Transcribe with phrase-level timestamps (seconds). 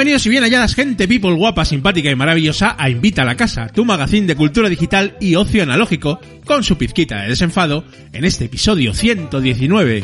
[0.00, 3.66] Bienvenidos y bien halladas gente people guapa, simpática y maravillosa a Invita a la Casa,
[3.66, 7.84] tu magazine de cultura digital y ocio analógico, con su pizquita de desenfado,
[8.14, 10.02] en este episodio 119.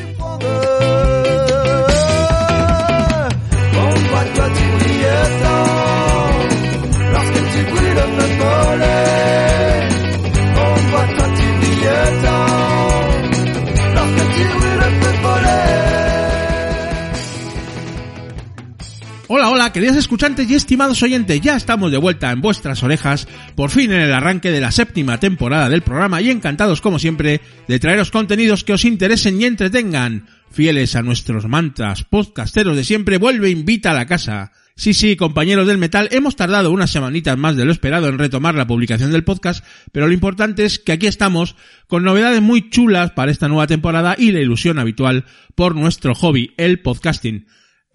[19.29, 23.27] Hola, hola, queridos escuchantes y estimados oyentes, ya estamos de vuelta en vuestras orejas,
[23.57, 27.41] por fin en el arranque de la séptima temporada del programa y encantados como siempre
[27.67, 30.29] de traeros contenidos que os interesen y entretengan.
[30.53, 34.53] Fieles a nuestros mantras podcasteros de siempre, vuelve invita a la casa.
[34.77, 38.55] Sí, sí, compañeros del metal, hemos tardado unas semanitas más de lo esperado en retomar
[38.55, 41.57] la publicación del podcast, pero lo importante es que aquí estamos
[41.89, 45.25] con novedades muy chulas para esta nueva temporada y la ilusión habitual
[45.57, 47.47] por nuestro hobby, el podcasting.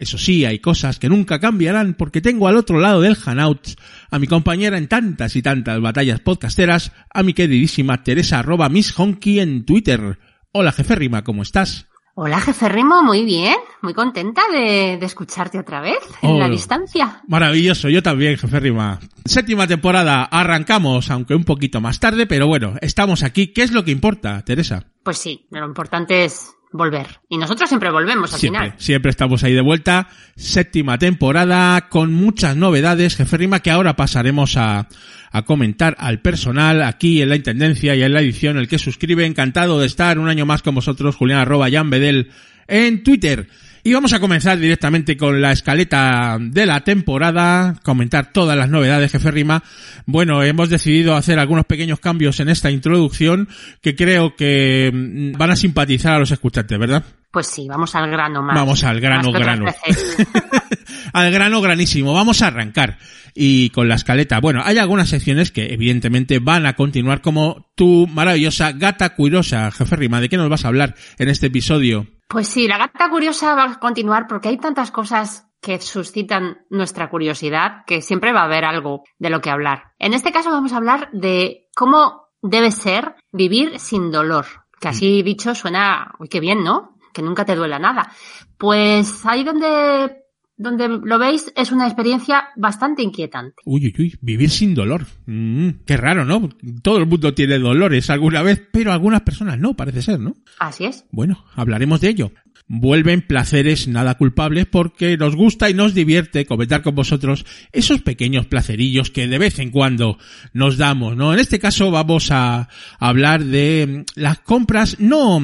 [0.02, 3.68] Eso sí, hay cosas que nunca cambiarán porque tengo al otro lado del Hangout
[4.10, 8.98] a mi compañera en tantas y tantas batallas podcasteras, a mi queridísima Teresa arroba Miss
[8.98, 10.18] Honky en Twitter.
[10.50, 11.86] Hola jefe Rima, ¿cómo estás?
[12.16, 16.50] Hola, jefe Rimo, muy bien, muy contenta de, de escucharte otra vez en la Oh.
[16.50, 17.22] distancia.
[17.28, 18.98] Maravilloso, yo también, jefe Rima.
[19.24, 23.52] Séptima temporada, arrancamos, aunque un poquito más tarde, pero bueno, estamos aquí.
[23.54, 24.84] ¿Qué es lo que importa, Teresa?
[25.04, 27.20] Pues sí, lo importante es volver.
[27.28, 28.80] Y nosotros siempre volvemos al Siempre, final.
[28.80, 30.08] siempre estamos ahí de vuelta.
[30.36, 34.88] Séptima temporada con muchas novedades, jefe Rima, que ahora pasaremos a,
[35.30, 39.24] a comentar al personal aquí en la Intendencia y en la edición, el que suscribe.
[39.26, 42.30] Encantado de estar un año más con vosotros, Julián arroba Jan Bedel
[42.68, 43.48] en Twitter.
[43.84, 49.10] Y vamos a comenzar directamente con la escaleta de la temporada, comentar todas las novedades,
[49.10, 49.64] jefe Rima.
[50.06, 53.48] Bueno, hemos decidido hacer algunos pequeños cambios en esta introducción
[53.80, 57.02] que creo que mm, van a simpatizar a los escuchantes, ¿verdad?
[57.32, 58.54] Pues sí, vamos al grano más.
[58.54, 59.64] Vamos al grano, grano.
[61.14, 62.14] Al grano granísimo.
[62.14, 62.98] Vamos a arrancar.
[63.34, 64.40] Y con la escaleta.
[64.40, 69.96] Bueno, hay algunas secciones que evidentemente van a continuar como tu maravillosa gata cuirosa, jefe
[69.96, 70.20] Rima.
[70.20, 72.06] ¿De qué nos vas a hablar en este episodio?
[72.28, 77.08] Pues sí, la gata curiosa va a continuar porque hay tantas cosas que suscitan nuestra
[77.08, 79.92] curiosidad que siempre va a haber algo de lo que hablar.
[79.98, 84.46] En este caso vamos a hablar de cómo debe ser vivir sin dolor.
[84.80, 86.91] Que así dicho suena, uy, qué bien, ¿no?
[87.12, 88.10] Que nunca te duela nada.
[88.58, 90.16] Pues ahí donde,
[90.56, 93.56] donde lo veis es una experiencia bastante inquietante.
[93.64, 95.06] Uy, uy, uy, vivir sin dolor.
[95.26, 96.48] Mm, qué raro, ¿no?
[96.82, 100.34] Todo el mundo tiene dolores alguna vez, pero algunas personas no, parece ser, ¿no?
[100.58, 101.04] Así es.
[101.10, 102.32] Bueno, hablaremos de ello.
[102.74, 108.46] Vuelven placeres nada culpables porque nos gusta y nos divierte comentar con vosotros esos pequeños
[108.46, 110.16] placerillos que de vez en cuando
[110.54, 111.34] nos damos, ¿no?
[111.34, 115.38] En este caso vamos a hablar de mm, las compras no,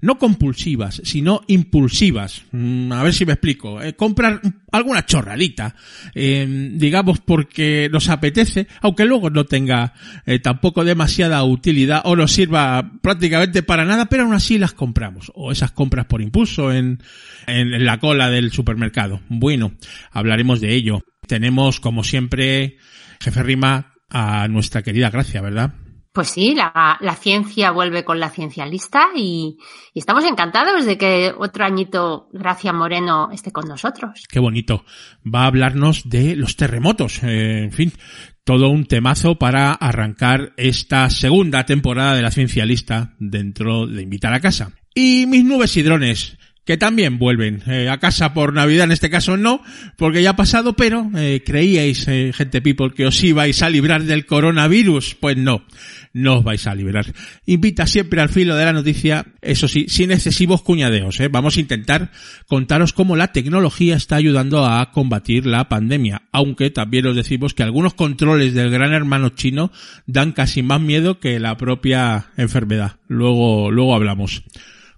[0.00, 2.44] no compulsivas, sino impulsivas.
[2.50, 3.82] Mm, A ver si me explico.
[3.82, 4.40] Eh, comprar
[4.72, 5.74] alguna chorradita,
[6.14, 9.92] eh, digamos porque nos apetece, aunque luego no tenga
[10.24, 15.30] eh, tampoco demasiada utilidad o nos sirva prácticamente para nada, pero aún así las compramos.
[15.34, 17.02] O esas compras por impulso en,
[17.46, 19.20] en, en la cola del supermercado.
[19.28, 19.72] Bueno,
[20.10, 21.02] hablaremos de ello.
[21.26, 22.78] Tenemos, como siempre,
[23.20, 25.74] jefe Rima, a nuestra querida Gracia, ¿verdad?
[26.12, 29.58] Pues sí, la, la ciencia vuelve con la ciencialista y,
[29.94, 34.24] y estamos encantados de que otro añito Gracia Moreno esté con nosotros.
[34.28, 34.84] Qué bonito.
[35.24, 37.22] Va a hablarnos de los terremotos.
[37.22, 37.92] Eh, en fin,
[38.42, 44.40] todo un temazo para arrancar esta segunda temporada de la ciencialista dentro de Invitar a
[44.40, 44.72] Casa.
[44.92, 46.36] Y mis nubes y drones.
[46.70, 49.60] Que también vuelven eh, a casa por Navidad, en este caso no,
[49.96, 54.04] porque ya ha pasado, pero eh, creíais, eh, gente people, que os ibais a librar
[54.04, 55.16] del coronavirus.
[55.16, 55.64] Pues no,
[56.12, 57.12] no os vais a librar.
[57.44, 61.18] Invita siempre al filo de la noticia, eso sí, sin excesivos cuñadeos.
[61.32, 62.12] Vamos a intentar
[62.46, 67.64] contaros cómo la tecnología está ayudando a combatir la pandemia, aunque también os decimos que
[67.64, 69.72] algunos controles del gran hermano chino
[70.06, 72.92] dan casi más miedo que la propia enfermedad.
[73.08, 74.44] Luego, luego hablamos.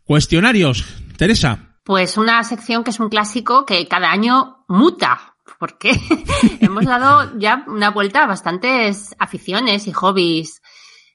[0.05, 0.85] Cuestionarios.
[1.17, 1.72] Teresa.
[1.85, 5.91] Pues una sección que es un clásico que cada año muta, porque
[6.61, 10.63] hemos dado ya una vuelta a bastantes aficiones y hobbies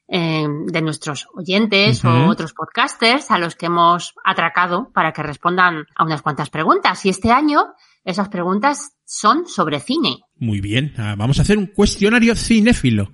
[0.08, 5.84] eh, de nuestros oyentes o otros podcasters a los que hemos atracado para que respondan
[5.94, 7.04] a unas cuantas preguntas.
[7.04, 7.74] Y este año
[8.04, 10.20] esas preguntas son sobre cine.
[10.36, 13.10] Muy bien, ah, vamos a hacer un cuestionario cinéfilo.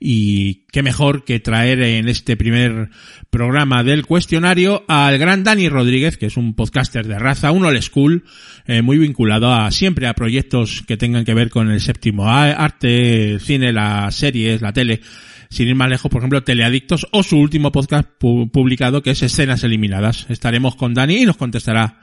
[0.00, 2.90] Y qué mejor que traer en este primer
[3.30, 7.80] programa del cuestionario al gran Dani Rodríguez, que es un podcaster de raza, un old
[7.82, 8.24] school,
[8.66, 13.38] eh, muy vinculado a siempre a proyectos que tengan que ver con el séptimo arte,
[13.40, 15.00] cine, las series, la tele
[15.54, 19.62] sin ir más lejos, por ejemplo, Teleadictos o su último podcast publicado que es Escenas
[19.62, 20.26] Eliminadas.
[20.28, 22.00] Estaremos con Dani y nos contestará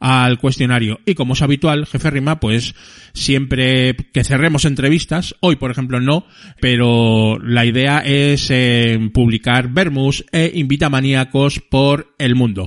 [0.00, 0.98] al cuestionario.
[1.04, 2.74] Y como es habitual, jefe Rima, pues
[3.12, 6.24] siempre que cerremos entrevistas, hoy por ejemplo no,
[6.60, 12.66] pero la idea es eh, publicar Vermus e Invitamaníacos por el mundo.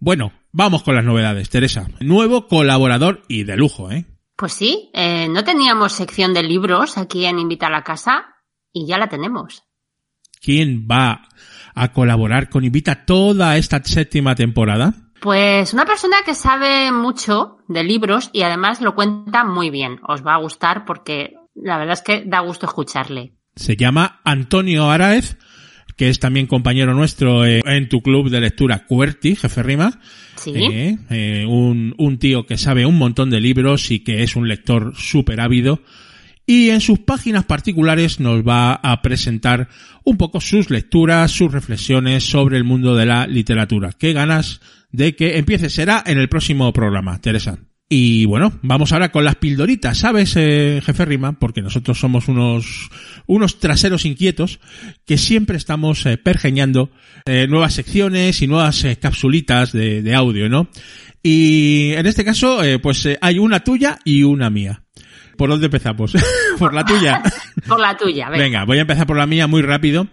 [0.00, 1.88] Bueno, vamos con las novedades, Teresa.
[2.00, 4.04] Nuevo colaborador y de lujo, ¿eh?
[4.36, 8.26] Pues sí, eh, no teníamos sección de libros aquí en Invita a la Casa
[8.72, 9.62] y ya la tenemos.
[10.42, 11.28] ¿Quién va
[11.74, 15.03] a colaborar con Invita toda esta séptima temporada?
[15.24, 19.98] Pues una persona que sabe mucho de libros y además lo cuenta muy bien.
[20.06, 23.32] Os va a gustar porque la verdad es que da gusto escucharle.
[23.56, 25.38] Se llama Antonio Araez,
[25.96, 29.98] que es también compañero nuestro en tu club de lectura Cuerti, jefe Rima.
[30.36, 30.52] Sí.
[30.54, 34.46] Eh, eh, un, un tío que sabe un montón de libros y que es un
[34.46, 35.80] lector súper ávido
[36.46, 39.68] y en sus páginas particulares nos va a presentar
[40.04, 43.92] un poco sus lecturas, sus reflexiones sobre el mundo de la literatura.
[43.98, 44.60] Qué ganas
[44.94, 47.58] de que empiece será en el próximo programa, Teresa.
[47.88, 51.38] Y bueno, vamos ahora con las pildoritas, ¿sabes, eh, jefe Rima?
[51.38, 52.90] Porque nosotros somos unos,
[53.26, 54.60] unos traseros inquietos
[55.04, 56.90] que siempre estamos eh, pergeñando
[57.26, 60.68] eh, nuevas secciones y nuevas eh, capsulitas de, de, audio, ¿no?
[61.22, 64.82] Y en este caso, pues hay una tuya y una mía.
[65.36, 66.12] ¿Por dónde empezamos?
[66.58, 67.22] ¿Por la tuya?
[67.66, 68.44] por la tuya, venga.
[68.44, 68.64] venga.
[68.64, 70.06] voy a empezar por la mía muy rápido.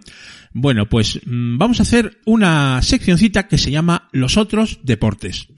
[0.52, 5.48] Bueno, pues mmm, vamos a hacer una seccioncita que se llama Los otros deportes.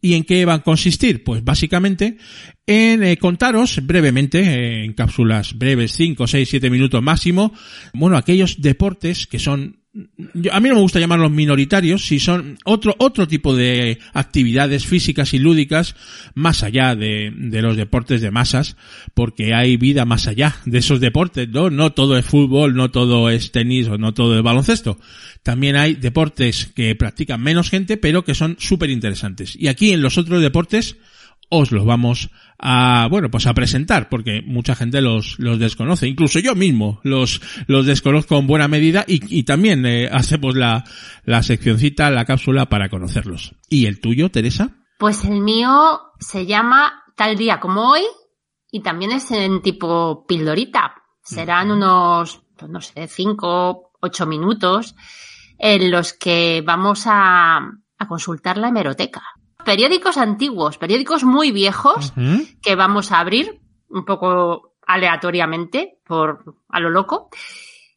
[0.00, 1.24] ¿Y en qué van a consistir?
[1.24, 2.18] Pues básicamente
[2.66, 7.52] en eh, contaros brevemente, eh, en cápsulas breves, 5, 6, 7 minutos máximo,
[7.94, 9.77] bueno, aquellos deportes que son
[10.34, 14.86] yo, a mí no me gusta llamarlos minoritarios, si son otro, otro tipo de actividades
[14.86, 15.96] físicas y lúdicas
[16.34, 18.76] más allá de, de, los deportes de masas,
[19.14, 21.70] porque hay vida más allá de esos deportes, ¿no?
[21.70, 24.98] No todo es fútbol, no todo es tenis o no todo es baloncesto.
[25.42, 29.56] También hay deportes que practican menos gente, pero que son súper interesantes.
[29.56, 30.96] Y aquí en los otros deportes,
[31.50, 36.06] os los vamos a, bueno, pues a presentar, porque mucha gente los, los desconoce.
[36.06, 40.84] Incluso yo mismo los, los desconozco en buena medida y, y también eh, hacemos la,
[41.24, 43.54] la seccioncita, la cápsula para conocerlos.
[43.68, 44.76] ¿Y el tuyo, Teresa?
[44.98, 48.02] Pues el mío se llama Tal día como hoy
[48.70, 50.94] y también es en tipo pildorita.
[51.22, 54.94] Serán unos, pues no sé, cinco, ocho minutos
[55.58, 59.22] en los que vamos a, a consultar la hemeroteca
[59.68, 62.60] periódicos antiguos, periódicos muy viejos uh -huh.
[62.62, 63.60] que vamos a abrir
[63.90, 67.28] un poco aleatoriamente, por a lo loco,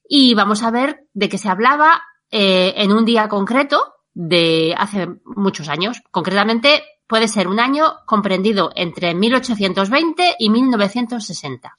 [0.04, 3.78] y vamos a ver de qué se hablaba eh, en un día concreto
[4.14, 6.02] de hace muchos años.
[6.12, 11.74] Concretamente, puede ser un año comprendido entre 1820 y 1960.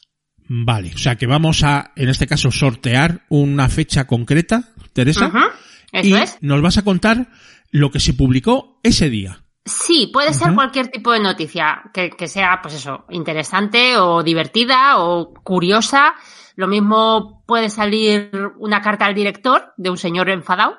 [0.48, 5.26] Vale, o sea que vamos a, en este caso, sortear una fecha concreta, Teresa.
[5.26, 5.50] Uh -huh.
[5.92, 6.38] Eso y es.
[6.40, 7.28] nos vas a contar
[7.70, 9.41] lo que se publicó ese día.
[9.64, 10.34] Sí, puede uh -huh.
[10.34, 16.14] ser cualquier tipo de noticia que, que, sea, pues eso, interesante o divertida o curiosa.
[16.56, 20.78] Lo mismo puede salir una carta al director de un señor enfadado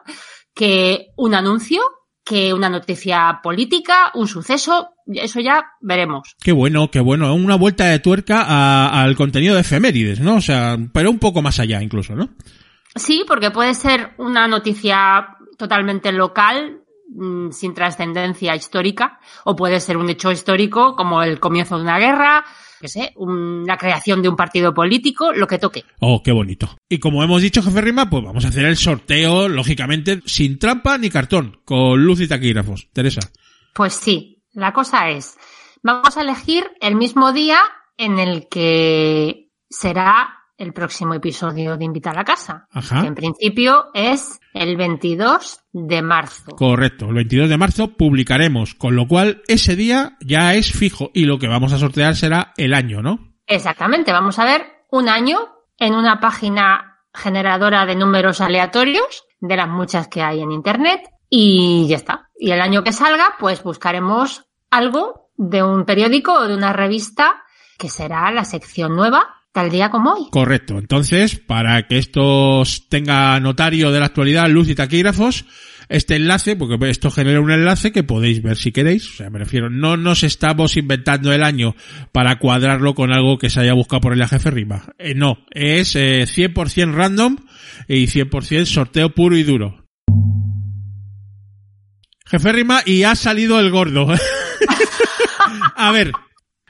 [0.54, 1.82] que un anuncio,
[2.24, 4.90] que una noticia política, un suceso.
[5.08, 6.36] Eso ya veremos.
[6.42, 7.34] Qué bueno, qué bueno.
[7.34, 10.36] Una vuelta de tuerca a, al contenido de efemérides, ¿no?
[10.36, 12.30] O sea, pero un poco más allá incluso, ¿no?
[12.96, 16.83] Sí, porque puede ser una noticia totalmente local,
[17.16, 22.00] Mm, sin trascendencia histórica, o puede ser un hecho histórico como el comienzo de una
[22.00, 22.44] guerra,
[22.82, 25.86] que sé, la creación de un partido político, lo que toque.
[26.00, 26.76] Oh, qué bonito.
[26.90, 30.98] Y como hemos dicho, jefe Rima, pues vamos a hacer el sorteo, lógicamente, sin trampa
[30.98, 32.90] ni cartón, con luz y taquígrafos.
[32.92, 33.22] Teresa.
[33.76, 35.38] Pues sí, la cosa es,
[35.84, 37.60] vamos a elegir el mismo día
[37.96, 42.68] en el que será el próximo episodio de Invita a la Casa.
[42.72, 43.02] Ajá.
[43.02, 46.56] Que en principio es el 22 de marzo.
[46.56, 51.26] Correcto, el 22 de marzo publicaremos, con lo cual ese día ya es fijo y
[51.26, 53.34] lo que vamos a sortear será el año, ¿no?
[53.48, 55.40] Exactamente, vamos a ver un año
[55.78, 61.88] en una página generadora de números aleatorios de las muchas que hay en Internet y
[61.88, 62.30] ya está.
[62.38, 67.44] Y el año que salga, pues buscaremos algo de un periódico o de una revista
[67.78, 70.24] que será la sección nueva Tal día como hoy.
[70.32, 70.80] Correcto.
[70.80, 75.46] Entonces, para que esto tenga notario de la actualidad, luz y taquígrafos,
[75.90, 79.08] este enlace, porque esto genera un enlace que podéis ver si queréis.
[79.12, 81.76] O sea, me refiero, no nos estamos inventando el año
[82.12, 84.92] para cuadrarlo con algo que se haya buscado por el jefe Rima.
[84.98, 87.38] Eh, no, es eh, 100% random
[87.88, 89.86] y 100% sorteo puro y duro.
[92.26, 94.08] Jefe Rima y ha salido el gordo.
[95.76, 96.12] A ver.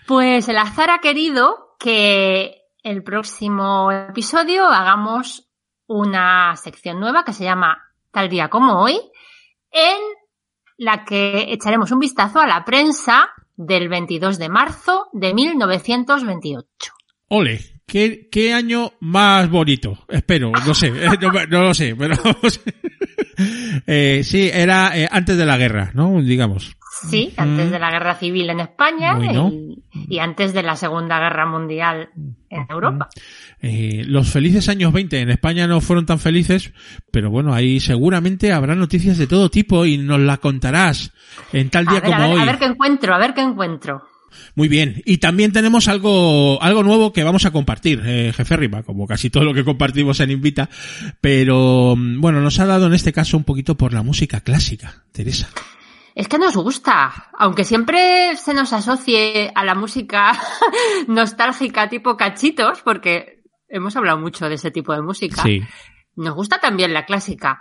[0.06, 5.48] Pues el azar ha querido que el próximo episodio hagamos
[5.88, 7.78] una sección nueva que se llama
[8.12, 9.00] Tal día como hoy,
[9.72, 9.98] en
[10.78, 16.68] la que echaremos un vistazo a la prensa del 22 de marzo de 1928.
[17.30, 19.98] Ole, ¿qué, año más bonito?
[20.10, 22.16] Espero, no sé, eh, no, no lo sé, pero
[23.88, 26.22] eh, sí, era eh, antes de la guerra, ¿no?
[26.22, 26.75] Digamos.
[27.10, 27.72] Sí, antes Mm.
[27.72, 29.51] de la guerra civil en España Bueno.
[29.51, 29.83] y,
[30.15, 32.10] y antes de la Segunda Guerra Mundial
[32.50, 33.10] en Europa.
[33.62, 36.74] Eh, los felices años 20 en España no fueron tan felices,
[37.12, 41.12] pero bueno, ahí seguramente habrá noticias de todo tipo y nos las contarás
[41.51, 42.41] en tal A día a como ver, hoy.
[42.41, 44.03] a ver qué encuentro, a ver qué encuentro.
[44.55, 45.01] Muy bien.
[45.05, 49.29] Y también tenemos algo, algo nuevo que vamos a compartir, eh, jefe Rima, como casi
[49.29, 50.69] todo lo que compartimos en Invita.
[51.22, 55.03] Pero, mm, bueno, nos ha dado en este caso un poquito por la música clásica,
[55.12, 55.50] Teresa.
[56.15, 60.32] Es que nos gusta, aunque siempre se nos asocie a la música
[61.08, 65.41] nostálgica tipo cachitos, porque hemos hablado mucho de ese tipo de música.
[65.41, 65.62] Sí.
[66.15, 67.60] Nos gusta también la clásica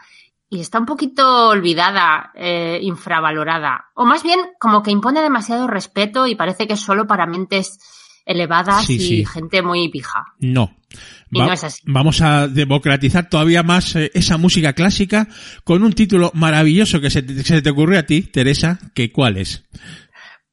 [0.53, 3.91] y está un poquito olvidada, eh, infravalorada.
[3.95, 7.79] O más bien, como que impone demasiado respeto y parece que es solo para mentes
[8.25, 9.25] elevadas Sí, y sí.
[9.27, 10.25] gente muy pija.
[10.41, 10.77] No.
[11.31, 11.81] Y no es así.
[11.87, 15.29] Vamos a democratizar todavía más eh, esa música clásica
[15.65, 19.39] con un título maravilloso que se te, se te ocurrió a ti, Teresa, que cuál
[19.39, 19.65] es?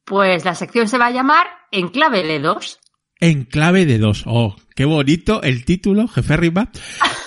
[0.06, 2.80] Pues la sección se va a llamar En clave de dos.
[3.20, 4.24] En clave de dos.
[4.26, 6.70] Oh, qué bonito el título, jefe Rima.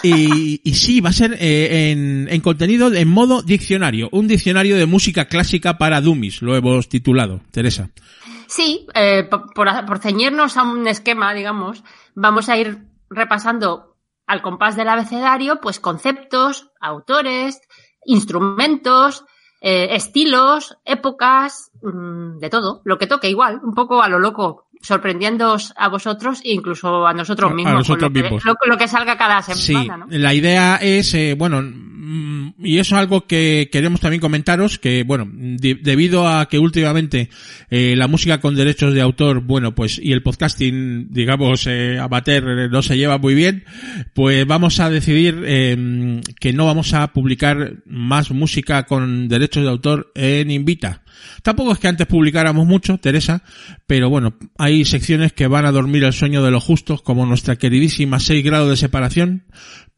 [0.05, 4.09] Y, y sí, va a ser eh, en, en contenido en modo diccionario.
[4.11, 7.91] Un diccionario de música clásica para dummies, lo hemos titulado, Teresa.
[8.57, 11.83] Sí, eh, po- por, por ceñirnos a un esquema, digamos,
[12.15, 12.69] vamos a ir
[13.09, 17.61] repasando al compás del abecedario, pues conceptos, autores,
[18.05, 19.25] instrumentos,
[19.63, 24.67] eh, estilos, épocas, mm, de todo, lo que toque igual, un poco a lo loco,
[24.83, 27.73] sorprendiéndoos a vosotros e incluso a nosotros A- a mismos.
[27.73, 28.45] con nosotros lo, que, mismos.
[28.45, 30.07] lo- lo que salga cada Sí, semana, ¿no?
[30.11, 35.03] la idea es, eh, bueno, mm, y eso es algo que queremos también comentaros, que
[35.05, 37.31] bueno, de- debido a que últimamente
[37.71, 42.45] eh, la música con derechos de autor, bueno, pues, y el podcasting, digamos, eh, amateur
[42.49, 43.65] eh, no se lleva muy bien,
[44.15, 49.71] pues vamos a decidir eh, que no vamos a publicar más música con derechos de
[49.71, 51.03] autor en Invita.
[51.43, 53.43] Tampoco es que antes publicáramos mucho, Teresa,
[53.87, 57.57] pero bueno, hay secciones que van a dormir el sueño de los justos, como nuestra
[57.57, 59.45] queridísima 6 grados de separación,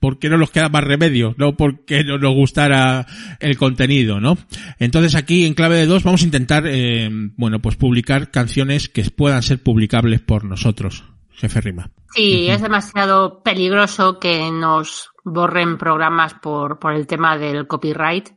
[0.00, 3.06] porque no nos queda más remedio, no porque no nos gustara
[3.40, 4.36] el contenido, ¿no?
[4.78, 9.02] Entonces aquí en clave de dos vamos a intentar, eh, bueno, pues publicar canciones que
[9.10, 11.90] puedan ser publicables por nosotros, jefe Rima.
[12.14, 18.28] Sí, es demasiado peligroso que nos borren programas por, por el tema del copyright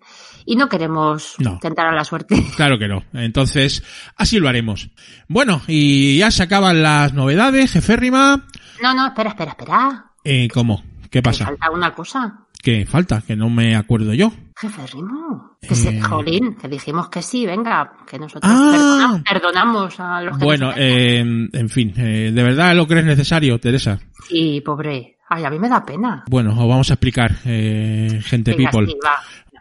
[0.48, 1.60] y no queremos No.
[1.60, 2.36] tentar a la suerte.
[2.56, 3.04] Claro que no.
[3.14, 3.84] Entonces,
[4.16, 4.90] así lo haremos.
[5.28, 8.46] Bueno, y ya se acaban las novedades, jefe Rima.
[8.82, 10.06] No, no, espera, espera, espera.
[10.24, 10.84] Eh, ¿Cómo?
[11.12, 11.46] ¿Qué Me pasa?
[11.46, 12.40] falta una cosa.
[12.64, 13.22] ¿Qué falta?
[13.26, 14.32] Que no me acuerdo yo.
[14.60, 15.58] Jefe Rimo.
[15.62, 16.02] Que se, Eh.
[16.02, 18.72] jolín, que dijimos que sí, venga, que nosotros Ah.
[18.72, 23.60] perdona- perdonamos a los que Bueno, eh, en fin, eh, ¿de verdad lo crees necesario,
[23.60, 24.00] Teresa?
[24.28, 25.18] Sí, pobre.
[25.30, 26.24] Ay, a mí me da pena.
[26.30, 28.88] Bueno, os vamos a explicar, eh, gente Venga, people.
[28.88, 28.98] sí.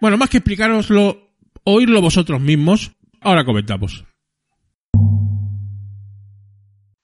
[0.01, 1.31] Bueno, más que explicaroslo,
[1.65, 4.05] oírlo vosotros mismos, ahora comentamos.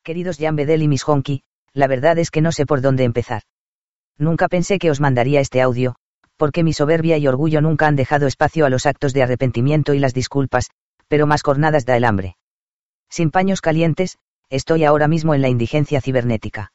[0.05, 3.43] Queridos Jan Bedel y Miss Honky, la verdad es que no sé por dónde empezar.
[4.19, 5.97] Nunca pensé que os mandaría este audio,
[6.37, 9.99] porque mi soberbia y orgullo nunca han dejado espacio a los actos de arrepentimiento y
[9.99, 10.71] las disculpas,
[11.09, 12.37] pero más cornadas da el hambre.
[13.09, 14.19] Sin paños calientes,
[14.51, 16.73] estoy ahora mismo en la indigencia cibernética.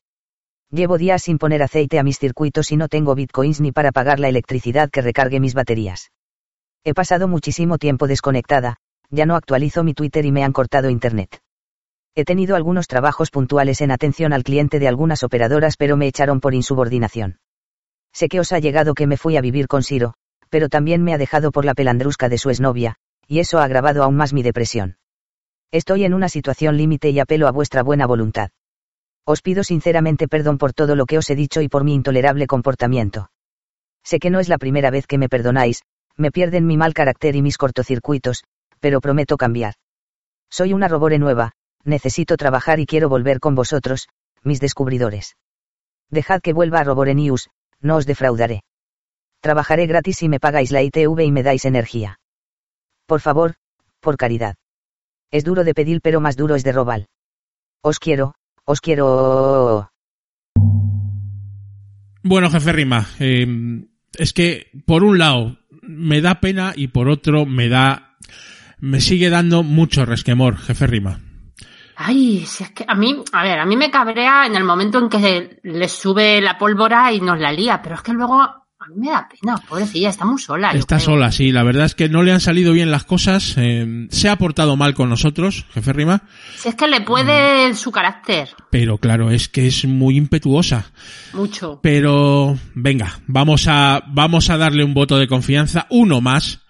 [0.70, 4.20] Llevo días sin poner aceite a mis circuitos y no tengo bitcoins ni para pagar
[4.20, 6.12] la electricidad que recargue mis baterías.
[6.84, 8.78] He pasado muchísimo tiempo desconectada,
[9.10, 11.40] ya no actualizo mi Twitter y me han cortado internet.
[12.16, 16.42] He tenido algunos trabajos puntuales en atención al cliente de algunas operadoras pero me echaron
[16.42, 17.40] por insubordinación.
[18.12, 20.16] Sé que os ha llegado que me fui a vivir con Siro,
[20.50, 22.96] pero también me ha dejado por la pelandrusca de su exnovia,
[23.26, 24.98] y eso ha agravado aún más mi depresión.
[25.72, 28.50] Estoy en una situación límite y apelo a vuestra buena voluntad.
[29.32, 32.48] Os pido sinceramente perdón por todo lo que os he dicho y por mi intolerable
[32.48, 33.30] comportamiento.
[34.02, 35.84] Sé que no es la primera vez que me perdonáis,
[36.16, 38.46] me pierden mi mal carácter y mis cortocircuitos,
[38.80, 39.74] pero prometo cambiar.
[40.50, 41.52] Soy una robore nueva,
[41.84, 44.08] necesito trabajar y quiero volver con vosotros,
[44.44, 45.36] mis descubridores.
[46.10, 47.50] Dejad que vuelva a Roborenius,
[47.82, 48.64] no os defraudaré.
[49.42, 52.18] Trabajaré gratis si me pagáis la ITV y me dais energía.
[53.06, 53.56] Por favor,
[54.00, 54.56] por caridad.
[55.32, 57.08] Es duro de pedir pero más duro es de robar.
[57.82, 58.36] Os quiero,
[58.68, 59.90] os quiero.
[62.22, 63.48] Bueno, jefe Rima, eh,
[64.14, 68.18] es que por un lado me da pena y por otro me da,
[68.80, 71.22] me sigue dando mucho resquemor, jefe Rima.
[71.96, 75.00] Ay, si es que a mí, a ver, a mí me cabrea en el momento
[75.00, 78.90] en que le sube la pólvora y nos la lía, pero es que luego a
[78.90, 80.72] mí me da pena, pobrecilla, está muy sola.
[80.72, 84.08] Está sola, sí, la verdad es que no le han salido bien las cosas, eh,
[84.10, 86.24] se ha portado mal con nosotros, jefe Rima,
[86.56, 90.92] Si es que le puede su carácter, pero claro, es que es muy impetuosa.
[91.34, 91.80] mucho.
[91.84, 96.62] Pero venga, vamos a vamos a darle un voto de confianza, uno más.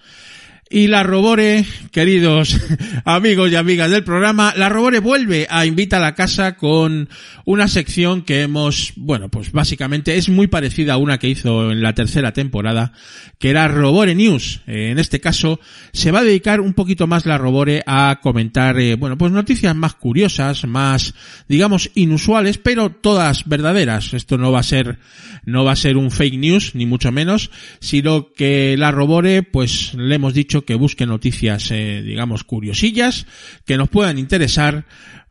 [0.69, 2.59] Y la Robore, queridos
[3.05, 7.07] amigos y amigas del programa, la Robore vuelve a Invita a la Casa con
[7.45, 11.81] una sección que hemos, bueno, pues básicamente es muy parecida a una que hizo en
[11.81, 12.91] la tercera temporada,
[13.39, 14.59] que era Robore News.
[14.67, 15.61] En este caso,
[15.93, 19.73] se va a dedicar un poquito más la Robore a comentar, eh, bueno, pues noticias
[19.73, 21.13] más curiosas, más,
[21.47, 24.13] digamos, inusuales, pero todas verdaderas.
[24.13, 24.99] Esto no va a ser,
[25.45, 29.93] no va a ser un fake news, ni mucho menos, sino que la Robore, pues
[29.93, 33.27] le hemos dicho que busque noticias, eh, digamos, curiosillas,
[33.65, 34.85] que nos puedan interesar,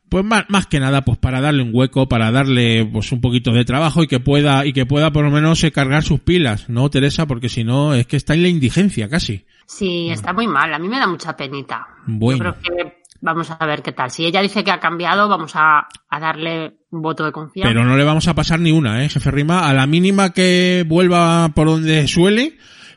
[0.08, 3.52] pues más, más que nada, pues para darle un hueco, para darle pues un poquito
[3.52, 6.68] de trabajo y que pueda, y que pueda por lo menos eh, cargar sus pilas,
[6.68, 7.26] ¿no, Teresa?
[7.26, 9.44] Porque si no, es que está en la indigencia casi.
[9.66, 11.86] Sí, está muy mal, a mí me da mucha penita.
[12.06, 12.44] Bueno.
[12.44, 14.10] Yo creo que vamos a ver qué tal.
[14.10, 17.68] Si ella dice que ha cambiado, vamos a, a darle un voto de confianza.
[17.68, 19.68] Pero no le vamos a pasar ni una, ¿eh, jefe Rima?
[19.68, 22.56] A la mínima que vuelva por donde suele,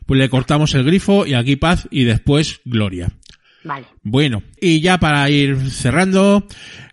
[0.10, 3.12] pues le cortamos el grifo y aquí paz y después gloria.
[3.64, 3.86] Vale.
[4.02, 6.48] Bueno, y ya para ir cerrando,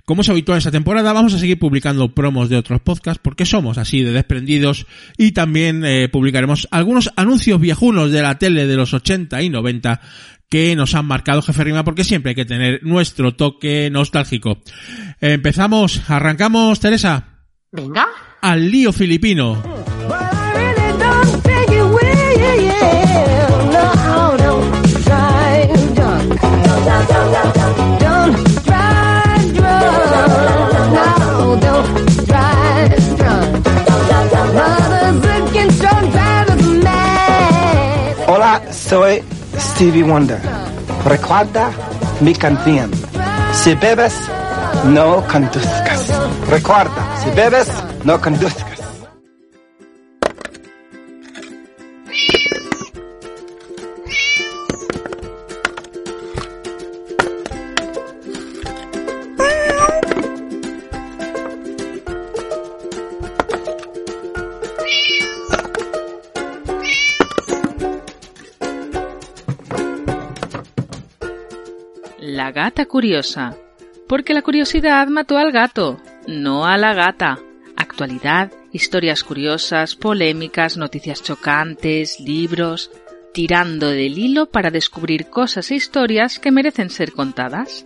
[0.05, 3.79] como es habitual esta temporada, vamos a seguir publicando promos de otros podcasts porque somos
[3.79, 4.85] así de desprendidos
[5.17, 9.99] y también eh, publicaremos algunos anuncios viejunos de la tele de los 80 y 90
[10.51, 14.61] que nos han marcado Jefe Rima porque siempre hay que tener nuestro toque nostálgico.
[15.23, 18.09] Empezamos, arrancamos, Teresa, Venga.
[18.43, 19.63] al lío filipino.
[39.77, 40.41] Stevie Wonder.
[41.05, 41.71] Recuerda
[42.21, 42.91] mi canción.
[43.53, 44.15] Si bebes,
[44.87, 46.11] no conduzcas.
[46.49, 47.71] Recuerda, si bebes,
[48.03, 48.66] no conduzcas.
[72.57, 73.55] Gata curiosa.
[74.09, 77.39] Porque la curiosidad mató al gato, no a la gata.
[77.77, 82.91] Actualidad, historias curiosas, polémicas, noticias chocantes, libros,
[83.35, 87.85] tirando del hilo para descubrir cosas e historias que merecen ser contadas.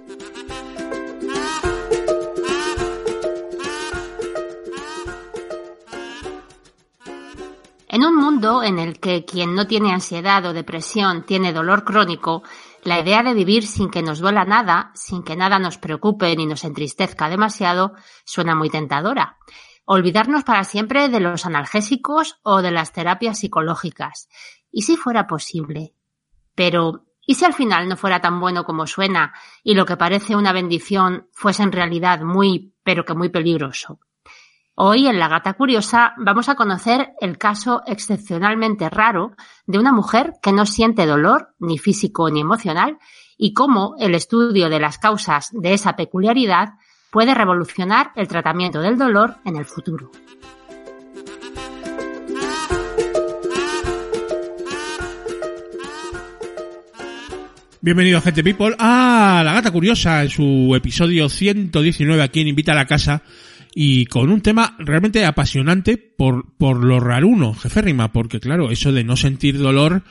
[7.89, 12.45] En un mundo en el que quien no tiene ansiedad o depresión tiene dolor crónico,
[12.83, 16.47] la idea de vivir sin que nos duela nada, sin que nada nos preocupe ni
[16.47, 19.37] nos entristezca demasiado, suena muy tentadora.
[19.85, 24.29] Olvidarnos para siempre de los analgésicos o de las terapias psicológicas.
[24.71, 25.95] ¿Y si fuera posible?
[26.55, 30.37] Pero, ¿y si al final no fuera tan bueno como suena y lo que parece
[30.37, 34.01] una bendición fuese en realidad muy, pero que muy peligroso?
[34.83, 39.33] Hoy en La Gata Curiosa vamos a conocer el caso excepcionalmente raro
[39.67, 42.97] de una mujer que no siente dolor, ni físico ni emocional,
[43.37, 46.79] y cómo el estudio de las causas de esa peculiaridad
[47.11, 50.13] puede revolucionar el tratamiento del dolor en el futuro.
[57.83, 62.77] Bienvenido, gente people, a La Gata Curiosa, en su episodio 119 aquí en Invita a
[62.77, 63.23] la Casa,
[63.75, 68.93] y con un tema realmente apasionante por, por lo raruno, jefe Rima, porque claro, eso
[68.93, 70.03] de no sentir dolor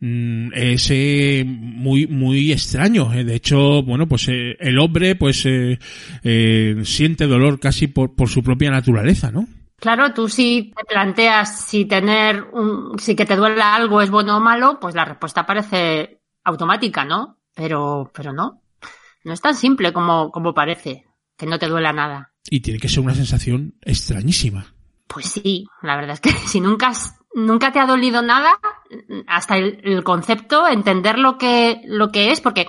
[0.00, 3.12] mm, es eh, muy, muy extraño.
[3.14, 3.24] eh.
[3.24, 5.78] De hecho, bueno, pues eh, el hombre pues eh,
[6.22, 9.46] eh, siente dolor casi por, por su propia naturaleza, ¿no?
[9.80, 14.36] Claro, tú si te planteas si tener un, si que te duela algo es bueno
[14.36, 17.38] o malo, pues la respuesta parece automática, ¿no?
[17.54, 18.60] Pero, pero no.
[19.24, 21.04] No es tan simple como, como parece,
[21.36, 22.27] que no te duela nada.
[22.50, 24.74] Y tiene que ser una sensación extrañísima.
[25.06, 26.92] Pues sí, la verdad es que si nunca
[27.34, 28.58] nunca te ha dolido nada,
[29.26, 32.66] hasta el, el concepto, entender lo que, lo que es, porque,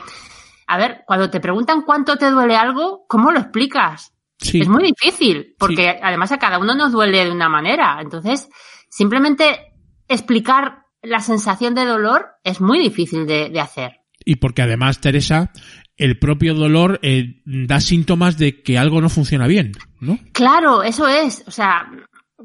[0.68, 4.14] a ver, cuando te preguntan cuánto te duele algo, ¿cómo lo explicas?
[4.38, 4.62] Sí.
[4.62, 8.00] Es muy difícil, porque además a cada uno nos duele de una manera.
[8.02, 8.50] Entonces,
[8.90, 9.74] simplemente
[10.08, 14.00] explicar la sensación de dolor es muy difícil de, de hacer.
[14.24, 15.52] Y porque además, Teresa,
[16.00, 20.18] el propio dolor eh, da síntomas de que algo no funciona bien, ¿no?
[20.32, 21.44] Claro, eso es.
[21.46, 21.92] O sea,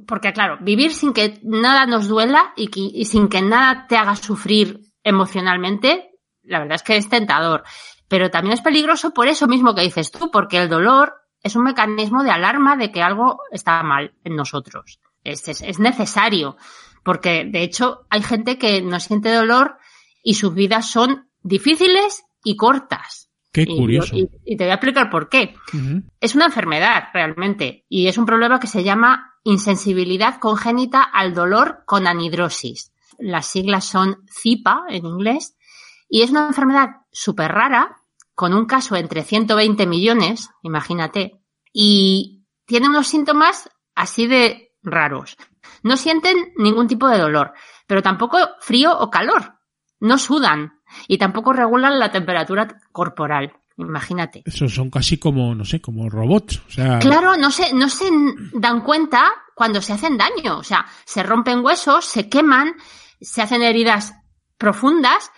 [0.07, 4.81] porque claro, vivir sin que nada nos duela y, sin que nada te haga sufrir
[5.05, 6.11] emocionalmente,
[6.43, 7.63] la verdad es que es tentador.
[8.09, 11.63] Pero también es peligroso por eso mismo que dices tú, porque el dolor es un
[11.63, 14.99] mecanismo de alarma de que algo está mal en nosotros.
[15.23, 16.57] Es, es, es necesario,
[17.05, 19.79] porque de hecho hay gente que no siente dolor
[20.25, 23.24] y sus vidas son difíciles y cortas.
[23.55, 24.17] Qué curioso.
[24.17, 25.55] y- y te voy a explicar por qué.
[26.21, 31.83] Es una enfermedad realmente y es un problema que se llama insensibilidad congénita al dolor
[31.87, 32.93] con anhidrosis.
[33.19, 35.57] Las siglas son CIPA en inglés
[36.09, 37.97] y es una enfermedad súper rara
[38.35, 41.41] con un caso entre 120 millones, imagínate,
[41.73, 45.37] y tiene unos síntomas así de raros.
[45.85, 47.53] No sienten ningún tipo de dolor,
[47.87, 49.55] pero tampoco frío o calor.
[50.01, 53.53] No sudan y tampoco regulan la temperatura corporal.
[53.77, 54.43] Imagínate.
[54.47, 56.63] Esos son casi como, no sé, como robots.
[56.69, 58.09] O sea, Claro, no se, no se
[58.53, 60.59] dan cuenta cuando se hacen daño.
[60.59, 62.75] O sea, se rompen huesos, se queman,
[63.21, 64.15] se hacen heridas
[64.59, 65.33] profundas,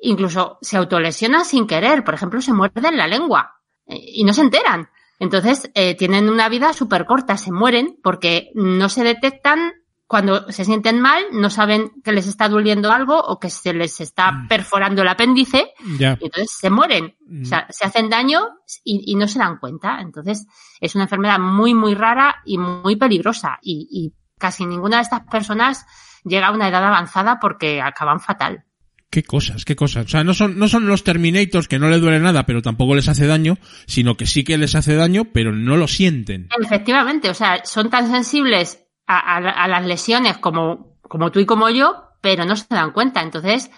[0.00, 2.04] incluso se autolesionan sin querer.
[2.04, 4.88] Por ejemplo, se muerden la lengua eh, y no se enteran.
[5.18, 9.72] Entonces, eh, tienen una vida súper corta, se mueren porque no se detectan
[10.14, 14.00] cuando se sienten mal, no saben que les está doliendo algo o que se les
[14.00, 16.16] está perforando el apéndice ya.
[16.20, 17.16] y entonces se mueren.
[17.26, 17.42] Mm.
[17.42, 18.42] O sea, se hacen daño
[18.84, 19.98] y, y no se dan cuenta.
[20.00, 20.46] Entonces,
[20.80, 23.58] es una enfermedad muy, muy rara y muy peligrosa.
[23.60, 25.84] Y, y casi ninguna de estas personas
[26.22, 28.62] llega a una edad avanzada porque acaban fatal.
[29.10, 30.06] Qué cosas, qué cosas.
[30.06, 32.94] O sea, no son, no son los Terminators que no les duele nada, pero tampoco
[32.94, 36.50] les hace daño, sino que sí que les hace daño, pero no lo sienten.
[36.60, 41.40] Efectivamente, o sea, son tan sensibles a, a la- a las lesiones como, como tú
[41.40, 43.20] y como yo, pero no se dan cuenta.
[43.22, 43.70] Entonces,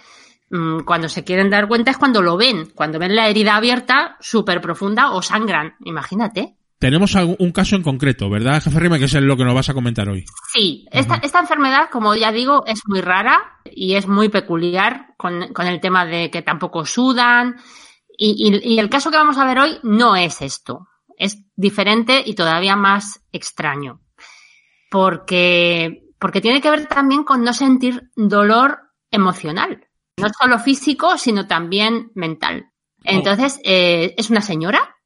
[0.50, 4.16] mm, cuando se quieren dar cuenta es cuando lo ven, cuando ven la herida abierta,
[4.20, 5.74] súper profunda o sangran.
[5.84, 6.56] Imagínate.
[6.78, 8.98] Tenemos un caso en concreto, ¿verdad, jefe Rima?
[8.98, 10.26] Que es lo que nos vas a comentar hoy.
[10.52, 15.54] Sí, esta, esta enfermedad, como ya digo, es muy rara y es muy peculiar con,
[15.54, 17.56] con el tema de que tampoco sudan.
[18.18, 20.86] Y, y- y el caso que vamos a ver hoy no es esto.
[21.16, 24.00] Es diferente y todavía más extraño.
[24.90, 29.86] Porque, porque tiene que ver también con no sentir dolor emocional.
[30.18, 32.70] No solo físico, sino también mental.
[33.04, 34.96] Entonces, eh, es una señora,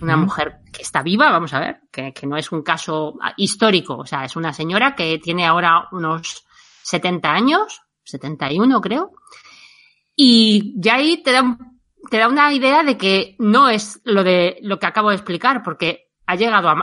[0.00, 3.96] una mujer que está viva, vamos a ver, que, que no es un caso histórico,
[3.96, 6.44] o sea, es una señora que tiene ahora unos
[6.84, 9.10] 70 años, 71 creo,
[10.14, 11.56] y ya ahí te da,
[12.10, 15.62] te da una idea de que no es lo de lo que acabo de explicar,
[15.64, 16.76] porque ha llegado a-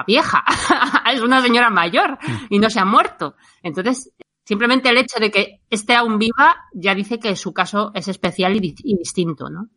[0.00, 0.44] a vieja,
[1.12, 2.18] es una señora mayor
[2.50, 3.36] y no se ha muerto.
[3.62, 4.12] Entonces,
[4.44, 8.56] simplemente el hecho de que esté aún viva ya dice que su caso es especial
[8.56, 9.68] y, di- y distinto, ¿no?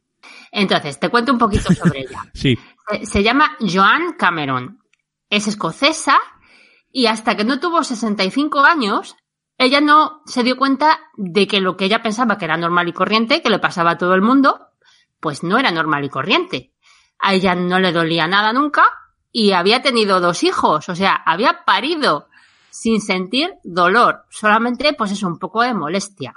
[0.52, 2.24] Entonces, te cuento un poquito sobre ella.
[2.34, 2.58] Sí.
[2.90, 4.80] Se- Se llama Joan Cameron.
[5.30, 6.18] Es escocesa
[6.92, 9.16] y hasta que no tuvo 65 años,
[9.58, 12.94] ella no se dio cuenta de que lo que ella pensaba que era normal y
[12.94, 14.60] corriente, que le pasaba a todo el mundo,
[15.20, 16.74] pues no era normal y corriente.
[17.20, 18.84] A ella no le dolía nada nunca
[19.38, 22.30] y había tenido dos hijos, o sea, había parido
[22.70, 26.34] sin sentir dolor, solamente pues es un poco de molestia.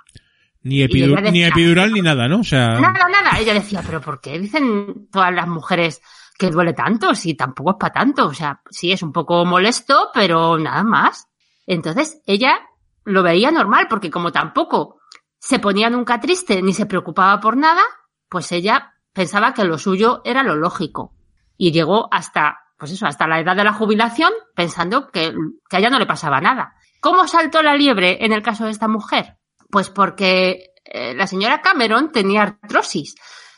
[0.62, 2.40] Ni, epidu- decía- ni epidural ni nada, ¿no?
[2.40, 3.38] O sea, Nada, nada.
[3.38, 6.02] Ella decía, pero ¿por qué dicen todas las mujeres
[6.36, 7.14] que duele tanto?
[7.14, 8.26] Si tampoco es para tanto.
[8.26, 11.28] O sea, sí es un poco molesto, pero nada más.
[11.66, 12.58] Entonces ella
[13.04, 14.98] lo veía normal, porque como tampoco
[15.38, 17.82] se ponía nunca triste ni se preocupaba por nada,
[18.28, 21.14] pues ella pensaba que lo suyo era lo lógico.
[21.56, 25.34] Y llegó hasta, pues eso, hasta la edad de la jubilación pensando que,
[25.68, 26.74] que a ella no le pasaba nada.
[27.00, 29.36] ¿Cómo saltó la liebre en el caso de esta mujer?
[29.70, 33.16] Pues porque eh, la señora Cameron tenía artrosis.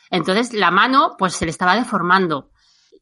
[0.09, 2.51] Entonces la mano pues se le estaba deformando,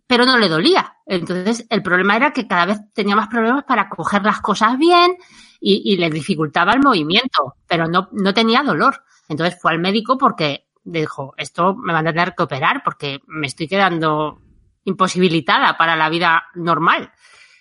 [0.07, 0.97] pero no le dolía.
[1.05, 5.15] Entonces el problema era que cada vez tenía más problemas para coger las cosas bien
[5.59, 9.03] y, y le dificultaba el movimiento, pero no, no tenía dolor.
[9.29, 13.47] Entonces fue al médico porque dijo, esto me van a tener que operar porque me
[13.47, 14.41] estoy quedando
[14.83, 17.11] imposibilitada para la vida normal.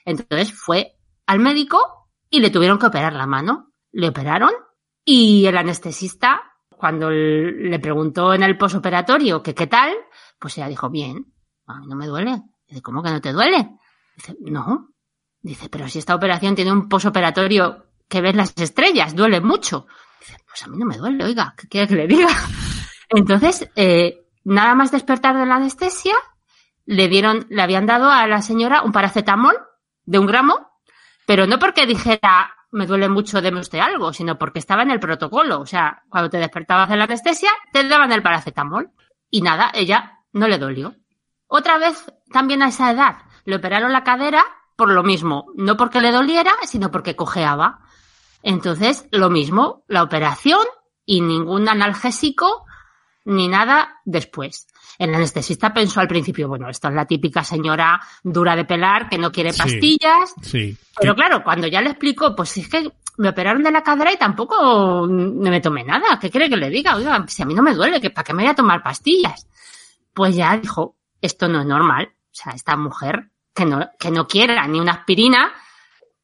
[0.05, 3.73] Entonces fue al médico y le tuvieron que operar la mano.
[3.93, 4.51] Le operaron
[5.05, 9.93] y el anestesista, cuando le preguntó en el posoperatorio que qué tal,
[10.39, 11.33] pues ella dijo, bien,
[11.67, 12.43] a mí no me duele.
[12.67, 13.71] Dice, ¿cómo que no te duele?
[14.17, 14.91] Dice, no.
[15.41, 19.87] Dice, pero si esta operación tiene un posoperatorio que ves las estrellas, duele mucho.
[20.21, 22.29] Dice, pues a mí no me duele, oiga, ¿qué quiere que le diga?
[23.09, 26.15] Entonces, eh, nada más despertar de la anestesia,
[26.88, 29.55] le dieron, le habían dado a la señora un paracetamol
[30.07, 30.70] de un gramo,
[31.27, 35.01] pero no porque dijera me duele mucho, deme usted algo, sino porque estaba en el
[35.01, 35.61] protocolo.
[35.61, 38.90] O sea, cuando te despertabas de la anestesia, te daban el paracetamol.
[39.31, 40.94] Y nada, ella no le dolió.
[41.46, 44.44] Otra vez, también a esa edad, le operaron la cadera
[44.77, 47.81] por lo mismo, no porque le doliera, sino porque cojeaba.
[48.42, 50.64] Entonces, lo mismo, la operación
[51.05, 52.64] y ningún analgésico
[53.24, 54.68] ni nada después.
[54.99, 59.17] El anestesista pensó al principio, bueno, esta es la típica señora dura de pelar que
[59.17, 60.35] no quiere pastillas.
[60.43, 60.77] Sí.
[60.99, 64.17] Pero claro, cuando ya le explicó, pues es que me operaron de la cadera y
[64.17, 66.19] tampoco no me tomé nada.
[66.21, 66.97] ¿Qué quiere que le diga?
[66.97, 69.47] Oiga, si a mí no me duele, ¿para qué me voy a tomar pastillas?
[70.13, 72.11] Pues ya dijo, esto no es normal.
[72.13, 75.53] O sea, esta mujer que no, que no quiera ni una aspirina,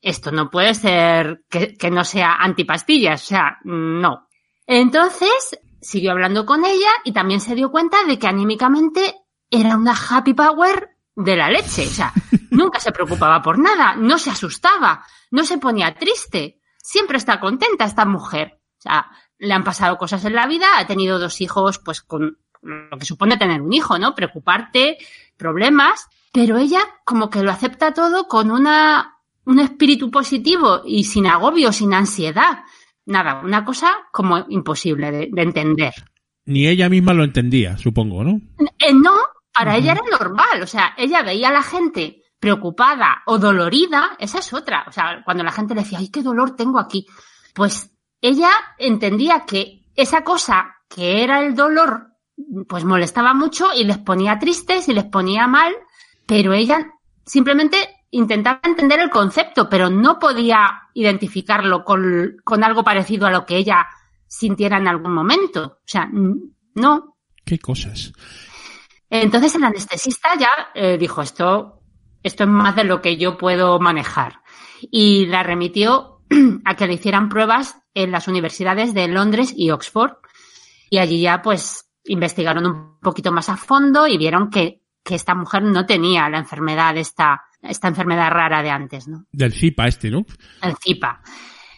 [0.01, 3.23] esto no puede ser que, que no sea antipastillas.
[3.23, 4.29] O sea, no.
[4.67, 9.14] Entonces, siguió hablando con ella y también se dio cuenta de que anímicamente
[9.51, 11.87] era una happy power de la leche.
[11.87, 12.12] O sea,
[12.51, 16.61] nunca se preocupaba por nada, no se asustaba, no se ponía triste.
[16.79, 18.61] Siempre está contenta esta mujer.
[18.79, 22.38] O sea, le han pasado cosas en la vida, ha tenido dos hijos, pues con
[22.62, 24.14] lo que supone tener un hijo, ¿no?
[24.14, 24.99] Preocuparte,
[25.37, 31.27] problemas, pero ella como que lo acepta todo con una, un espíritu positivo y sin
[31.27, 32.64] agobio, sin ansiedad.
[33.07, 35.93] Nada, una cosa como imposible de, de entender.
[36.47, 38.40] Ni ella misma lo entendía, supongo, ¿no?
[38.79, 39.12] Eh, no,
[39.53, 40.62] para ella era normal.
[40.62, 44.85] O sea, ella veía a la gente preocupada o dolorida, esa es otra.
[44.87, 47.07] O sea, cuando la gente le decía, ay, qué dolor tengo aquí.
[47.55, 47.90] Pues
[48.21, 52.09] ella entendía que esa cosa que era el dolor,
[52.69, 55.73] pues molestaba mucho y les ponía tristes y les ponía mal,
[56.27, 56.93] pero ella
[57.25, 57.77] simplemente
[58.14, 63.57] intentaba entender el concepto, pero no podía identificarlo con, con algo parecido a lo que
[63.57, 63.87] ella
[64.27, 65.79] sintiera en algún momento.
[65.81, 68.12] O sea, no, Qué cosas.
[69.11, 71.83] entonces el anestesista ya eh, dijo esto,
[72.22, 74.40] esto es más de lo que yo puedo manejar
[74.90, 76.22] y la remitió
[76.64, 80.14] a que le hicieran pruebas en las universidades de Londres y Oxford
[80.88, 85.35] y allí ya pues investigaron un poquito más a fondo y vieron que, que esta
[85.35, 89.27] mujer no tenía la enfermedad esta esta enfermedad rara de antes, ¿no?
[89.33, 90.24] Del CIPA este, ¿no?
[90.62, 91.20] el CIPA.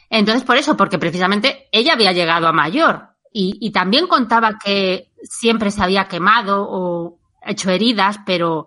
[0.09, 5.13] Entonces, por eso, porque precisamente ella había llegado a mayor y, y también contaba que
[5.23, 8.67] siempre se había quemado o hecho heridas, pero,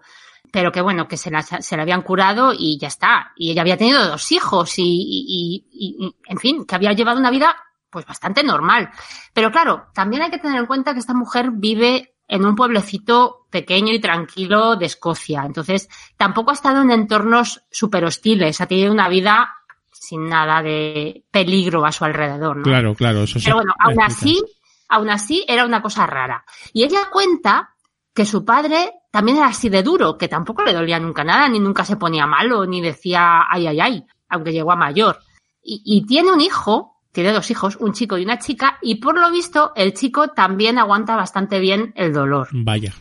[0.52, 3.32] pero que bueno, que se la, se la habían curado y ya está.
[3.36, 7.20] Y ella había tenido dos hijos y, y, y, y, en fin, que había llevado
[7.20, 7.56] una vida
[7.90, 8.90] pues bastante normal.
[9.34, 13.48] Pero claro, también hay que tener en cuenta que esta mujer vive en un pueblecito
[13.50, 15.44] pequeño y tranquilo de Escocia.
[15.46, 18.62] Entonces, tampoco ha estado en entornos súper hostiles.
[18.62, 19.50] Ha tenido una vida
[19.92, 22.64] sin nada de peligro a su alrededor, ¿no?
[22.64, 23.46] Claro, claro, eso sí.
[23.46, 24.42] Pero bueno, aún así,
[24.88, 26.46] aún así era una cosa rara.
[26.72, 27.76] Y ella cuenta
[28.14, 31.60] que su padre también era así de duro, que tampoco le dolía nunca nada, ni
[31.60, 35.20] nunca se ponía malo, ni decía ay, ay, ay, aunque llegó a mayor.
[35.64, 39.20] Y, y tiene un hijo, tiene dos hijos, un chico y una chica, y por
[39.20, 42.48] lo visto el chico también aguanta bastante bien el dolor.
[42.52, 42.94] Vaya.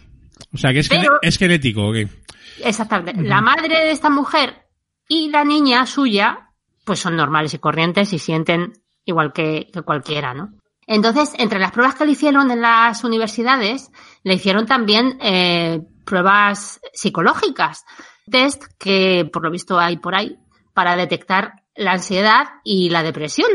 [0.52, 1.92] O sea, que es, Pero- es genético.
[2.64, 3.22] Exactamente.
[3.22, 4.66] La madre de esta mujer
[5.08, 6.50] y la niña suya,
[6.84, 8.72] pues son normales y corrientes y sienten
[9.04, 10.52] igual que, que cualquiera, ¿no?
[10.86, 13.90] Entonces, entre las pruebas que le hicieron en las universidades,
[14.24, 17.84] le hicieron también eh, pruebas psicológicas,
[18.30, 20.38] test que por lo visto hay por ahí
[20.74, 23.48] para detectar la ansiedad y la depresión.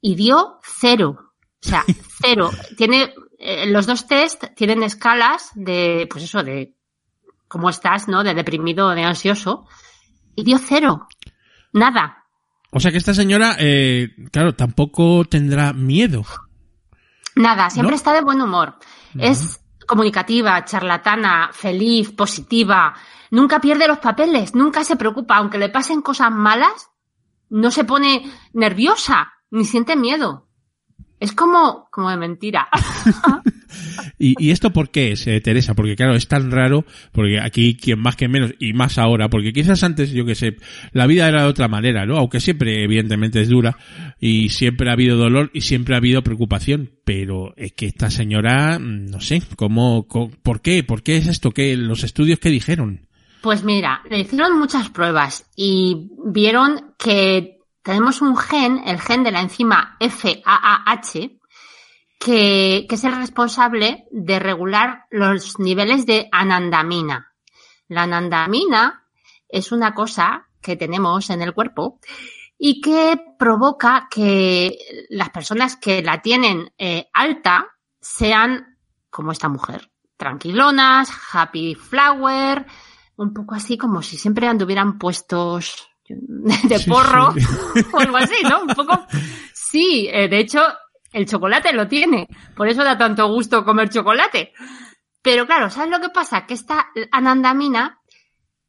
[0.00, 1.32] Y dio cero.
[1.64, 1.84] O sea,
[2.22, 2.50] cero.
[2.76, 6.74] Tiene, eh, los dos test tienen escalas de, pues eso, de
[7.48, 8.24] cómo estás, ¿no?
[8.24, 9.66] De deprimido de ansioso.
[10.34, 11.08] Y dio cero.
[11.72, 12.24] Nada.
[12.70, 16.24] O sea que esta señora, eh, claro, tampoco tendrá miedo.
[17.34, 17.70] Nada.
[17.70, 17.96] Siempre ¿No?
[17.96, 18.76] está de buen humor.
[19.18, 22.94] Es comunicativa, charlatana, feliz, positiva.
[23.30, 24.54] Nunca pierde los papeles.
[24.54, 25.36] Nunca se preocupa.
[25.36, 26.90] Aunque le pasen cosas malas,
[27.50, 29.32] no se pone nerviosa.
[29.50, 30.46] Ni siente miedo.
[31.18, 32.68] Es como, como de mentira.
[34.18, 35.74] ¿Y, y esto por qué es, eh, Teresa?
[35.74, 39.52] Porque claro, es tan raro, porque aquí quien más que menos, y más ahora, porque
[39.52, 40.56] quizás antes, yo que sé,
[40.92, 42.16] la vida era de otra manera, ¿no?
[42.18, 43.76] Aunque siempre, evidentemente, es dura,
[44.20, 48.78] y siempre ha habido dolor, y siempre ha habido preocupación, pero es que esta señora,
[48.78, 50.82] mm, no sé, ¿cómo, co- por qué?
[50.84, 51.50] ¿Por qué es esto?
[51.50, 53.06] ¿Qué, los estudios que dijeron?
[53.42, 57.55] Pues mira, le hicieron muchas pruebas y vieron que
[57.86, 61.38] tenemos un gen, el gen de la enzima FAAH,
[62.18, 67.32] que, es el responsable de regular los niveles de anandamina.
[67.86, 69.06] La anandamina
[69.48, 72.00] es una cosa que tenemos en el cuerpo
[72.58, 74.76] y que provoca que
[75.08, 77.68] las personas que la tienen eh, alta
[78.00, 78.78] sean
[79.10, 82.66] como esta mujer, tranquilonas, happy flower,
[83.14, 85.88] un poco así como si siempre anduvieran puestos
[86.68, 87.40] de Sí, porro sí.
[87.92, 88.62] o algo así, ¿no?
[88.62, 89.06] Un poco.
[89.52, 90.62] Sí, eh, de hecho,
[91.12, 92.28] el chocolate lo tiene.
[92.56, 94.52] Por eso da tanto gusto comer chocolate.
[95.22, 96.46] Pero claro, ¿sabes lo que pasa?
[96.46, 98.00] Que esta anandamina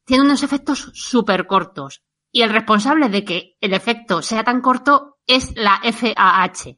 [0.04, 2.02] tiene unos efectos súper cortos.
[2.32, 6.76] Y el responsable de que el efecto sea tan corto es la FAH.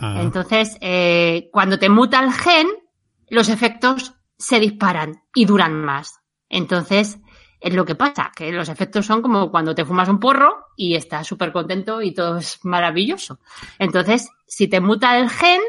[0.00, 2.68] Ah, Entonces, eh, cuando te muta el gen,
[3.28, 6.20] los efectos se disparan y duran más.
[6.48, 7.18] Entonces,
[7.62, 10.96] es lo que pasa, que los efectos son como cuando te fumas un porro y
[10.96, 13.38] estás súper contento y todo es maravilloso.
[13.78, 15.60] Entonces, si te muta el gen,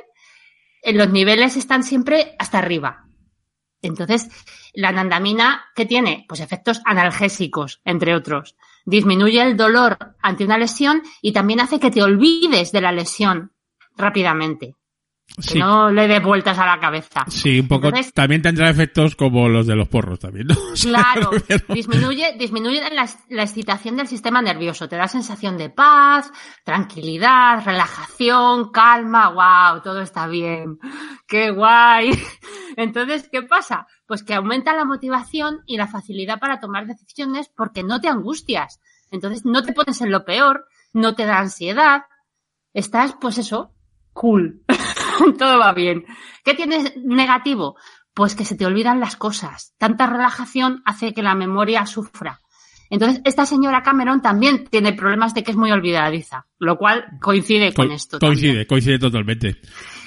[0.81, 3.05] eh, los niveles están siempre hasta arriba.
[3.83, 4.29] Entonces,
[4.73, 6.25] la anandamina, ¿qué tiene?
[6.27, 8.55] Pues efectos analgésicos, entre otros.
[8.85, 13.51] Disminuye el dolor ante una lesión y también hace que te olvides de la lesión
[13.95, 14.75] rápidamente.
[15.51, 17.23] Que no le des vueltas a la cabeza.
[17.27, 17.87] sí, un poco.
[17.87, 20.53] Entonces- también tendrá efectos como los de los porros también, ¿no?
[20.73, 25.57] O sea, Claro, pero- disminuye, disminuye la, la excitación del sistema nervioso, te da sensación
[25.57, 26.31] de paz,
[26.63, 30.77] tranquilidad, relajación, calma, wow, todo está bien,
[31.27, 32.11] qué guay.
[32.77, 33.87] Entonces, ¿qué pasa?
[34.05, 38.79] Pues que aumenta la motivación y la facilidad para tomar decisiones porque no te angustias.
[39.09, 42.03] Entonces, no te pones en lo peor, no te da ansiedad,
[42.73, 43.73] estás, pues eso,
[44.11, 44.61] cool.
[45.37, 46.05] todo va bien.
[46.43, 47.75] ¿Qué tienes negativo?
[48.13, 49.73] Pues que se te olvidan las cosas.
[49.77, 52.39] Tanta relajación hace que la memoria sufra.
[52.89, 57.73] Entonces, esta señora Cameron también tiene problemas de que es muy olvidadiza, lo cual coincide
[57.73, 58.19] con Co- esto.
[58.19, 58.67] coincide, también.
[58.67, 59.61] coincide totalmente.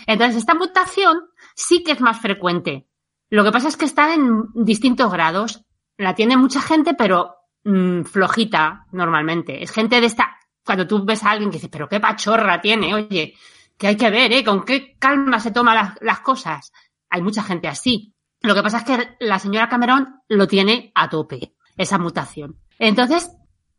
[0.07, 1.19] Entonces, esta mutación
[1.57, 2.87] sí que es más frecuente.
[3.29, 5.65] Lo que pasa es que está en distintos grados.
[5.97, 9.65] La tiene mucha gente, pero mm, flojita normalmente.
[9.65, 10.37] Es gente de esta.
[10.65, 13.35] Cuando tú ves a alguien que dice, pero qué pachorra tiene, oye,
[13.79, 14.45] que hay que ver, ¿eh?
[14.45, 16.73] Con qué calma se toma las, las cosas.
[17.11, 18.15] Hay mucha gente así.
[18.41, 22.59] Lo que pasa es que la señora Cameron lo tiene a tope, esa mutación.
[22.79, 23.31] Entonces,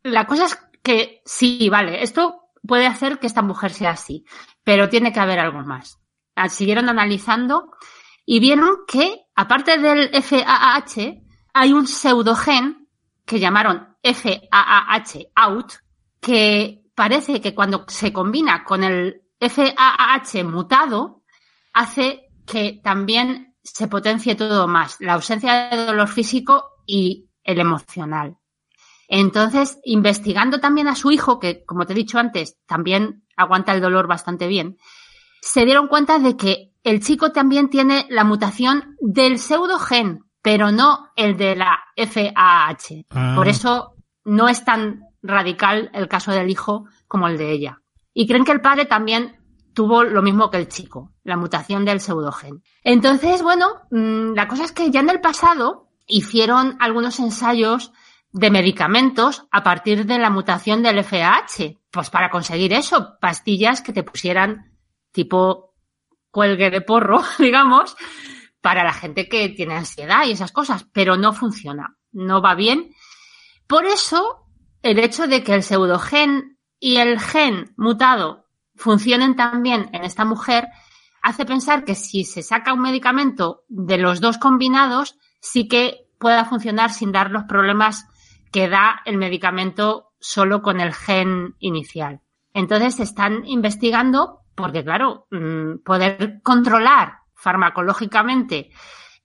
[0.02, 4.24] la cosa es que sí, vale, esto puede hacer que esta mujer sea así,
[4.64, 6.00] pero tiene que haber algo más.
[6.34, 7.72] Ah, Siguieron analizando
[8.24, 11.22] y vieron que, aparte del FAAH,
[11.54, 12.88] hay un pseudogen
[13.24, 15.72] que llamaron FAAH out,
[16.20, 21.22] que parece que cuando se combina con el FAAH mutado,
[21.72, 28.38] hace que también se potencie todo más, la ausencia de dolor físico y el emocional.
[29.08, 33.80] Entonces, investigando también a su hijo, que como te he dicho antes, también aguanta el
[33.80, 34.76] dolor bastante bien,
[35.40, 41.10] se dieron cuenta de que el chico también tiene la mutación del pseudogen, pero no
[41.16, 43.04] el de la FAH.
[43.10, 43.32] Ah.
[43.36, 47.80] Por eso no es tan radical el caso del hijo como el de ella.
[48.18, 49.36] Y creen que el padre también
[49.72, 52.64] tuvo lo mismo que el chico, la mutación del pseudogen.
[52.82, 57.92] Entonces, bueno, mm, la cosa es que ya en el pasado hicieron algunos ensayos
[58.32, 63.92] de medicamentos a partir de la mutación del FAH, pues para conseguir eso, pastillas que
[63.92, 64.76] te pusieran
[65.12, 65.76] tipo
[66.32, 67.96] cuelgue de porro, digamos,
[68.60, 72.90] para la gente que tiene ansiedad y esas cosas, pero no funciona, no va bien.
[73.68, 74.44] Por eso,
[74.82, 80.68] el hecho de que el pseudogen y el gen mutado funcionen también en esta mujer
[81.22, 86.44] hace pensar que si se saca un medicamento de los dos combinados, sí que pueda
[86.44, 88.06] funcionar sin dar los problemas
[88.52, 92.20] que da el medicamento solo con el gen inicial.
[92.54, 98.70] Entonces están investigando porque, claro, mm, poder controlar farmacológicamente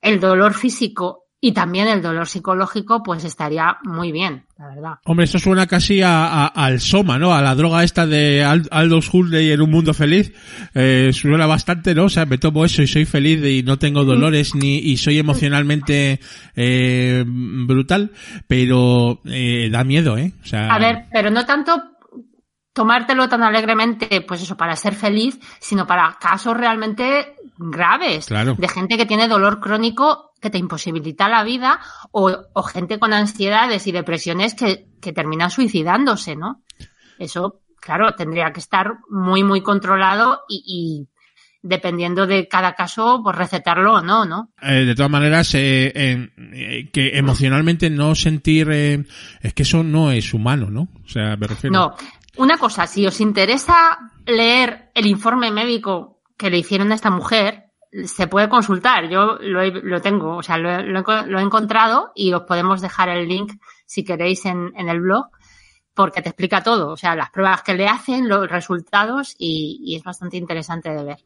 [0.01, 4.91] el dolor físico y también el dolor psicológico, pues estaría muy bien, la verdad.
[5.03, 7.33] Hombre, eso suena casi a, a- al Soma, ¿no?
[7.33, 10.31] A la droga esta de Al- Aldous Huxley en un mundo feliz.
[10.73, 12.05] Eh, suena bastante, ¿no?
[12.05, 15.19] O sea, me tomo eso y soy feliz y no tengo dolores ni y soy
[15.19, 16.21] emocionalmente
[16.55, 18.11] eh, brutal,
[18.47, 20.31] pero eh, da miedo, ¿eh?
[20.41, 21.73] O sea, A ver, pero no tanto
[22.73, 28.25] tomártelo tan alegremente, pues eso, para ser feliz, sino para casos realmente graves.
[28.27, 28.55] Claro.
[28.57, 31.79] De gente que tiene dolor crónico que te imposibilita la vida
[32.11, 36.61] o, o gente con ansiedades y depresiones que, que terminan suicidándose, ¿no?
[37.17, 41.07] Eso, claro, tendría que estar muy, muy controlado y, y
[41.63, 44.51] dependiendo de cada caso, pues recetarlo o no, ¿no?
[44.61, 49.05] Eh, de todas maneras, eh, eh, que emocionalmente no sentir, eh,
[49.41, 50.89] es que eso no es humano, ¿no?
[51.03, 51.73] O sea, me refiero.
[51.73, 51.95] No.
[52.35, 57.62] Una cosa, si os interesa leer el informe médico que le hicieron a esta mujer,
[58.05, 59.09] se puede consultar.
[59.09, 63.09] Yo lo, lo tengo, o sea, lo, lo lo he encontrado y os podemos dejar
[63.09, 63.53] el link
[63.85, 65.27] si queréis en, en el blog.
[65.93, 69.95] porque te explica todo, o sea, las pruebas que le hacen, los resultados y, y
[69.95, 71.17] es bastante interesante de ver.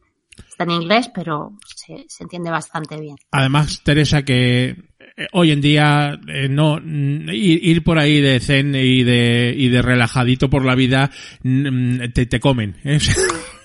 [0.48, 3.16] Está en inglés, pero se, se entiende bastante bien.
[3.32, 8.74] Además, Teresa, que eh, hoy en día eh, no ir, ir por ahí de zen
[8.74, 11.10] y de, y de relajadito por la vida
[11.42, 12.76] te, te comen.
[12.84, 12.98] ¿eh?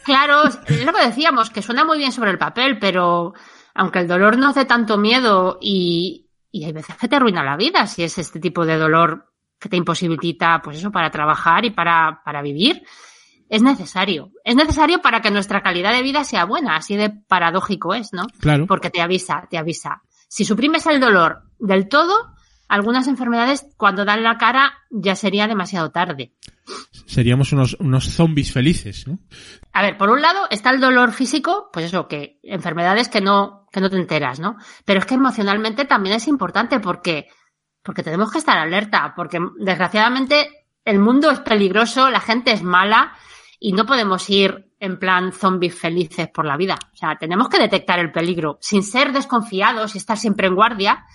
[0.03, 3.33] Claro, es lo que decíamos, que suena muy bien sobre el papel, pero
[3.73, 7.57] aunque el dolor no hace tanto miedo y, y hay veces que te arruina la
[7.57, 11.71] vida si es este tipo de dolor que te imposibilita, pues eso, para trabajar y
[11.71, 12.83] para, para vivir,
[13.49, 14.31] es necesario.
[14.43, 18.23] Es necesario para que nuestra calidad de vida sea buena, así de paradójico es, ¿no?
[18.39, 18.67] Claro.
[18.67, 20.01] Porque te avisa, te avisa.
[20.27, 22.33] Si suprimes el dolor del todo,
[22.73, 26.33] algunas enfermedades cuando dan la cara ya sería demasiado tarde.
[27.05, 29.19] Seríamos unos, unos zombies felices, ¿no?
[29.73, 33.67] A ver, por un lado está el dolor físico, pues eso, que enfermedades que no,
[33.71, 34.57] que no te enteras, ¿no?
[34.85, 37.27] Pero es que emocionalmente también es importante porque,
[37.83, 43.13] porque tenemos que estar alerta, porque desgraciadamente el mundo es peligroso, la gente es mala
[43.59, 46.79] y no podemos ir en plan zombies felices por la vida.
[46.91, 51.05] O sea, tenemos que detectar el peligro sin ser desconfiados y estar siempre en guardia,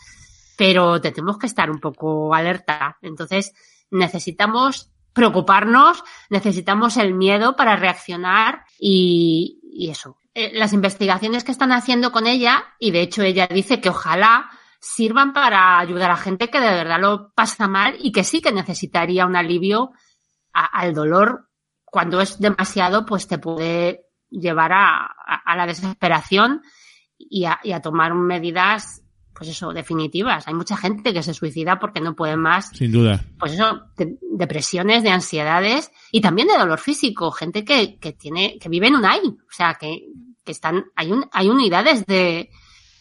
[0.59, 2.99] pero tenemos que estar un poco alerta.
[3.01, 3.55] Entonces,
[3.93, 10.19] necesitamos preocuparnos, necesitamos el miedo para reaccionar y, eso.
[10.35, 14.51] Eh, las investigaciones que están haciendo con ella, y de hecho ella dice que ojalá
[14.81, 18.51] sirvan para ayudar a gente que de verdad lo pasa mal y que sí que
[18.51, 19.93] necesitaría un alivio
[20.53, 21.51] al dolor.
[21.85, 26.63] Cuando es demasiado, pues te puede llevar a, la desesperación
[27.17, 29.08] y y a tomar medidas,
[29.39, 30.49] pues eso, definitivas.
[30.49, 32.71] Hay mucha gente que se suicida porque no puede más.
[32.71, 33.25] Sin duda.
[33.39, 38.59] pues eso, de- depresiones, de ansiedades y también de dolor físico, gente que, que tiene,
[38.59, 40.07] que vive en un AI, o sea, que,
[40.45, 42.51] que están, hay un, hay unidades de,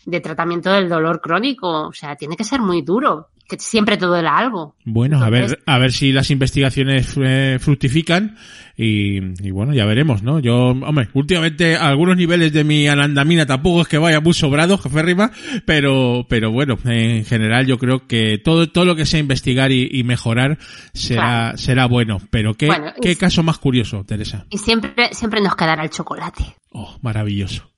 [0.06, 4.06] de tratamiento del dolor crónico, o sea, tiene que ser muy duro, que siempre te
[4.06, 4.76] duela algo.
[4.84, 8.36] Bueno, a ver, a ver si las investigaciones eh, fructifican
[8.76, 10.40] y, y bueno, ya veremos, ¿no?
[10.40, 15.32] Yo, hombre, últimamente algunos niveles de mi anandamina tampoco es que vaya muy sobrado, jeférrima,
[15.66, 19.88] pero, pero bueno, en general yo creo que todo, todo lo que sea investigar y,
[19.92, 20.58] y mejorar
[20.94, 21.58] será, Claro.
[21.58, 22.18] será bueno.
[22.30, 24.46] Pero qué, Bueno, qué es- caso más curioso, Teresa.
[24.50, 26.44] Y siempre, siempre nos quedará el chocolate.
[26.72, 27.72] Oh, maravilloso.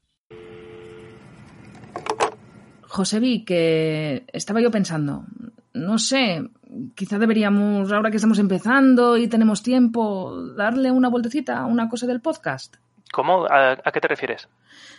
[2.87, 5.25] Josebi, que estaba yo pensando,
[5.73, 6.49] no sé,
[6.95, 12.07] quizá deberíamos, ahora que estamos empezando y tenemos tiempo, darle una vueltecita a una cosa
[12.07, 12.77] del podcast.
[13.11, 13.45] ¿Cómo?
[13.45, 14.47] ¿A, a qué te refieres?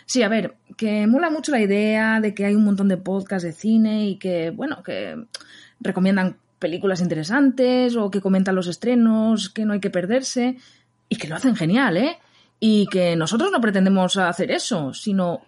[0.05, 3.43] Sí, a ver, que mola mucho la idea de que hay un montón de podcasts
[3.43, 5.25] de cine y que, bueno, que
[5.79, 10.57] recomiendan películas interesantes o que comentan los estrenos, que no hay que perderse
[11.09, 12.19] y que lo hacen genial, ¿eh?
[12.59, 15.41] Y que nosotros no pretendemos hacer eso, sino,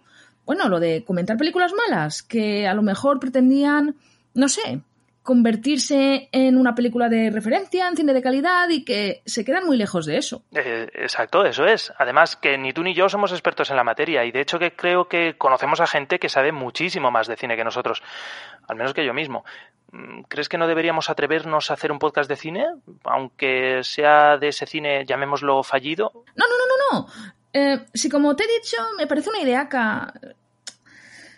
[0.44, 3.94] bueno, lo de comentar películas malas, que a lo mejor pretendían,
[4.34, 4.82] no sé,
[5.24, 9.78] convertirse en una película de referencia, en cine de calidad y que se quedan muy
[9.78, 10.44] lejos de eso.
[10.52, 11.90] Eh, exacto, eso es.
[11.98, 14.76] Además, que ni tú ni yo somos expertos en la materia y de hecho que
[14.76, 18.02] creo que conocemos a gente que sabe muchísimo más de cine que nosotros,
[18.68, 19.46] al menos que yo mismo.
[19.92, 22.66] Mm, ¿Crees que no deberíamos atrevernos a hacer un podcast de cine?
[23.04, 26.12] Aunque sea de ese cine, llamémoslo fallido.
[26.36, 27.34] No, no, no, no, no.
[27.54, 30.12] Eh, si como te he dicho, me parece una idea acá.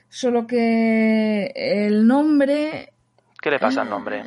[0.09, 2.95] Solo que el nombre,
[3.47, 4.25] ¿Qué le pasa al nombre?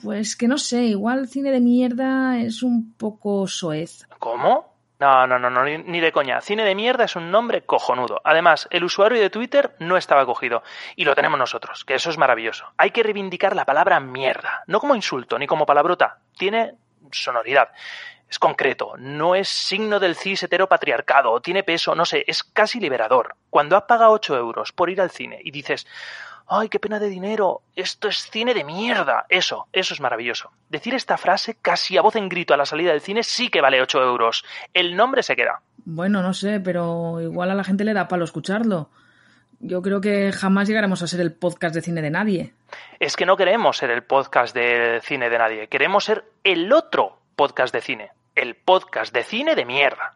[0.00, 4.06] pues que no sé, igual cine de mierda es un poco soez.
[4.20, 4.76] ¿Cómo?
[5.00, 6.40] No, no, no, no, ni, ni de coña.
[6.40, 8.20] Cine de mierda es un nombre cojonudo.
[8.22, 10.62] Además, el usuario de Twitter no estaba cogido.
[10.94, 12.66] Y lo tenemos nosotros, que eso es maravilloso.
[12.76, 14.62] Hay que reivindicar la palabra mierda.
[14.68, 16.18] No como insulto, ni como palabrota.
[16.38, 16.76] Tiene
[17.10, 17.70] sonoridad.
[18.30, 18.94] Es concreto.
[18.98, 21.40] No es signo del cis heteropatriarcado.
[21.40, 22.22] Tiene peso, no sé.
[22.28, 23.34] Es casi liberador.
[23.50, 25.88] Cuando has pagado 8 euros por ir al cine y dices...
[26.46, 27.62] ¡Ay, qué pena de dinero!
[27.74, 29.24] Esto es cine de mierda.
[29.28, 30.50] Eso, eso es maravilloso.
[30.68, 33.62] Decir esta frase casi a voz en grito a la salida del cine sí que
[33.62, 34.44] vale 8 euros.
[34.74, 35.62] El nombre se queda.
[35.86, 38.90] Bueno, no sé, pero igual a la gente le da palo escucharlo.
[39.60, 42.52] Yo creo que jamás llegaremos a ser el podcast de cine de nadie.
[43.00, 45.68] Es que no queremos ser el podcast de cine de nadie.
[45.68, 48.10] Queremos ser el otro podcast de cine.
[48.34, 50.14] El podcast de cine de mierda.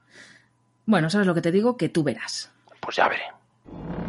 [0.84, 1.76] Bueno, ¿sabes lo que te digo?
[1.76, 2.52] Que tú verás.
[2.80, 4.07] Pues ya veré.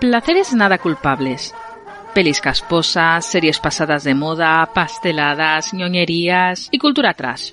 [0.00, 1.54] Placeres nada culpables.
[2.14, 7.52] Pelis casposas, series pasadas de moda, pasteladas, ñoñerías y cultura trash.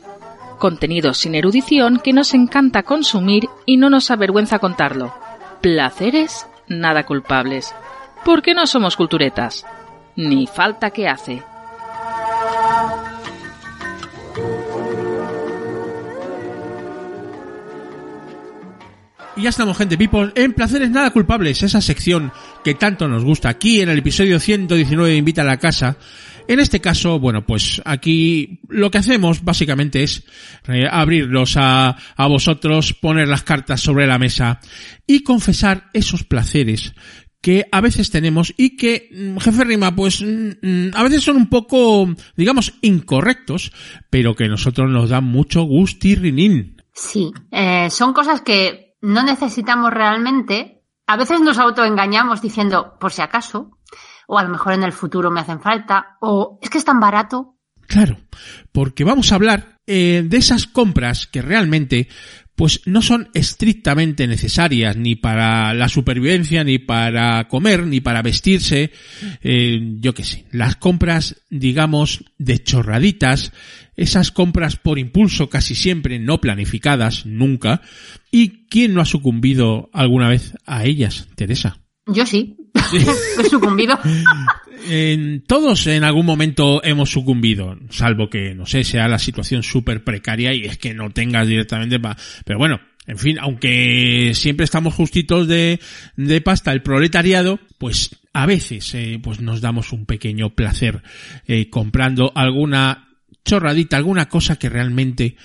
[0.58, 5.14] Contenido sin erudición que nos encanta consumir y no nos avergüenza contarlo.
[5.62, 7.74] Placeres nada culpables.
[8.24, 9.66] Porque no somos culturetas.
[10.16, 11.44] Ni falta que hace.
[19.36, 22.32] Y ya estamos, gente people, en Placeres Nada Culpables, esa sección
[22.64, 25.98] que tanto nos gusta aquí en el episodio 119 de Invita a la Casa.
[26.48, 30.24] En este caso, bueno, pues aquí lo que hacemos básicamente es
[30.68, 34.60] eh, abrirlos a, a vosotros, poner las cartas sobre la mesa
[35.08, 36.94] y confesar esos placeres
[37.42, 41.38] que a veces tenemos y que, mm, jefe Rima, pues mm, mm, a veces son
[41.38, 42.08] un poco,
[42.38, 43.72] digamos, incorrectos,
[44.10, 46.78] pero que a nosotros nos dan mucho gustirrinín.
[46.94, 50.82] Sí, eh, son cosas que no necesitamos realmente.
[51.06, 53.78] A veces nos autoengañamos diciendo, por si acaso,
[54.28, 57.02] o a lo mejor en el futuro me hacen falta, o es que es tan
[57.02, 57.58] barato.
[57.86, 58.18] Claro,
[58.72, 62.08] porque vamos a hablar eh, de esas compras que realmente
[62.56, 68.92] pues no son estrictamente necesarias ni para la supervivencia, ni para comer, ni para vestirse,
[69.42, 73.52] eh, yo qué sé, las compras, digamos, de chorraditas,
[73.96, 77.82] esas compras por impulso casi siempre no planificadas, nunca,
[78.32, 81.80] y quién no ha sucumbido alguna vez a ellas, Teresa.
[82.08, 82.58] Yo sí,
[83.44, 83.98] he sucumbido.
[84.90, 90.04] En, todos en algún momento hemos sucumbido, salvo que, no sé, sea la situación súper
[90.04, 92.18] precaria y es que no tengas directamente pa...
[92.44, 95.80] Pero bueno, en fin, aunque siempre estamos justitos de,
[96.18, 101.04] de pasta el proletariado, pues a veces eh, pues nos damos un pequeño placer
[101.48, 103.13] eh, comprando alguna
[103.46, 105.36] chorradita, alguna cosa que realmente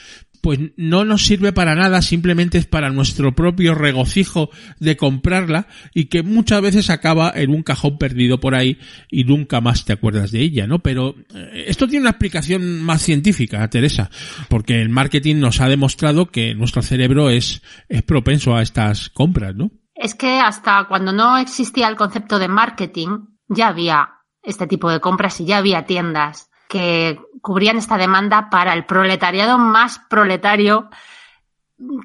[0.40, 6.07] pues no nos sirve para nada, simplemente es para nuestro propio regocijo de comprarla y
[6.07, 8.78] que muchas veces acaba en un cajón perdido por ahí
[9.11, 10.78] y nunca más te acuerdas de ella, ¿no?
[10.78, 14.11] Pero eh, esto tiene una explicación más científica, Teresa,
[14.49, 19.55] porque el marketing nos ha demostrado que nuestro cerebro es, es propenso a estas compras,
[19.55, 19.70] ¿no?
[19.94, 23.18] Es que hasta cuando no existía el concepto de marketing,
[23.49, 24.11] ya había
[24.42, 29.59] este tipo de compras y ya había tiendas que cubrían esta demanda para el proletariado
[29.59, 30.91] más proletario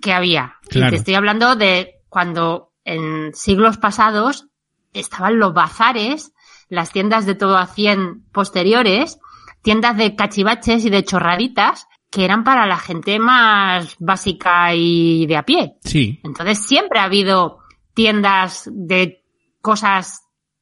[0.02, 0.58] que había.
[0.70, 0.88] Claro.
[0.88, 4.48] Y te estoy hablando de cuando en siglos pasados
[4.94, 6.34] estaban los bazares,
[6.70, 9.20] las tiendas de todo a 100 posteriores,
[9.62, 15.36] tiendas de cachivaches y de chorraditas que eran para la gente más básica y de
[15.36, 15.78] a pie.
[15.84, 16.20] Sí.
[16.24, 17.60] Entonces siempre ha habido
[17.96, 19.24] tiendas de
[19.62, 20.22] cosas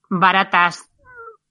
[0.09, 0.89] baratas,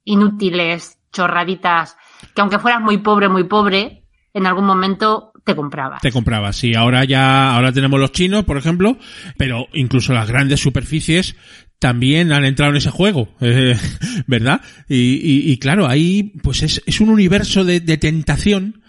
[0.05, 1.99] inútiles, chorraditas,
[2.35, 6.03] que aunque fueras muy pobre, muy pobre, en algún momento te comprabas.
[6.03, 6.75] Te comprabas, sí.
[6.75, 8.97] Ahora ya, ahora tenemos los chinos, por ejemplo,
[9.37, 11.37] pero incluso las grandes superficies
[11.79, 13.77] también han entrado en ese juego, eh,
[14.27, 14.61] ¿verdad?
[14.89, 18.80] Y, y, y, claro, ahí pues es, es un universo de, de, tentación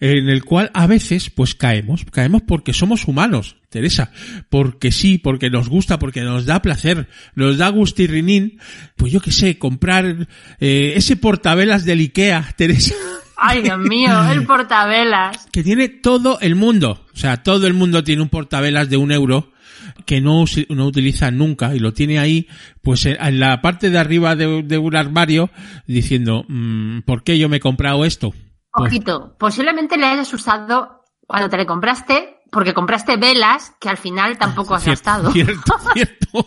[0.00, 4.10] en el cual a veces pues caemos, caemos porque somos humanos, Teresa,
[4.48, 8.58] porque sí, porque nos gusta, porque nos da placer, nos da gustirrinín,
[8.96, 10.28] pues yo qué sé, comprar
[10.60, 12.94] eh, ese portavelas del Ikea, Teresa.
[13.38, 15.46] Ay, Dios mío, el portavelas.
[15.52, 17.04] Que tiene todo el mundo.
[17.12, 19.52] O sea, todo el mundo tiene un portavelas de un euro
[20.06, 22.48] que no, no utiliza nunca y lo tiene ahí,
[22.82, 25.50] pues en la parte de arriba de, de un armario
[25.86, 28.34] diciendo, mmm, ¿por qué yo me he comprado esto?
[28.76, 33.96] Ojito, pues, posiblemente le hayas usado cuando te le compraste porque compraste velas que al
[33.96, 35.32] final tampoco has cierto, gastado.
[35.32, 36.46] Cierto, cierto.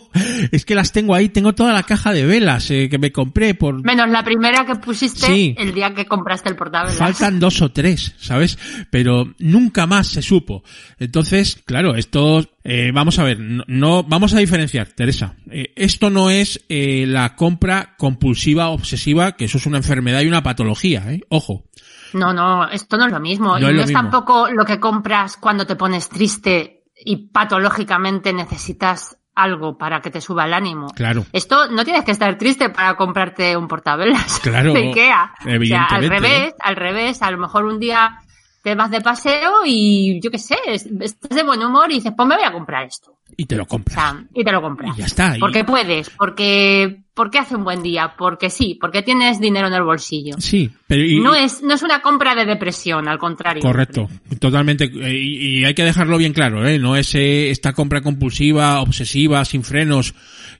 [0.50, 3.54] Es que las tengo ahí, tengo toda la caja de velas eh, que me compré
[3.54, 3.84] por...
[3.84, 5.54] Menos la primera que pusiste Sí.
[5.58, 6.96] el día que compraste el portavelas.
[6.96, 8.58] Faltan dos o tres, ¿sabes?
[8.90, 10.64] Pero nunca más se supo.
[10.98, 15.36] Entonces, claro, esto, eh, vamos a ver, no, no- vamos a diferenciar, Teresa.
[15.50, 20.28] Eh, esto no es eh, la compra compulsiva, obsesiva, que eso es una enfermedad y
[20.28, 21.20] una patología, ¿eh?
[21.28, 21.66] Ojo.
[22.14, 23.58] No, no, esto no es lo mismo.
[23.58, 24.02] No y es no es mismo.
[24.02, 30.20] tampoco lo que compras cuando te pones triste y patológicamente necesitas algo para que te
[30.20, 30.88] suba el ánimo.
[30.94, 31.24] Claro.
[31.32, 35.32] Esto no tienes que estar triste para comprarte un portavelas Claro, de Ikea.
[35.60, 38.18] O sea, al revés, al revés, a lo mejor un día
[38.62, 42.12] te vas de paseo y yo qué sé, es- estás de buen humor y dices,
[42.14, 43.16] pues me voy a comprar esto.
[43.36, 43.94] Y te lo O compras.
[43.94, 44.94] sea, y te lo compras.
[44.94, 45.36] Y ya está.
[45.36, 49.74] y- Porque puedes, porque, porque hace un buen día, porque sí, porque tienes dinero en
[49.74, 50.36] el bolsillo.
[50.38, 51.04] Sí, pero...
[51.04, 53.62] y- No es, no es una compra de depresión, al contrario.
[53.62, 54.08] Correcto,
[54.38, 54.84] totalmente.
[54.92, 56.78] Y, y hay que dejarlo bien claro, ¿eh?
[56.78, 60.14] No es eh, esta compra compulsiva, obsesiva, sin frenos,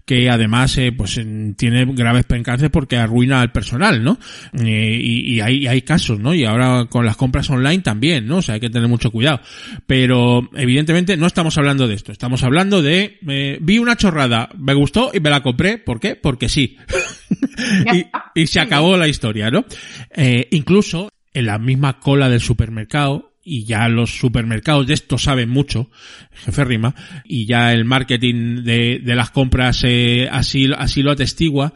[0.05, 4.19] que además eh, pues en- tiene graves percances porque arruina al personal, ¿no?
[4.53, 6.35] Eh, y, y hay, hay casos, ¿no?
[6.35, 8.39] Y ahora con las compras online también, ¿no?
[8.39, 9.41] O sea, hay que tener mucho cuidado.
[9.87, 14.75] Pero evidentemente no estamos hablando de esto, estamos hablando de eh, vi una chorrada, me
[14.75, 16.17] gustó y me la compré, ¿por qué?
[16.17, 16.77] Porque sí.
[17.93, 18.07] y,
[18.41, 19.65] y se acabó la historia, ¿no?
[20.15, 25.49] Eh, incluso en la misma cola del supermercado y ya los supermercados de esto saben
[25.49, 25.91] mucho,
[26.33, 31.75] jefe Rima, y ya el marketing de, de las compras eh, así, así lo atestigua,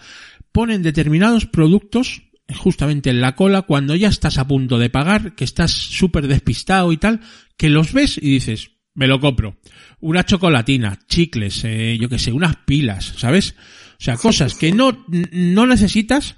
[0.53, 2.23] ponen determinados productos
[2.55, 6.93] justamente en la cola cuando ya estás a punto de pagar, que estás súper despistado
[6.93, 7.21] y tal,
[7.57, 9.57] que los ves y dices, me lo compro.
[10.01, 13.57] Una chocolatina, chicles, eh, yo que sé, unas pilas, ¿sabes?
[13.95, 16.37] O sea, cosas que no, no necesitas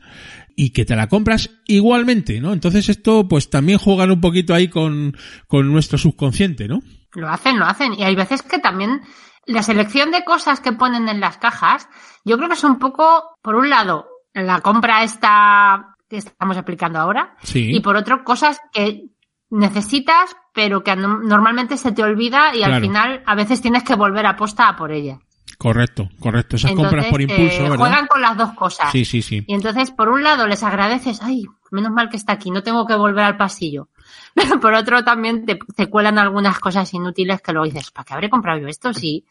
[0.56, 2.52] y que te la compras igualmente, ¿no?
[2.52, 5.16] Entonces esto pues también juegan un poquito ahí con,
[5.48, 6.80] con nuestro subconsciente, ¿no?
[7.14, 7.94] Lo hacen, lo hacen.
[7.94, 9.00] Y hay veces que también
[9.46, 11.88] la selección de cosas que ponen en las cajas,
[12.24, 16.98] yo creo que es un poco, por un lado, la compra esta que estamos explicando
[16.98, 17.70] ahora, Sí.
[17.74, 19.04] y por otro, cosas que
[19.50, 23.94] necesitas, pero que no- normalmente se te olvida y al final a veces tienes que
[23.94, 25.18] volver a posta a por ella.
[25.58, 26.56] Correcto, correcto.
[26.56, 27.78] Esas Entonces, compras por impulso, eh, ¿verdad?
[27.78, 28.92] juegan con las dos cosas.
[28.92, 29.44] Sí, sí, sí.
[29.46, 32.86] Y entonces, por un lado, les agradeces, ay, menos mal que está aquí, no tengo
[32.86, 33.88] que volver al pasillo.
[34.34, 38.14] Pero por otro, también te, te cuelan algunas cosas inútiles que luego dices, ¿para qué
[38.14, 38.92] habré comprado yo esto?
[38.92, 39.24] Sí.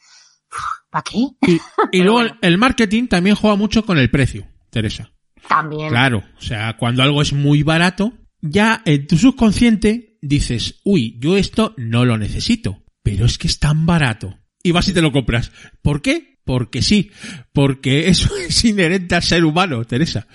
[0.89, 1.17] ¿Para qué?
[1.47, 1.59] Y,
[1.91, 2.37] y luego bueno.
[2.41, 5.11] el marketing también juega mucho con el precio, Teresa.
[5.47, 5.89] También.
[5.89, 11.37] Claro, o sea, cuando algo es muy barato, ya en tu subconsciente dices, uy, yo
[11.37, 14.39] esto no lo necesito, pero es que es tan barato.
[14.65, 15.51] Y vas y te lo compras.
[15.83, 16.39] ¿Por qué?
[16.43, 17.11] Porque sí,
[17.53, 20.25] porque eso es inherente al ser humano, Teresa.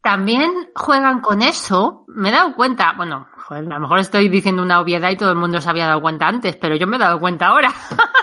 [0.00, 2.04] También juegan con eso.
[2.06, 5.38] Me he dado cuenta, bueno, a lo mejor estoy diciendo una obviedad y todo el
[5.38, 7.74] mundo se había dado cuenta antes, pero yo me he dado cuenta ahora.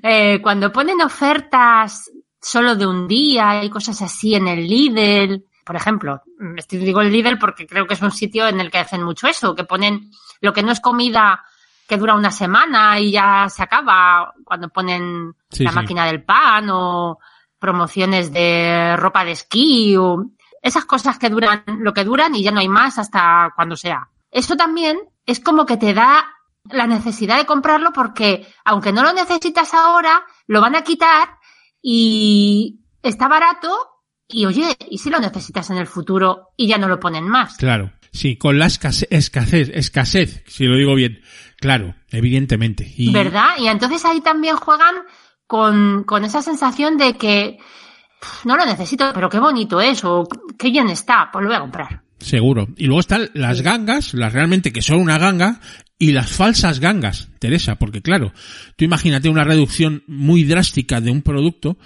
[0.00, 2.10] Eh, cuando ponen ofertas
[2.40, 6.22] solo de un día y cosas así en el Lidl, por ejemplo,
[6.70, 9.56] digo el Lidl porque creo que es un sitio en el que hacen mucho eso,
[9.56, 10.10] que ponen
[10.40, 11.42] lo que no es comida
[11.88, 15.76] que dura una semana y ya se acaba cuando ponen Sí, la sí.
[15.76, 17.18] máquina del pan o
[17.58, 20.26] promociones de ropa de esquí o
[20.62, 24.08] esas cosas que duran lo que duran y ya no hay más hasta cuando sea.
[24.30, 26.26] Eso también es como que te da
[26.70, 31.30] la necesidad de comprarlo porque aunque no lo necesitas ahora, lo van a quitar
[31.82, 33.70] y está barato
[34.28, 37.56] y oye, ¿y si lo necesitas en el futuro y ya no lo ponen más?
[37.56, 37.92] Claro.
[38.12, 41.20] Sí, con la escasez, escasez, escasez, si lo digo bien.
[41.60, 42.92] Claro, evidentemente.
[42.96, 43.50] Y, ¿Verdad?
[43.58, 44.94] Y entonces ahí también juegan
[45.46, 47.58] con, con esa sensación de que
[48.20, 50.26] "Pff, no lo necesito, pero qué bonito es o
[50.58, 52.02] qué bien está, pues lo voy a comprar.
[52.18, 52.68] Seguro.
[52.76, 55.60] Y luego están las gangas, las realmente que son una ganga,
[55.98, 58.32] y las falsas gangas, Teresa, porque claro,
[58.76, 61.76] tú imagínate una reducción muy drástica de un producto,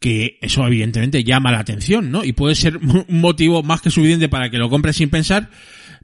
[0.00, 2.24] que eso evidentemente llama la atención, ¿no?
[2.24, 2.76] Y puede ser
[3.08, 5.50] un motivo más que suficiente para que lo compres sin pensar,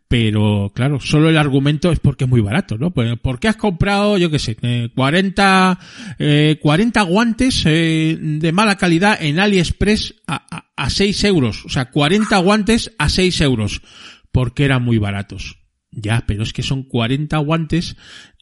[0.09, 2.91] pero claro, solo el argumento es porque es muy barato, ¿no?
[2.93, 5.79] Pues, ¿Por qué has comprado, yo qué sé, eh, 40,
[6.19, 11.65] eh, 40 guantes eh, de mala calidad en AliExpress a, a, a 6 euros?
[11.65, 13.83] O sea, 40 guantes a 6 euros,
[14.31, 15.59] porque eran muy baratos.
[15.91, 17.97] Ya, pero es que son 40 guantes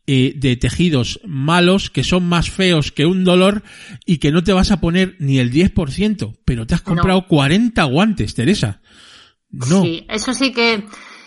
[0.07, 3.63] eh, de tejidos malos que son más feos que un dolor
[4.05, 6.95] y que no te vas a poner ni el 10%, pero te has No.
[6.95, 8.81] comprado 40 guantes, Teresa.
[9.51, 9.83] No.
[9.83, 10.83] Sí, eso sí que,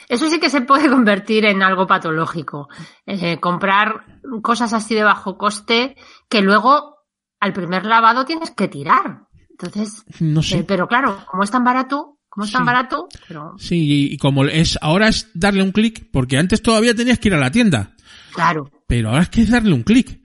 [0.09, 2.67] eso sí que se puede convertir en algo patológico.
[3.05, 5.95] Eh, comprar cosas así de bajo coste
[6.29, 6.95] que luego
[7.39, 9.21] al primer lavado tienes que tirar.
[9.49, 10.59] Entonces, No sé.
[10.59, 13.77] eh, pero claro, como es tan barato, como es tan barato, pero Sí,
[14.09, 17.35] y, y como es, ahora es darle un clic, porque antes todavía tenías que ir
[17.35, 17.95] a la tienda,
[18.33, 18.69] claro.
[18.87, 20.19] pero ahora es que es darle un clic.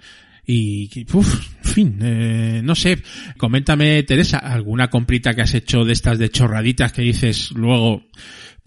[0.44, 3.00] Y, uff, en fin, eh, no sé,
[3.38, 8.02] coméntame, Teresa, alguna comprita que has hecho de estas de chorraditas que dices luego,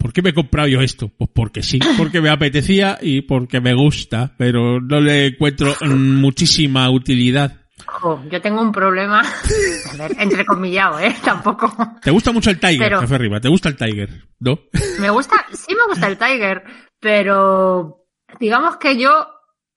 [0.04, 1.08] ¿por qué me he comprado yo esto?
[1.16, 6.90] Pues porque sí, porque me apetecía y porque me gusta, pero no le encuentro muchísima
[6.90, 7.62] utilidad.
[7.86, 11.16] Jo, yo tengo un problema, a ver, entrecomillado, ¿eh?
[11.24, 11.72] Tampoco.
[12.02, 13.40] ¿Te gusta mucho el Tiger, Pero- jefe Riva?
[13.40, 14.10] ¿Te gusta el Tiger?
[14.40, 14.58] ¿No?
[15.00, 16.64] Me gusta, sí me gusta el Tiger,
[17.00, 18.04] pero
[18.38, 19.26] digamos que yo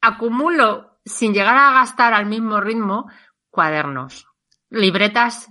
[0.02, 3.10] acumulo, sin llegar a gastar al mismo ritmo,
[3.50, 4.28] cuadernos,
[4.72, 5.48] libretas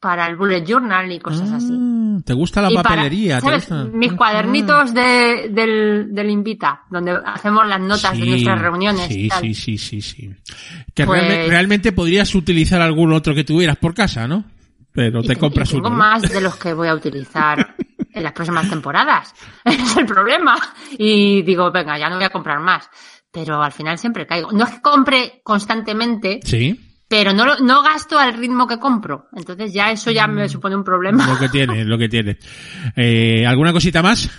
[0.00, 1.76] para el bullet journal y cosas así.
[1.78, 3.36] Ah, ¿Te gusta la Y para- papelería?
[3.36, 3.68] ¿Te ¿sabes?
[3.68, 3.84] gusta?
[3.96, 9.06] Mis cuadernitos de, del, del Invita, donde hacemos las notas de nuestras reuniones.
[9.08, 9.40] Sí, tal.
[9.42, 10.30] sí, sí, sí, sí.
[10.94, 14.44] Que Pues- realme- realmente podrías utilizar algún otro que tuvieras por casa, ¿no?
[14.92, 17.74] Pero te compras y tengo más de los que voy a utilizar
[18.12, 19.32] en las próximas temporadas.
[19.64, 20.56] es el problema.
[20.98, 22.88] Y digo, venga, ya no voy a comprar más.
[23.32, 24.50] Pero al final siempre caigo.
[24.50, 26.78] No es que compre constantemente, Sí,
[27.10, 29.26] pero no, no gasto al ritmo que compro.
[29.34, 30.32] Entonces ya eso ya Mm.
[30.32, 31.26] me supone un problema.
[31.26, 32.38] lo que tiene, lo que tiene.
[32.94, 34.30] Eh, ¿Alguna cosita más?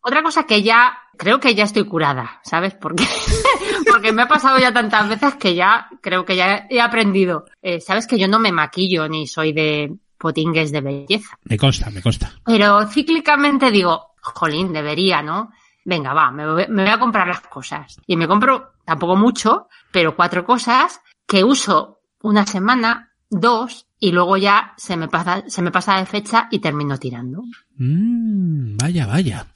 [0.00, 2.74] Otra cosa que ya, creo que ya estoy curada, ¿sabes?
[2.74, 3.04] Porque,
[3.90, 7.46] porque me ha pasado ya tantas veces que ya, creo que ya he aprendido.
[7.60, 11.36] Eh, Sabes que yo no me maquillo ni soy de potingues de belleza.
[11.44, 12.32] Me consta, me consta.
[12.46, 15.50] Pero cíclicamente digo, jolín, debería, ¿no?
[15.86, 18.00] venga, va, me voy, me voy a comprar las cosas.
[18.06, 24.36] Y me compro, tampoco mucho, pero cuatro cosas que uso una semana, dos, y luego
[24.36, 27.42] ya se me pasa, se me pasa de fecha y termino tirando.
[27.76, 29.46] Mm, vaya, vaya.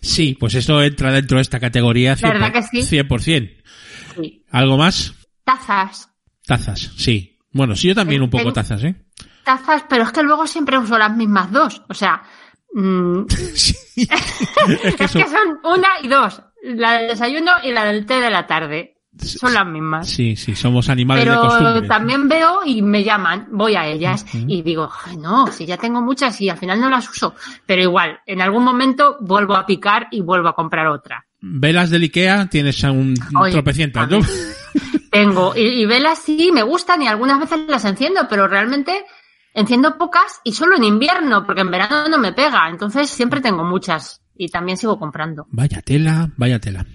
[0.00, 2.22] Sí, pues eso entra dentro de esta categoría 100%.
[2.32, 2.96] ¿Verdad que sí?
[2.98, 3.62] 100%.
[4.16, 4.44] Sí.
[4.50, 5.14] ¿Algo más?
[5.44, 6.08] Tazas.
[6.46, 7.38] Tazas, sí.
[7.52, 8.94] Bueno, sí, yo también un poco tazas, ¿eh?
[9.44, 11.82] Tazas, pero es que luego siempre uso las mismas dos.
[11.88, 12.22] O sea,
[12.74, 13.22] mm,
[13.54, 13.74] Sí.
[13.96, 16.42] es que es eso- que son una y dos.
[16.62, 18.96] La del desayuno y la del té de la tarde.
[19.20, 20.08] Son las mismas.
[20.08, 21.88] Sí, sí, somos animales de Pero costumbre.
[21.88, 26.00] también veo y me llaman, voy a ellas y digo, "Ay, no, si ya tengo
[26.02, 27.34] muchas y al final no las uso.
[27.66, 31.26] Pero igual, en algún momento vuelvo a picar y vuelvo a comprar otra.
[31.40, 34.20] Velas del Ikea tienes un Oye, tropecientas, ¿no?
[35.10, 39.04] Tengo, y, y velas sí me gustan y algunas veces las enciendo, pero realmente
[39.54, 42.68] enciendo pocas y solo en invierno, porque en verano no me pega.
[42.68, 45.46] Entonces siempre tengo muchas y también sigo comprando.
[45.50, 46.86] Vaya tela, vaya tela.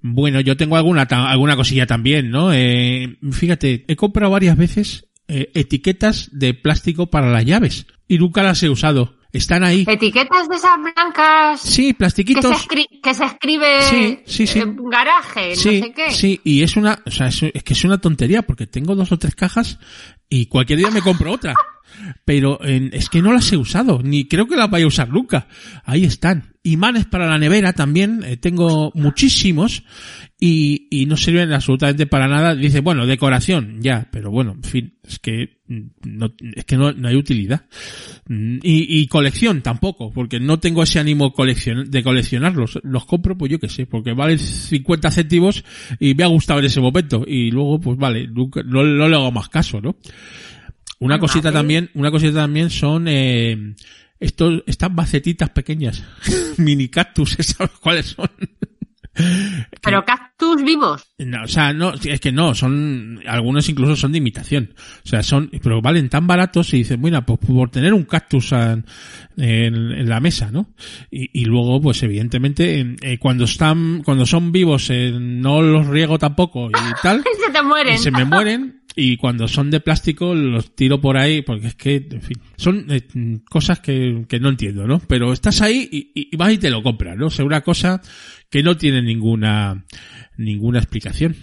[0.00, 2.52] Bueno, yo tengo alguna ta- alguna cosilla también, ¿no?
[2.52, 8.42] Eh, fíjate, he comprado varias veces eh, etiquetas de plástico para las llaves y nunca
[8.42, 9.16] las he usado.
[9.30, 9.84] Están ahí.
[9.86, 12.44] Etiquetas de esas blancas Sí, que, se plastiquitos.
[12.56, 14.58] escri- que se escribe Sí, sí, sí.
[14.60, 16.10] eh, garaje, Sí, no sé qué.
[16.12, 19.12] sí, y es una, o sea, es, es que es una tontería porque tengo dos
[19.12, 19.78] o tres cajas
[20.30, 21.54] y cualquier día me compro otra.
[22.24, 25.08] Pero en- es que no las he usado, ni creo que las vaya a usar
[25.10, 25.48] nunca.
[25.84, 26.54] Ahí están.
[26.72, 29.82] Imanes para la nevera también, eh, tengo muchísimos
[30.40, 32.54] y, y no sirven absolutamente para nada.
[32.54, 35.58] Dice, bueno, decoración, ya, pero bueno, en fin, es que
[36.04, 37.66] no, es que no, no hay utilidad.
[38.26, 42.78] Mm, Y, y colección tampoco, porque no tengo ese ánimo coleccion- de coleccionarlos.
[42.84, 45.64] Los compro, pues yo qué sé, porque valen 50 céntimos
[46.00, 47.24] y me ha gustado en ese momento.
[47.26, 49.96] Y luego, pues vale, nunca, no, no le hago más caso, ¿no?
[51.00, 53.74] Una cosita también, una cosita también son, eh,
[54.20, 56.02] estos, estas macetitas pequeñas,
[56.58, 58.28] mini cactus, ¿sabes cuáles son?
[59.82, 61.04] Pero cactus vivos.
[61.18, 64.74] No, o sea, no, es que no, son, algunos incluso son de imitación.
[65.04, 68.52] O sea, son, pero valen tan baratos y dices, bueno, pues por tener un cactus
[68.52, 68.84] en,
[69.36, 70.72] en- en la mesa, ¿no?
[71.10, 75.88] Y, y luego, pues evidentemente, en- eh, cuando están, cuando son vivos, eh, no los
[75.88, 77.24] riego tampoco y tal.
[77.44, 77.94] Se te mueren.
[77.94, 78.77] y se me mueren.
[78.96, 82.86] Y cuando son de plástico los tiro por ahí porque es que, en fin, son
[82.90, 83.02] eh,
[83.48, 85.00] cosas que, que no entiendo, ¿no?
[85.00, 87.26] Pero estás ahí y, vas y te lo compras, ¿no?
[87.26, 88.00] O una cosa
[88.50, 89.84] que no tiene ninguna,
[90.36, 91.36] ninguna explicación.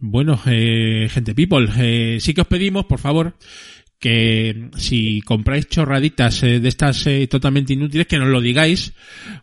[0.00, 3.36] Bueno, eh, gente people, eh, sí que os pedimos, por favor,
[4.02, 8.94] que si compráis chorraditas eh, de estas eh, totalmente inútiles, que nos lo digáis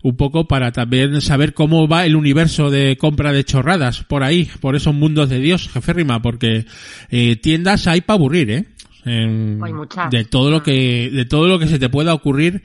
[0.03, 4.49] un poco para también saber cómo va el universo de compra de chorradas por ahí,
[4.60, 6.66] por esos mundos de Dios, jefe Rima, porque
[7.10, 8.66] eh, tiendas hay para aburrir, ¿eh?
[9.05, 10.12] En- Hay muchas.
[10.12, 12.62] de todo lo que de todo lo que se te pueda ocurrir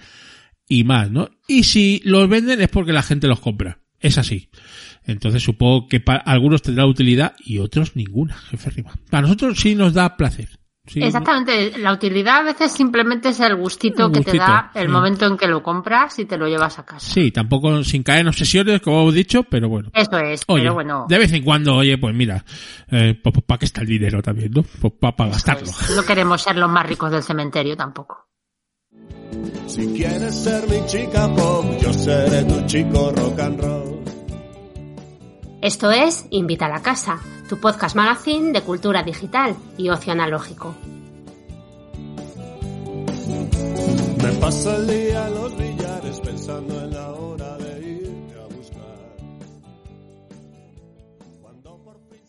[0.69, 1.31] y más, ¿no?
[1.47, 3.79] Y si los venden es porque la gente los compra.
[4.01, 4.49] Es así.
[5.07, 8.95] Entonces supongo que para algunos tendrá utilidad y otros ninguna, jefe Rima.
[9.11, 10.49] Para nosotros sí nos da placer.
[10.87, 14.93] Sí, Exactamente, la utilidad a veces simplemente es el gustito, que te da el sí.
[14.93, 17.11] momento en que lo compras y te lo llevas a casa.
[17.11, 19.89] Sí, tampoco sin caer en obsesiones, como hemos dicho, pero bueno.
[19.95, 21.07] Eso es, Oye, pero bueno.
[21.09, 22.45] de vez en cuando, oye, pues mira,
[22.91, 24.63] eh, pues, ¿para qué está el dinero también, no?
[24.63, 25.63] Pues para gastarlo.
[25.63, 28.29] pues, no queremos ser los más ricos del cementerio tampoco.
[29.67, 34.14] Si quieres ser mi chica pop, yo seré tu chico rock and roll.
[35.65, 40.75] Esto es Invita a la Casa, tu podcast magazine de cultura digital y ocio analógico.
[44.23, 49.17] Me paso el día en los billares pensando en la hora de irte a buscar.
[51.41, 52.21] Cuando por fin.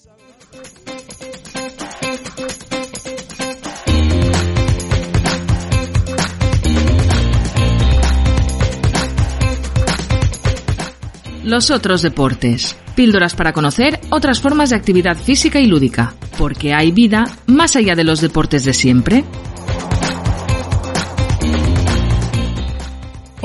[11.43, 12.77] Los otros deportes.
[12.95, 16.13] Píldoras para conocer otras formas de actividad física y lúdica.
[16.37, 19.25] Porque hay vida más allá de los deportes de siempre.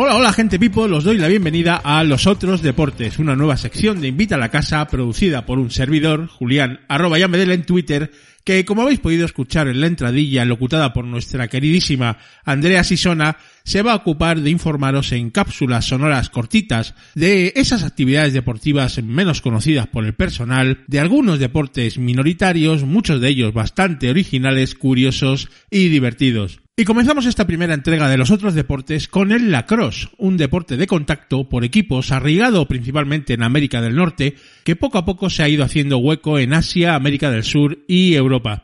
[0.02, 4.00] Hola, hola gente people, os doy la bienvenida a Los Otros Deportes, una nueva sección
[4.00, 8.10] de Invita a la Casa producida por un servidor, Julián, arroba en Twitter,
[8.44, 13.82] que como habéis podido escuchar en la entradilla locutada por nuestra queridísima Andrea Sisona, se
[13.82, 19.86] va a ocupar de informaros en cápsulas sonoras cortitas de esas actividades deportivas menos conocidas
[19.86, 26.60] por el personal, de algunos deportes minoritarios, muchos de ellos bastante originales, curiosos y divertidos.
[26.80, 30.86] Y comenzamos esta primera entrega de los otros deportes con el lacrosse, un deporte de
[30.86, 35.48] contacto por equipos arraigado principalmente en América del Norte, que poco a poco se ha
[35.50, 38.62] ido haciendo hueco en Asia, América del Sur y Europa.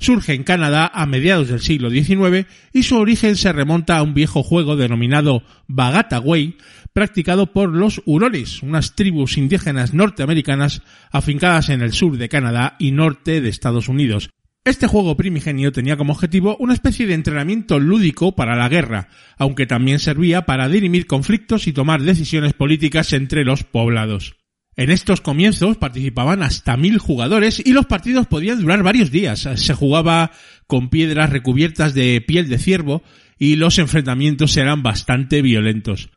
[0.00, 4.12] surge en Canadá a mediados del siglo XIX y su origen se remonta a un
[4.12, 6.56] viejo juego denominado Bagataway,
[6.92, 10.82] practicado por los Hurones, unas tribus indígenas norteamericanas
[11.12, 14.30] afincadas en el sur de Canadá y norte de Estados Unidos.
[14.64, 19.66] Este juego primigenio tenía como objetivo una especie de entrenamiento lúdico para la guerra, aunque
[19.66, 24.36] también servía para dirimir conflictos y tomar decisiones políticas entre los poblados.
[24.76, 29.48] En estos comienzos participaban hasta mil jugadores y los partidos podían durar varios días.
[29.56, 30.30] Se jugaba
[30.68, 33.02] con piedras recubiertas de piel de ciervo
[33.38, 36.10] y los enfrentamientos eran bastante violentos.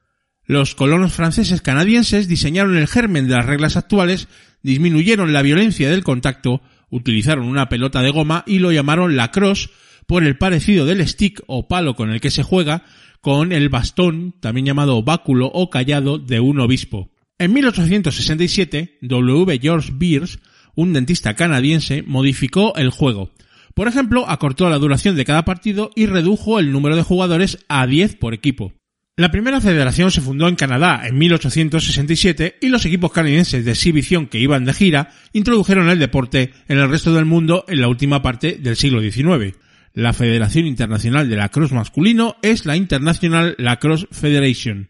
[0.45, 4.27] Los colonos franceses canadienses diseñaron el germen de las reglas actuales,
[4.61, 9.69] disminuyeron la violencia del contacto, utilizaron una pelota de goma y lo llamaron lacrosse
[10.07, 12.83] por el parecido del stick o palo con el que se juega
[13.21, 17.09] con el bastón, también llamado báculo o callado de un obispo.
[17.39, 19.59] En 1867, W.
[19.59, 20.39] George Beers,
[20.75, 23.31] un dentista canadiense, modificó el juego.
[23.73, 27.85] Por ejemplo, acortó la duración de cada partido y redujo el número de jugadores a
[27.87, 28.73] 10 por equipo.
[29.17, 34.27] La primera federación se fundó en Canadá en 1867 y los equipos canadienses de exhibición
[34.27, 38.21] que iban de gira introdujeron el deporte en el resto del mundo en la última
[38.21, 39.57] parte del siglo XIX.
[39.93, 44.89] La Federación Internacional de Lacrosse Masculino es la International Lacrosse Federation.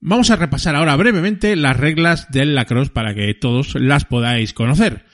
[0.00, 5.06] Vamos a repasar ahora brevemente las reglas del lacrosse para que todos las podáis conocer.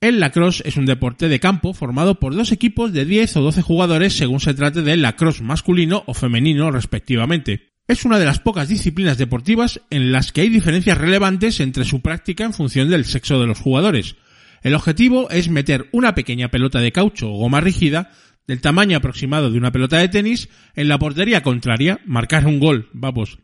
[0.00, 3.62] El lacrosse es un deporte de campo formado por dos equipos de 10 o 12
[3.62, 7.77] jugadores según se trate del lacrosse masculino o femenino respectivamente.
[7.88, 12.02] Es una de las pocas disciplinas deportivas en las que hay diferencias relevantes entre su
[12.02, 14.16] práctica en función del sexo de los jugadores.
[14.62, 18.10] El objetivo es meter una pequeña pelota de caucho o goma rígida
[18.46, 22.90] del tamaño aproximado de una pelota de tenis en la portería contraria, marcar un gol,
[22.92, 23.38] vamos,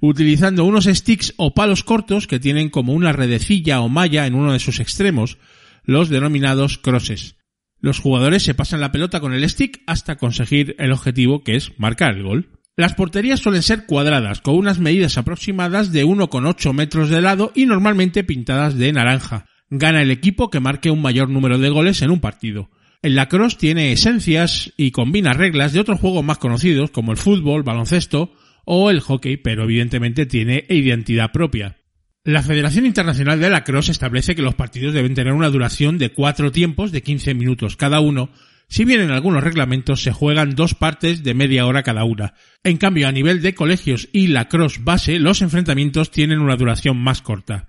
[0.00, 4.52] utilizando unos sticks o palos cortos que tienen como una redecilla o malla en uno
[4.52, 5.38] de sus extremos,
[5.84, 7.36] los denominados crosses.
[7.78, 11.78] Los jugadores se pasan la pelota con el stick hasta conseguir el objetivo que es
[11.78, 12.63] marcar el gol.
[12.76, 17.66] Las porterías suelen ser cuadradas, con unas medidas aproximadas de 1,8 metros de lado y
[17.66, 19.46] normalmente pintadas de naranja.
[19.70, 22.70] Gana el equipo que marque un mayor número de goles en un partido.
[23.00, 27.62] El lacrosse tiene esencias y combina reglas de otros juegos más conocidos como el fútbol,
[27.62, 28.32] baloncesto
[28.64, 31.76] o el hockey, pero evidentemente tiene identidad propia.
[32.24, 36.50] La Federación Internacional de Lacrosse establece que los partidos deben tener una duración de cuatro
[36.50, 38.30] tiempos de 15 minutos cada uno
[38.74, 42.34] si bien en algunos reglamentos se juegan dos partes de media hora cada una.
[42.64, 47.22] En cambio, a nivel de colegios y lacrosse base, los enfrentamientos tienen una duración más
[47.22, 47.68] corta.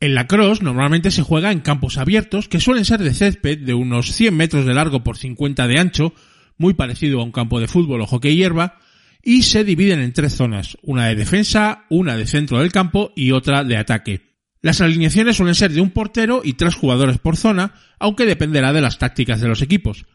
[0.00, 4.10] El lacrosse normalmente se juega en campos abiertos que suelen ser de césped de unos
[4.10, 6.14] 100 metros de largo por 50 de ancho,
[6.58, 8.80] muy parecido a un campo de fútbol o hockey hierba,
[9.22, 13.30] y se dividen en tres zonas, una de defensa, una de centro del campo y
[13.30, 14.22] otra de ataque.
[14.62, 18.80] Las alineaciones suelen ser de un portero y tres jugadores por zona, aunque dependerá de
[18.80, 20.06] las tácticas de los equipos.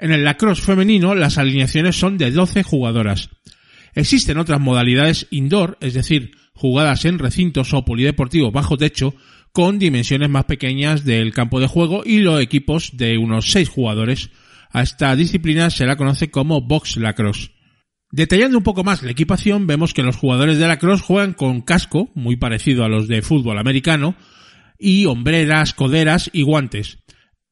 [0.00, 3.28] En el lacrosse femenino las alineaciones son de 12 jugadoras.
[3.94, 9.14] Existen otras modalidades indoor, es decir, jugadas en recintos o polideportivos bajo techo,
[9.52, 14.30] con dimensiones más pequeñas del campo de juego y los equipos de unos 6 jugadores.
[14.70, 17.50] A esta disciplina se la conoce como box lacrosse.
[18.10, 22.10] Detallando un poco más la equipación, vemos que los jugadores de lacrosse juegan con casco,
[22.14, 24.16] muy parecido a los de fútbol americano,
[24.78, 26.99] y hombreras, coderas y guantes.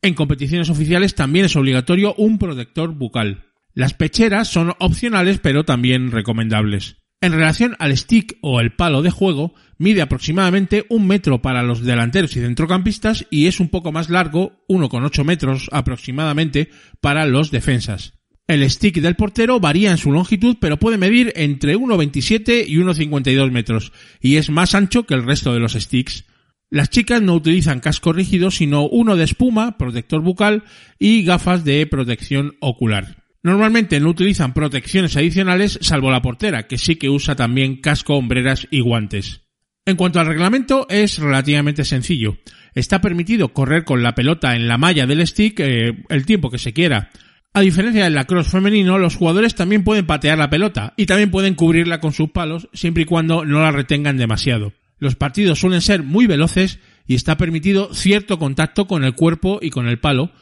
[0.01, 3.47] En competiciones oficiales también es obligatorio un protector bucal.
[3.75, 6.97] Las pecheras son opcionales pero también recomendables.
[7.21, 11.83] En relación al stick o el palo de juego, mide aproximadamente un metro para los
[11.83, 16.71] delanteros y centrocampistas y es un poco más largo, 1,8 metros aproximadamente,
[17.01, 18.15] para los defensas.
[18.47, 23.51] El stick del portero varía en su longitud pero puede medir entre 1,27 y 1,52
[23.51, 26.25] metros y es más ancho que el resto de los sticks.
[26.71, 30.65] Las chicas no utilizan casco rígido, sino uno de espuma, protector bucal
[30.99, 33.25] y gafas de protección ocular.
[33.43, 38.67] Normalmente no utilizan protecciones adicionales salvo la portera, que sí que usa también casco, hombreras
[38.71, 39.43] y guantes.
[39.87, 42.37] En cuanto al reglamento, es relativamente sencillo.
[42.75, 46.59] Está permitido correr con la pelota en la malla del stick eh, el tiempo que
[46.59, 47.09] se quiera.
[47.55, 51.55] A diferencia del lacrosse femenino, los jugadores también pueden patear la pelota y también pueden
[51.55, 54.75] cubrirla con sus palos siempre y cuando no la retengan demasiado.
[54.99, 59.71] Los partidos suelen ser muy veloces y está permitido cierto contacto con el cuerpo y
[59.71, 60.33] con el palo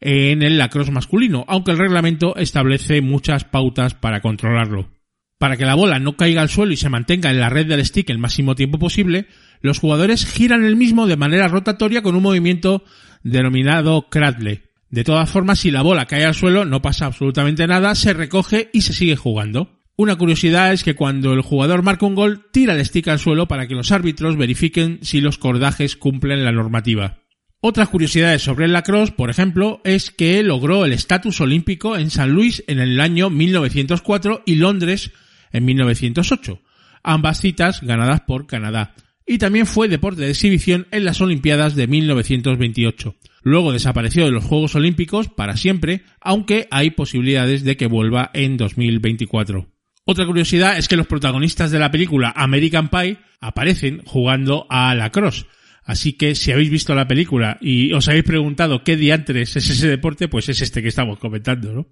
[0.00, 4.90] en el lacrosse masculino, aunque el reglamento establece muchas pautas para controlarlo.
[5.38, 7.84] Para que la bola no caiga al suelo y se mantenga en la red del
[7.84, 9.26] stick el máximo tiempo posible,
[9.60, 12.84] los jugadores giran el mismo de manera rotatoria con un movimiento
[13.22, 14.62] denominado cradle.
[14.88, 18.70] De todas formas, si la bola cae al suelo no pasa absolutamente nada, se recoge
[18.72, 19.78] y se sigue jugando.
[19.98, 23.48] Una curiosidad es que cuando el jugador marca un gol, tira el stick al suelo
[23.48, 27.22] para que los árbitros verifiquen si los cordajes cumplen la normativa.
[27.60, 32.30] Otras curiosidades sobre el lacrosse, por ejemplo, es que logró el estatus olímpico en San
[32.30, 35.12] Luis en el año 1904 y Londres
[35.50, 36.60] en 1908,
[37.02, 38.94] ambas citas ganadas por Canadá,
[39.26, 43.16] y también fue deporte de exhibición en las Olimpiadas de 1928.
[43.42, 48.58] Luego desapareció de los Juegos Olímpicos para siempre, aunque hay posibilidades de que vuelva en
[48.58, 49.75] 2024.
[50.08, 55.46] Otra curiosidad es que los protagonistas de la película American Pie aparecen jugando a lacrosse.
[55.82, 59.88] Así que si habéis visto la película y os habéis preguntado qué diantres es ese
[59.88, 61.88] deporte, pues es este que estamos comentando, ¿no?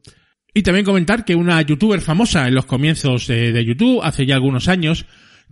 [0.54, 4.68] Y también comentar que una youtuber famosa en los comienzos de, YouTube, hace ya algunos
[4.68, 5.06] años,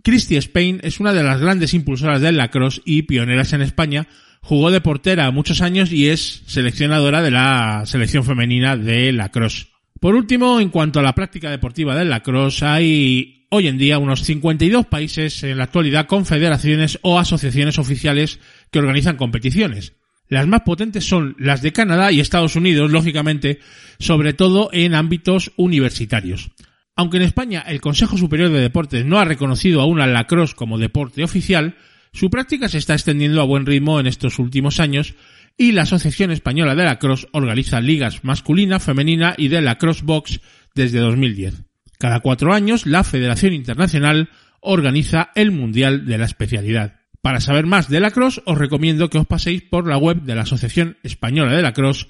[0.04, 4.06] Christy Spain, es una de las grandes impulsoras del lacrosse y pioneras en España,
[4.40, 9.71] jugó de portera muchos años y es seleccionadora de la selección femenina de lacrosse.
[10.02, 14.24] Por último, en cuanto a la práctica deportiva del lacrosse, hay hoy en día unos
[14.24, 18.40] 52 países en la actualidad con federaciones o asociaciones oficiales
[18.72, 19.92] que organizan competiciones.
[20.28, 23.60] Las más potentes son las de Canadá y Estados Unidos, lógicamente,
[24.00, 26.50] sobre todo en ámbitos universitarios.
[26.96, 30.78] Aunque en España el Consejo Superior de Deportes no ha reconocido aún al lacrosse como
[30.78, 31.76] deporte oficial,
[32.12, 35.14] su práctica se está extendiendo a buen ritmo en estos últimos años
[35.56, 40.40] y la Asociación Española de Lacrosse organiza ligas masculina, femenina y de lacrosse box
[40.74, 41.64] desde 2010.
[41.98, 44.30] Cada cuatro años la Federación Internacional
[44.60, 47.00] organiza el Mundial de la especialidad.
[47.20, 50.42] Para saber más de lacrosse os recomiendo que os paséis por la web de la
[50.42, 52.08] Asociación Española de Lacrosse,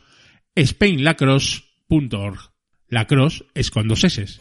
[0.56, 2.52] spainlacrosse.org.
[2.88, 4.40] Lacrosse es con dos S.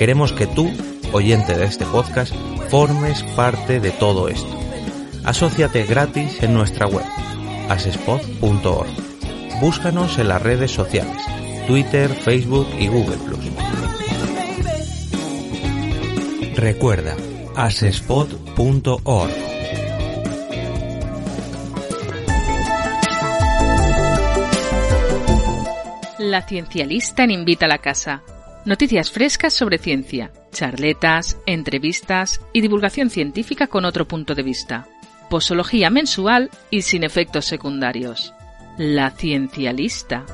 [0.00, 0.72] Queremos que tú,
[1.12, 2.34] oyente de este podcast,
[2.70, 4.48] formes parte de todo esto.
[5.24, 7.04] Asociate gratis en nuestra web,
[7.68, 8.88] asespod.org.
[9.60, 11.22] Búscanos en las redes sociales,
[11.66, 13.18] Twitter, Facebook y Google
[16.54, 17.14] Recuerda,
[17.54, 19.30] asespod.org.
[26.18, 28.22] La ciencialista en Invita a la Casa.
[28.66, 34.86] Noticias frescas sobre ciencia, charletas, entrevistas y divulgación científica con otro punto de vista.
[35.30, 38.34] Posología mensual y sin efectos secundarios.
[38.76, 40.26] La ciencialista.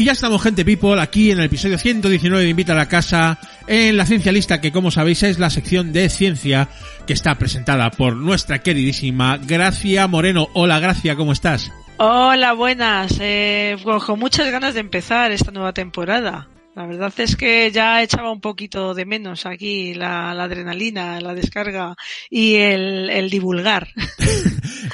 [0.00, 3.38] Y ya estamos, gente people, aquí en el episodio 119 de Invita a la Casa,
[3.66, 6.68] en la Ciencialista, que como sabéis es la sección de ciencia
[7.06, 10.48] que está presentada por nuestra queridísima Gracia Moreno.
[10.54, 11.70] Hola Gracia, ¿cómo estás?
[11.98, 13.18] Hola, buenas.
[13.20, 13.76] Eh,
[14.06, 16.48] con muchas ganas de empezar esta nueva temporada.
[16.80, 21.34] La verdad es que ya echaba un poquito de menos aquí la, la adrenalina, la
[21.34, 21.94] descarga
[22.30, 23.88] y el, el divulgar.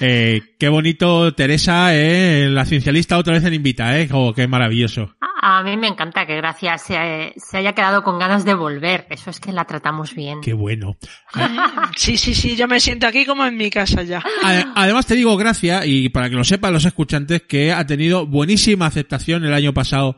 [0.01, 4.09] Eh, qué bonito, Teresa, eh, la ciencialista otra vez en Invita, ¿eh?
[4.12, 5.16] Oh, qué maravilloso.
[5.41, 9.07] A mí me encanta que Gracia se, se, haya quedado con ganas de volver.
[9.11, 10.41] Eso es que la tratamos bien.
[10.43, 10.97] Qué bueno.
[11.97, 14.22] Sí, sí, sí, yo me siento aquí como en mi casa ya.
[14.74, 18.87] Además te digo Gracia, y para que lo sepan los escuchantes, que ha tenido buenísima
[18.87, 20.16] aceptación el año pasado.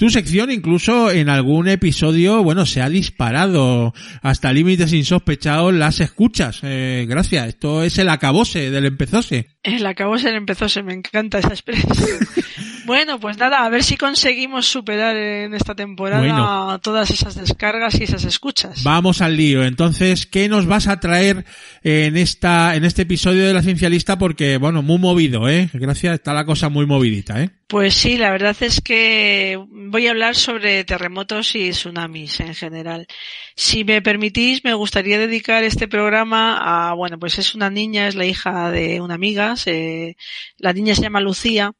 [0.00, 3.92] Tu sección incluso en algún episodio, bueno, se ha disparado
[4.22, 6.60] hasta límites insospechados las escuchas.
[6.62, 9.50] Eh, gracias, esto es el acabose del empezose.
[9.62, 11.92] El acabose del empezose, me encanta esa expresión.
[12.90, 18.00] bueno, pues nada, a ver si conseguimos superar en esta temporada bueno, todas esas descargas
[18.00, 18.82] y esas escuchas.
[18.82, 19.62] Vamos al lío.
[19.62, 21.44] Entonces, ¿qué nos vas a traer
[21.84, 24.18] en esta, en este episodio de la ciencialista?
[24.18, 25.70] Porque, bueno, muy movido, ¿eh?
[25.72, 27.50] Gracias, está la cosa muy movidita, ¿eh?
[27.68, 33.06] Pues sí, la verdad es que voy a hablar sobre terremotos y tsunamis en general.
[33.54, 38.16] Si me permitís, me gustaría dedicar este programa a, bueno, pues es una niña, es
[38.16, 40.16] la hija de una amiga, se,
[40.58, 41.72] la niña se llama Lucía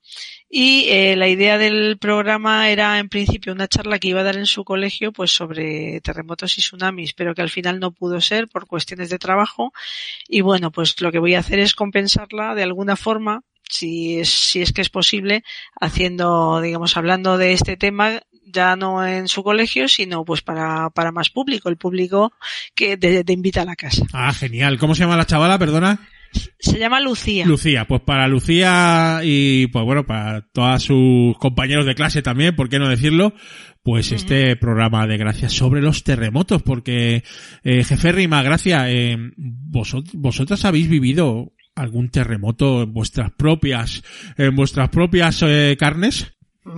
[0.53, 4.37] y eh, la idea del programa era en principio una charla que iba a dar
[4.37, 8.49] en su colegio pues sobre terremotos y tsunamis, pero que al final no pudo ser
[8.49, 9.73] por cuestiones de trabajo
[10.29, 14.29] y bueno, pues lo que voy a hacer es compensarla de alguna forma si es,
[14.29, 15.45] si es que es posible,
[15.81, 18.21] haciendo, digamos, hablando de este tema
[18.53, 22.33] ya no en su colegio, sino pues para, para más público, el público
[22.75, 24.05] que te, invita a la casa.
[24.13, 24.79] Ah, genial.
[24.79, 26.09] ¿Cómo se llama la chavala, perdona?
[26.59, 27.45] Se llama Lucía.
[27.47, 32.69] Lucía, pues para Lucía y pues bueno, para todos sus compañeros de clase también, ¿por
[32.69, 33.35] qué no decirlo?
[33.83, 37.25] Pues este programa de gracias sobre los terremotos, porque
[37.65, 44.03] eh, jefe Rima, gracia, eh, vosot- vosotras habéis vivido algún terremoto en vuestras propias,
[44.37, 46.35] en vuestras propias eh, carnes.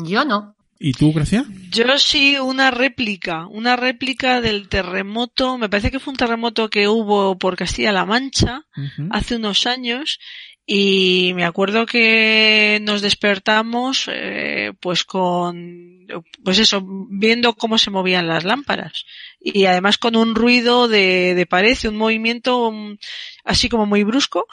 [0.07, 0.55] Yo no.
[0.85, 1.45] ¿Y tú, Gracia?
[1.71, 6.89] Yo sí, una réplica, una réplica del terremoto, me parece que fue un terremoto que
[6.89, 8.67] hubo por Castilla-La Mancha
[9.11, 10.19] hace unos años
[10.67, 16.07] y me acuerdo que nos despertamos eh, pues con
[16.43, 19.05] pues eso viendo cómo se movían las lámparas
[19.41, 22.97] y además con un ruido de, de pared un movimiento mm,
[23.45, 24.47] así como muy brusco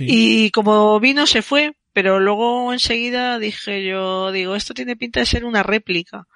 [0.00, 5.26] y como vino se fue pero luego enseguida dije yo digo esto tiene pinta de
[5.26, 6.26] ser una réplica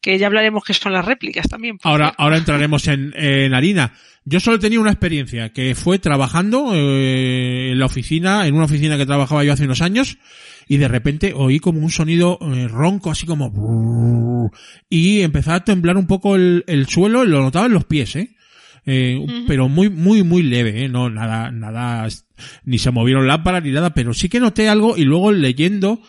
[0.00, 3.92] que ya hablaremos que son las réplicas también Ahora, ahora entraremos en, en harina.
[4.24, 8.96] Yo solo tenía una experiencia que fue trabajando eh, en la oficina, en una oficina
[8.96, 10.18] que trabajaba yo hace unos años,
[10.68, 14.50] y de repente oí como un sonido eh, ronco, así como
[14.88, 18.36] y empezaba a temblar un poco el, el suelo, lo notaba en los pies, eh.
[18.86, 20.88] Eh, pero muy muy muy leve, ¿eh?
[20.88, 22.08] no nada nada
[22.64, 26.00] ni se movieron lámparas ni nada, pero sí que noté algo y luego leyendo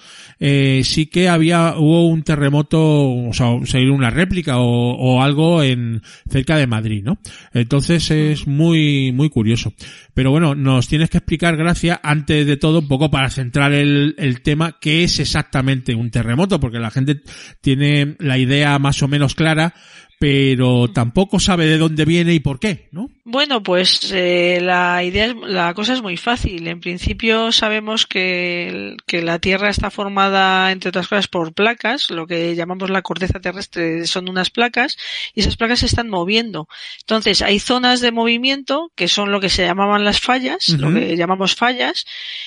[0.44, 3.50] eh, sí que había hubo un terremoto, o sea,
[3.92, 7.20] una réplica o, o algo en cerca de Madrid, ¿no?
[7.54, 9.72] Entonces es muy muy curioso.
[10.16, 14.16] Pero bueno, nos tienes que explicar, Gracia, antes de todo un poco para centrar el,
[14.18, 17.22] el tema, qué es exactamente un terremoto, porque la gente
[17.62, 19.76] tiene la idea más o menos clara,
[20.22, 23.10] pero tampoco sabe de dónde viene y por qué, ¿no?
[23.24, 26.68] Bueno, pues eh, la idea, es- la cosa es muy fácil.
[26.68, 32.28] En principio sabemos que, que la Tierra está formada, entre otras cosas, por placas, lo
[32.28, 34.96] que llamamos la corteza terrestre son unas placas,
[35.34, 36.68] y esas placas se están moviendo.
[37.00, 41.18] Entonces, hay zonas de movimiento que son lo que se llamaban las fallas, lo que
[41.18, 42.06] llamamos fallas,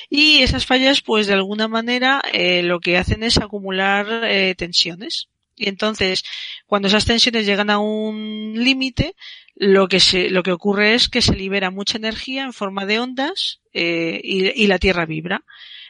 [0.08, 5.26] y esas fallas, pues de alguna manera, eh, lo que hacen es acumular eh, tensiones.
[5.56, 6.24] Y entonces,
[6.66, 9.14] cuando esas tensiones llegan a un límite,
[9.54, 12.98] lo que se, lo que ocurre es que se libera mucha energía en forma de
[12.98, 15.44] ondas eh, y, la Tierra vibra.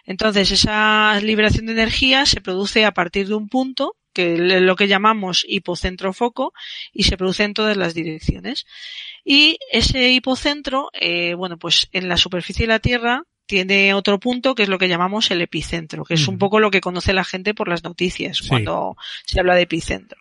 [0.04, 4.76] Entonces, esa liberación de energía se produce a partir de un punto que es lo
[4.76, 6.52] que llamamos hipocentro foco
[6.92, 8.64] y se produce en todas las direcciones.
[9.24, 14.54] Y ese hipocentro, eh, bueno, pues en la superficie de la Tierra tiene otro punto
[14.54, 17.24] que es lo que llamamos el epicentro, que es un poco lo que conoce la
[17.24, 18.48] gente por las noticias Sí.
[18.48, 20.20] cuando se habla de epicentro.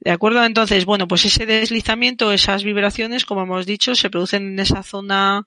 [0.00, 0.42] ¿De acuerdo?
[0.44, 5.44] Entonces, bueno, pues ese deslizamiento, esas vibraciones, como hemos dicho, se producen en esa zona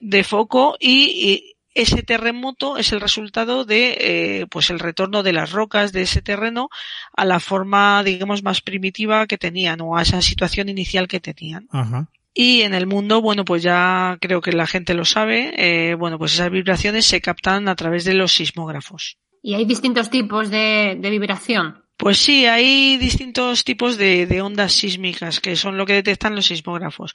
[0.00, 5.32] de foco y, y ese terremoto es el resultado de, eh, pues el retorno de
[5.32, 6.68] las rocas de ese terreno
[7.16, 11.68] a la forma, digamos, más primitiva que tenían o a esa situación inicial que tenían.
[11.70, 12.08] Ajá.
[12.34, 16.18] Y en el mundo, bueno, pues ya creo que la gente lo sabe, eh, bueno,
[16.18, 19.18] pues esas vibraciones se captan a través de los sismógrafos.
[19.42, 21.82] Y hay distintos tipos de, de vibración.
[21.98, 26.46] Pues sí, hay distintos tipos de, de ondas sísmicas que son lo que detectan los
[26.46, 27.12] sismógrafos.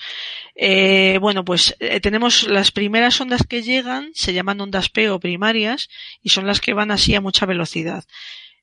[0.56, 5.20] Eh, bueno, pues eh, tenemos las primeras ondas que llegan, se llaman ondas P o
[5.20, 5.90] primarias,
[6.22, 8.06] y son las que van así a mucha velocidad.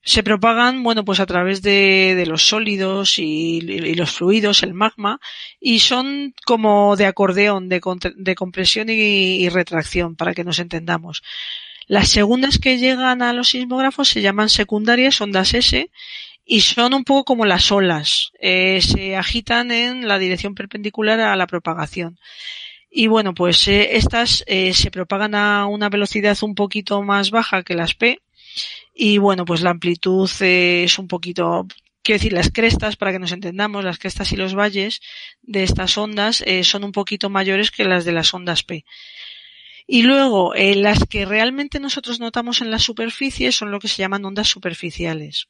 [0.05, 3.61] Se propagan, bueno, pues a través de, de los sólidos y,
[3.95, 5.19] los fluidos, el magma,
[5.61, 7.81] y son como de acordeón, de,
[8.17, 11.23] de compresión y, y retracción, para que nos entendamos.
[11.87, 15.91] Las segundas que llegan a los sismógrafos se llaman secundarias, ondas S,
[16.45, 18.33] y son un poco como las olas.
[18.41, 22.19] Eh, se agitan en la dirección perpendicular a la propagación.
[22.91, 27.63] Y bueno, pues eh, estas eh, se propagan a una velocidad un poquito más baja
[27.63, 28.21] que las P.
[28.95, 31.67] Y bueno, pues la amplitud es un poquito,
[32.03, 35.01] quiero decir, las crestas, para que nos entendamos, las crestas y los valles
[35.43, 38.85] de estas ondas eh, son un poquito mayores que las de las ondas P.
[39.87, 43.99] Y luego, eh, las que realmente nosotros notamos en la superficie son lo que se
[43.99, 45.49] llaman ondas superficiales.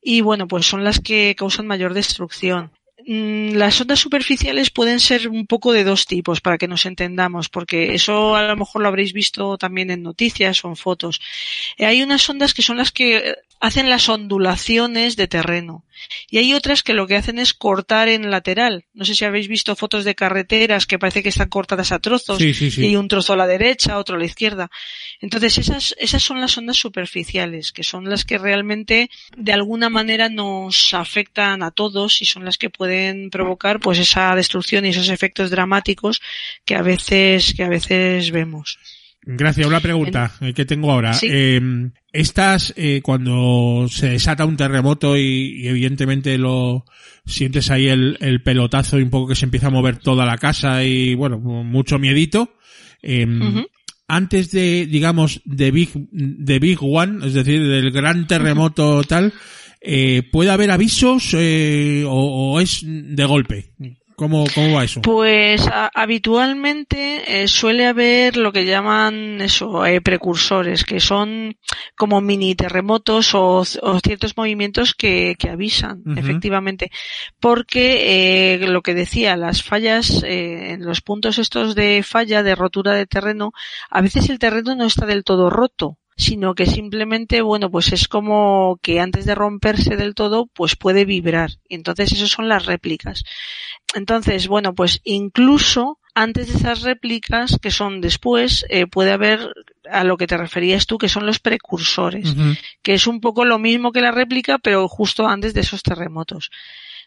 [0.00, 2.72] Y bueno, pues son las que causan mayor destrucción.
[3.06, 7.48] Mm, Las ondas superficiales pueden ser un poco de dos tipos para que nos entendamos,
[7.48, 11.20] porque eso a lo mejor lo habréis visto también en noticias o en fotos.
[11.78, 15.84] Eh, Hay unas ondas que son las que eh, hacen las ondulaciones de terreno
[16.30, 18.86] y hay otras que lo que hacen es cortar en lateral.
[18.94, 22.38] No sé si habéis visto fotos de carreteras que parece que están cortadas a trozos
[22.38, 22.86] Sí, sí, sí.
[22.86, 24.70] y un trozo a la derecha, otro a la izquierda.
[25.20, 30.28] Entonces esas, esas son las ondas superficiales, que son las que realmente de alguna manera
[30.28, 35.08] nos afectan a todos y son las que pueden provocar pues esa destrucción y esos
[35.08, 36.20] efectos dramáticos
[36.64, 38.78] que a veces, que a veces vemos.
[39.22, 39.66] Gracias.
[39.66, 41.12] Una pregunta eh, que tengo ahora.
[41.12, 41.26] Sí.
[41.30, 41.60] Eh,
[42.12, 46.84] estas, eh, cuando se desata un terremoto y, y evidentemente lo
[47.26, 50.38] sientes ahí el, el pelotazo y un poco que se empieza a mover toda la
[50.38, 52.54] casa y bueno, mucho miedito.
[53.02, 53.66] eh, Ujú.
[54.08, 59.32] Antes de, digamos, de Big, de Big One, es decir, del gran terremoto tal,
[59.80, 63.70] eh, ¿puede haber avisos eh, o, o es de golpe?
[64.20, 65.00] ¿Cómo, cómo va eso?
[65.00, 71.56] Pues a- habitualmente eh, suele haber lo que llaman eso, eh, precursores, que son
[71.96, 76.90] como mini terremotos o, o ciertos movimientos que, que avisan, efectivamente.
[77.40, 82.54] Porque eh, lo que decía, las fallas, eh, en los puntos estos de falla, de
[82.54, 83.52] rotura de terreno,
[83.88, 88.08] a veces el terreno no está del todo roto sino que simplemente, bueno, pues es
[88.08, 91.50] como que antes de romperse del todo, pues puede vibrar.
[91.68, 93.24] Y entonces eso son las réplicas.
[93.94, 99.52] Entonces, bueno, pues incluso antes de esas réplicas, que son después, eh, puede haber
[99.90, 102.34] a lo que te referías tú, que son los precursores,
[102.82, 106.50] que es un poco lo mismo que la réplica, pero justo antes de esos terremotos.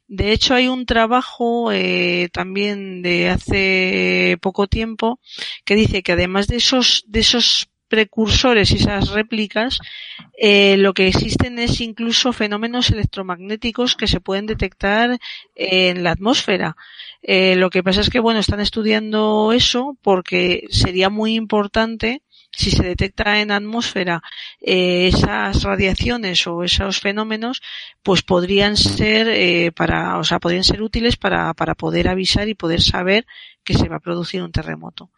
[0.07, 5.19] De hecho, hay un trabajo eh, también de hace poco tiempo
[5.63, 9.77] que dice que además de esos, de esos precursores y esas réplicas,
[10.35, 15.19] eh, lo que existen es incluso fenómenos electromagnéticos que se pueden detectar
[15.53, 16.75] en la atmósfera.
[17.21, 22.22] Eh, lo que pasa es que, bueno, están estudiando eso porque sería muy importante
[22.55, 24.21] si se detecta en atmósfera
[24.61, 27.61] eh, esas radiaciones o esos fenómenos,
[28.03, 32.55] pues podrían ser eh, para, o sea, podrían ser útiles para, para poder avisar y
[32.55, 33.25] poder saber
[33.63, 35.09] que se va a producir un terremoto.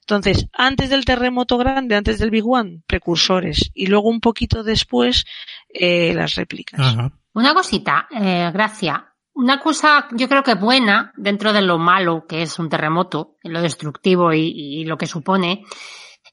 [0.00, 5.24] Entonces, antes del terremoto grande, antes del Big One, precursores, y luego un poquito después,
[5.68, 6.96] eh, las réplicas.
[7.32, 9.08] Una cosita, eh, Gracia.
[9.34, 13.62] Una cosa, yo creo que buena dentro de lo malo que es un terremoto, lo
[13.62, 15.64] destructivo y, y lo que supone,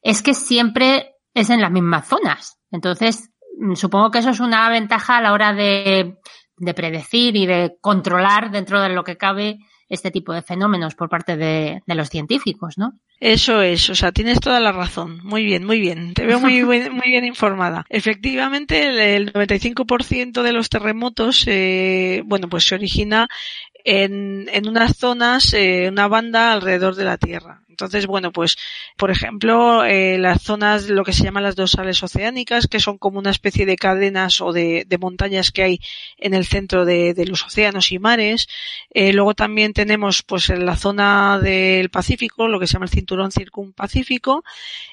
[0.01, 2.59] es que siempre es en las mismas zonas.
[2.71, 6.17] Entonces, mm, supongo que eso es una ventaja a la hora de,
[6.57, 9.59] de predecir y de controlar dentro de lo que cabe
[9.89, 12.93] este tipo de fenómenos por parte de, de los científicos, ¿no?
[13.19, 15.19] Eso es, o sea, tienes toda la razón.
[15.23, 16.13] Muy bien, muy bien.
[16.13, 17.85] Te veo muy, muy bien informada.
[17.89, 23.27] Efectivamente, el, el 95% de los terremotos, eh, bueno, pues se origina
[23.83, 27.63] en, en unas zonas, eh, una banda alrededor de la Tierra.
[27.79, 28.57] Entonces, bueno, pues,
[28.97, 33.19] por ejemplo, eh, las zonas, lo que se llaman las dorsales oceánicas, que son como
[33.19, 35.79] una especie de cadenas o de, de montañas que hay
[36.17, 38.47] en el centro de, de los océanos y mares.
[38.89, 42.91] Eh, luego también tenemos, pues, en la zona del Pacífico, lo que se llama el
[42.91, 44.43] cinturón circumpacífico.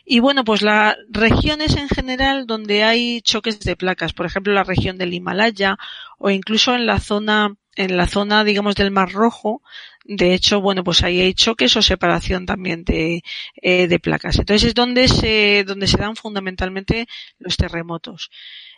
[0.05, 4.65] Y bueno, pues las regiones en general donde hay choques de placas, por ejemplo, la
[4.65, 5.79] región del Himalaya
[6.19, 9.61] o incluso en la zona en la zona, digamos, del Mar Rojo,
[10.09, 13.23] de hecho, bueno, pues ahí hay choques o separación también de,
[13.61, 14.39] eh, de placas.
[14.39, 17.09] Entonces es donde se, donde se dan fundamentalmente
[17.39, 18.31] los terremotos.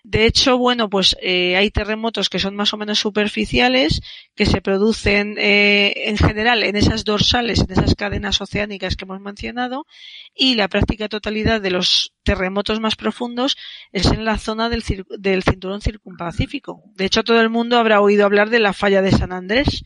[0.05, 4.01] De hecho, bueno, pues eh, hay terremotos que son más o menos superficiales,
[4.35, 9.21] que se producen eh, en general en esas dorsales, en esas cadenas oceánicas que hemos
[9.21, 9.87] mencionado,
[10.35, 13.59] y la práctica totalidad de los terremotos más profundos
[13.93, 14.83] es en la zona del,
[15.19, 16.85] del cinturón circumpacífico.
[16.95, 19.83] De hecho, todo el mundo habrá oído hablar de la falla de San Andrés,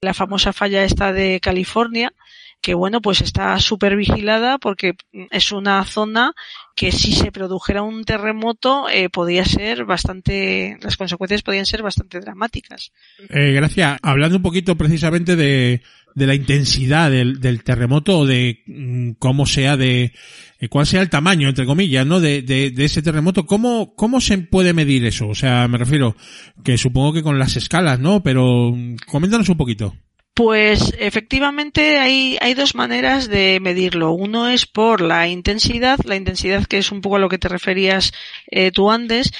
[0.00, 2.12] la famosa falla esta de California,
[2.60, 4.94] que bueno, pues está súper vigilada porque
[5.30, 6.32] es una zona
[6.74, 12.20] que si se produjera un terremoto eh, podría ser bastante, las consecuencias podrían ser bastante
[12.20, 12.92] dramáticas.
[13.28, 13.98] Eh, gracias.
[14.02, 15.82] Hablando un poquito precisamente de,
[16.16, 20.12] de la intensidad del, del terremoto o de mm, cómo sea de
[20.58, 22.20] eh, cuál sea el tamaño, entre comillas, ¿no?
[22.20, 25.28] De, de, de ese terremoto, ¿cómo, ¿cómo se puede medir eso?
[25.28, 26.16] O sea, me refiero
[26.64, 28.22] que supongo que con las escalas, ¿no?
[28.22, 29.94] Pero mm, coméntanos un poquito.
[30.32, 34.12] Pues efectivamente hay, hay dos maneras de medirlo.
[34.12, 37.48] Uno es por la intensidad, la intensidad que es un poco a lo que te
[37.48, 38.12] referías
[38.50, 39.32] eh, tú antes,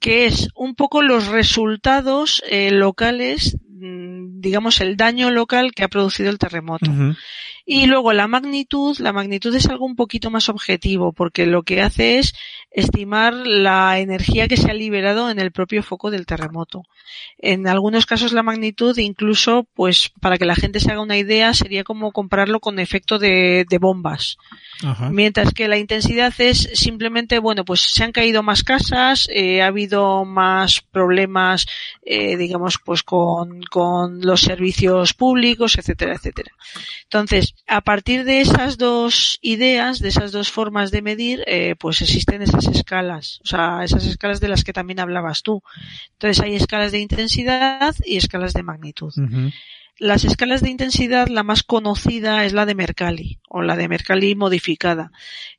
[0.00, 3.56] que es un poco los resultados eh, locales,
[4.40, 6.90] digamos el daño local que ha producido el terremoto.
[7.66, 11.80] Y luego la magnitud, la magnitud es algo un poquito más objetivo, porque lo que
[11.80, 12.34] hace es
[12.70, 16.82] estimar la energía que se ha liberado en el propio foco del terremoto.
[17.38, 21.54] En algunos casos la magnitud, incluso, pues, para que la gente se haga una idea,
[21.54, 24.36] sería como compararlo con efecto de, de bombas.
[24.82, 25.08] Ajá.
[25.10, 29.68] Mientras que la intensidad es simplemente, bueno, pues se han caído más casas, eh, ha
[29.68, 31.66] habido más problemas,
[32.02, 36.50] eh, digamos, pues con, con los servicios públicos, etcétera, etcétera.
[37.04, 42.02] Entonces, a partir de esas dos ideas, de esas dos formas de medir, eh, pues
[42.02, 45.62] existen esas escalas, o sea, esas escalas de las que también hablabas tú.
[46.12, 49.12] Entonces hay escalas de intensidad y escalas de magnitud.
[49.98, 54.34] Las escalas de intensidad, la más conocida es la de Mercalli, o la de Mercalli
[54.34, 55.12] modificada,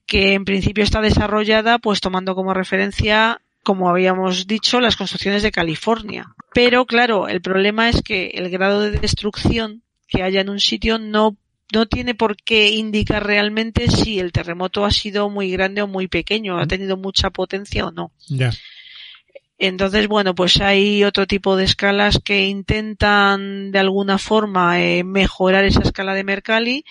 [0.05, 5.51] que en principio está desarrollada pues tomando como referencia como habíamos dicho, las construcciones de
[5.51, 6.27] California.
[6.53, 10.99] Pero claro, el problema es que el grado de destrucción que haya en un sitio
[10.99, 11.35] no
[11.73, 16.07] no tiene por qué indicar realmente si el terremoto ha sido muy grande o muy
[16.07, 18.11] pequeño, ha tenido mucha potencia o no.
[18.27, 18.51] Ya.
[19.57, 25.63] Entonces, bueno, pues hay otro tipo de escalas que intentan de alguna forma eh, mejorar
[25.63, 26.85] esa escala de Mercalli.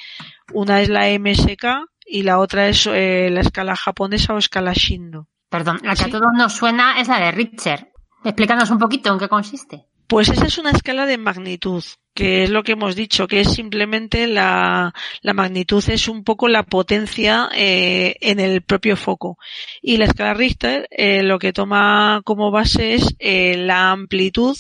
[0.53, 1.65] Una es la MSK
[2.07, 5.29] y la otra es eh, la escala japonesa o escala Shindo.
[5.51, 7.93] Perdón, la que a todos nos suena es la de Richter.
[8.25, 9.85] Explícanos un poquito en qué consiste.
[10.07, 11.85] Pues esa es una escala de magnitud,
[12.15, 16.63] que es lo que hemos dicho, que es simplemente la, magnitud es un poco la
[16.63, 19.39] potencia eh, en el propio foco.
[19.83, 24.57] Y la escala Richter eh, lo que toma como base es eh, la amplitud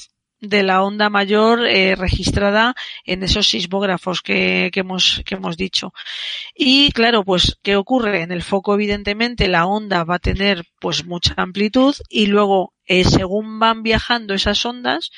[0.48, 2.74] de la onda mayor eh, registrada
[3.04, 5.92] en esos sismógrafos que, que, hemos, que hemos dicho.
[6.54, 8.22] Y claro, pues, ¿qué ocurre?
[8.22, 13.04] En el foco, evidentemente, la onda va a tener pues mucha amplitud y luego, eh,
[13.04, 15.10] según van viajando esas ondas,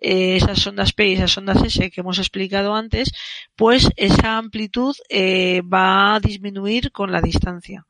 [0.00, 3.12] eh, esas ondas P y esas ondas S que hemos explicado antes,
[3.56, 7.86] pues esa amplitud eh, va a disminuir con la distancia.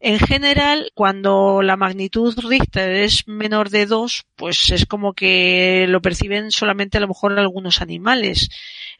[0.00, 6.02] En general, cuando la magnitud Richter es menor de 2, pues es como que lo
[6.02, 8.50] perciben solamente a lo mejor algunos animales,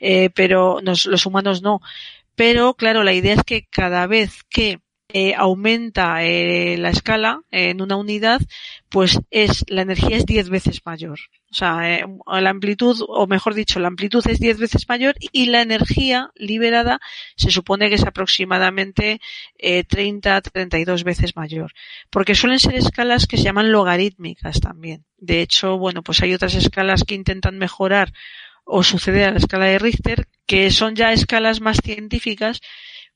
[0.01, 1.81] eh, pero los humanos no.
[2.35, 4.81] Pero claro, la idea es que cada vez que
[5.16, 8.41] eh, aumenta eh, la escala en una unidad,
[8.89, 11.20] pues es la energía es 10 veces mayor.
[11.53, 15.47] O sea, eh, la amplitud, o mejor dicho, la amplitud es 10 veces mayor y
[15.47, 16.99] la energía liberada
[17.36, 19.20] se supone que es aproximadamente
[19.57, 21.73] eh, 30 32 veces mayor.
[22.11, 25.05] Porque suelen ser escalas que se llaman logarítmicas también.
[25.16, 28.12] De hecho, bueno, pues hay otras escalas que intentan mejorar
[28.65, 32.61] o suceder a la escala de Richter, que son ya escalas más científicas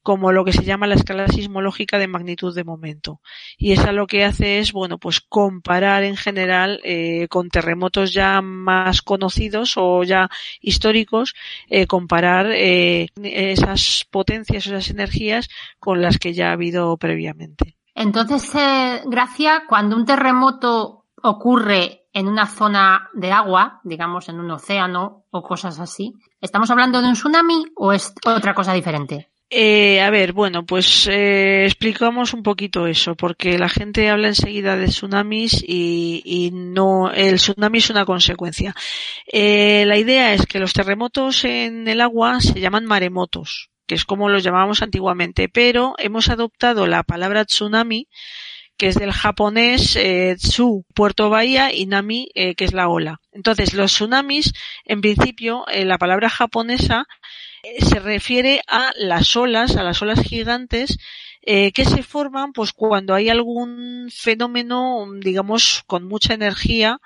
[0.03, 3.21] como lo que se llama la escala sismológica de magnitud de momento.
[3.57, 8.41] Y esa lo que hace es, bueno, pues comparar en general eh, con terremotos ya
[8.41, 10.31] más conocidos o ya
[10.61, 11.35] históricos,
[11.69, 15.49] eh, comparar eh, esas potencias, esas energías
[15.79, 17.77] con las que ya ha habido previamente.
[17.95, 24.53] Entonces, eh, Gracia, cuando un terremoto ocurre en una zona de agua, digamos en un
[24.53, 29.31] océano o cosas así, ¿estamos hablando de un tsunami o es otra cosa diferente?
[29.51, 34.77] Eh, a ver, bueno, pues eh, explicamos un poquito eso, porque la gente habla enseguida
[34.77, 38.75] de tsunamis y, y no, el tsunami es una consecuencia.
[39.27, 44.05] Eh, la idea es que los terremotos en el agua se llaman maremotos, que es
[44.05, 48.07] como los llamábamos antiguamente, pero hemos adoptado la palabra tsunami,
[48.77, 53.21] que es del japonés eh, tsu, puerto bahía, y nami, eh, que es la ola.
[53.33, 54.53] Entonces, los tsunamis,
[54.85, 57.07] en principio, eh, la palabra japonesa
[57.81, 60.99] se refiere a las olas, a las olas gigantes
[61.51, 67.01] eh, que se forman pues cuando hay algún fenómeno, digamos, con mucha energía,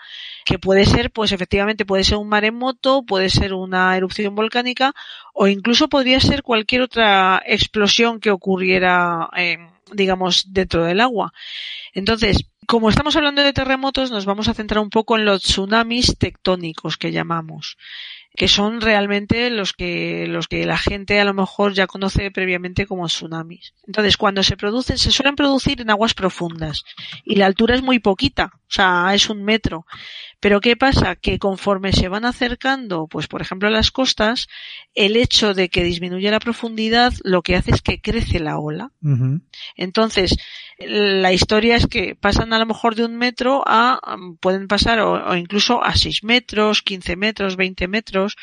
[0.44, 4.94] que puede ser, pues efectivamente puede ser un maremoto, puede ser una erupción volcánica
[5.32, 9.58] o incluso podría ser cualquier otra explosión que ocurriera, eh,
[9.92, 11.32] digamos, dentro del agua.
[11.94, 16.16] Entonces, como estamos hablando de terremotos, nos vamos a centrar un poco en los tsunamis
[16.18, 17.76] tectónicos que llamamos
[18.34, 22.86] que son realmente los que, los que la gente a lo mejor ya conoce previamente
[22.86, 23.74] como tsunamis.
[23.86, 26.84] Entonces, cuando se producen, se suelen producir en aguas profundas
[27.24, 29.86] y la altura es muy poquita, o sea, es un metro.
[30.42, 31.14] Pero ¿qué pasa?
[31.14, 34.48] Que conforme se van acercando, pues por ejemplo a las costas,
[34.92, 38.90] el hecho de que disminuye la profundidad lo que hace es que crece la ola.
[39.76, 40.36] Entonces,
[40.80, 44.00] la historia es que pasan a lo mejor de un metro a,
[44.40, 48.36] pueden pasar o, o incluso a 6 metros, 15 metros, 20 metros.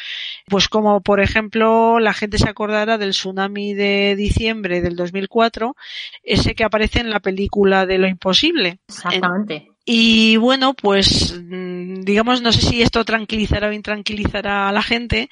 [0.47, 5.75] Pues como por ejemplo la gente se acordará del tsunami de diciembre del 2004,
[6.23, 8.79] ese que aparece en la película de lo imposible.
[8.87, 9.67] Exactamente.
[9.91, 15.29] Y bueno, pues digamos, no sé si esto tranquilizará o intranquilizará a la gente.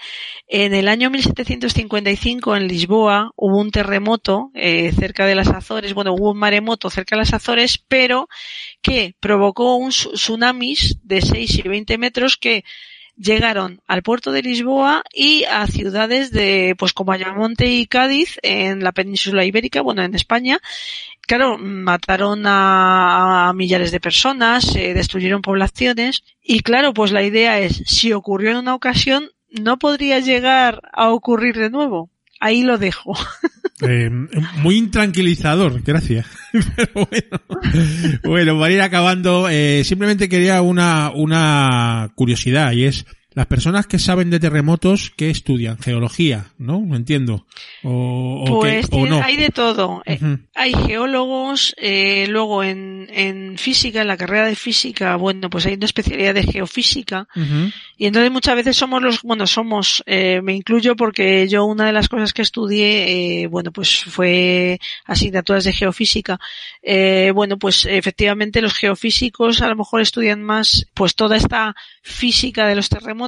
[0.48, 6.16] En el año 1755 en Lisboa hubo un terremoto eh, cerca de las Azores, bueno,
[6.16, 8.30] hubo un maremoto cerca de las Azores, pero
[8.82, 12.64] que provocó un tsunamis de 6 y 20 metros que
[13.18, 18.84] llegaron al puerto de Lisboa y a ciudades de, pues como Ayamonte y Cádiz en
[18.84, 20.60] la península ibérica, bueno, en España,
[21.22, 28.14] claro, mataron a, millares de personas, destruyeron poblaciones y claro, pues la idea es, si
[28.14, 32.10] ocurrió en una ocasión, no podría llegar a ocurrir de nuevo.
[32.40, 33.14] Ahí lo dejo.
[33.82, 34.10] Eh,
[34.58, 36.26] muy intranquilizador, gracias.
[36.76, 37.42] Pero bueno,
[38.24, 43.06] bueno, para ir acabando, eh, simplemente quería una, una curiosidad y es,
[43.38, 45.78] las personas que saben de terremotos, ¿qué estudian?
[45.78, 46.78] Geología, ¿no?
[46.96, 47.46] Entiendo.
[47.84, 49.22] O, o Pues qué- o no.
[49.24, 50.02] hay de todo.
[50.08, 50.18] Eh.
[50.56, 55.76] Hay geólogos, eh, luego en, en física, en la carrera de física, bueno, pues hay
[55.76, 57.28] una especialidad de geofísica.
[57.96, 61.94] Y entonces muchas veces somos los, bueno, somos, eh, me incluyo porque yo una de
[61.94, 66.40] las cosas que estudié, eh, bueno, pues fue asignaturas de geofísica.
[66.82, 72.66] Eh, bueno, pues efectivamente los geofísicos a lo mejor estudian más, pues toda esta física
[72.66, 73.27] de los terremotos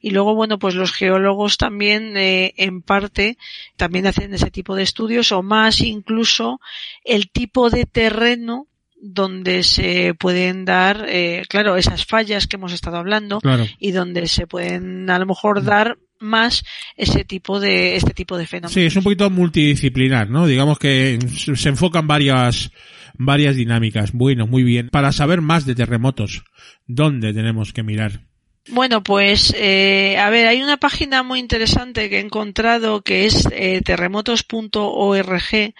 [0.00, 3.36] y luego, bueno, pues los geólogos también, eh, en parte,
[3.76, 6.60] también hacen ese tipo de estudios o más incluso
[7.04, 8.66] el tipo de terreno
[9.04, 13.66] donde se pueden dar, eh, claro, esas fallas que hemos estado hablando Claro.
[13.78, 16.64] y donde se pueden a lo mejor dar más
[16.96, 18.72] ese tipo de este tipo de fenómenos.
[18.72, 20.46] Sí, es un poquito multidisciplinar, ¿no?
[20.46, 21.18] Digamos que
[21.56, 22.70] se enfocan varias,
[23.14, 24.12] varias dinámicas.
[24.12, 24.88] Bueno, muy bien.
[24.88, 26.44] Para saber más de terremotos,
[26.86, 28.20] ¿dónde tenemos que mirar?
[28.68, 33.48] Bueno, pues eh, a ver, hay una página muy interesante que he encontrado que es
[33.50, 35.74] eh, terremotos.org,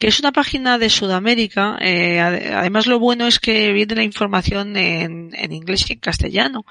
[0.00, 1.76] que es una página de Sudamérica.
[1.80, 6.00] eh, ade- además, lo bueno es que viene la información en, en inglés y en
[6.00, 6.64] castellano.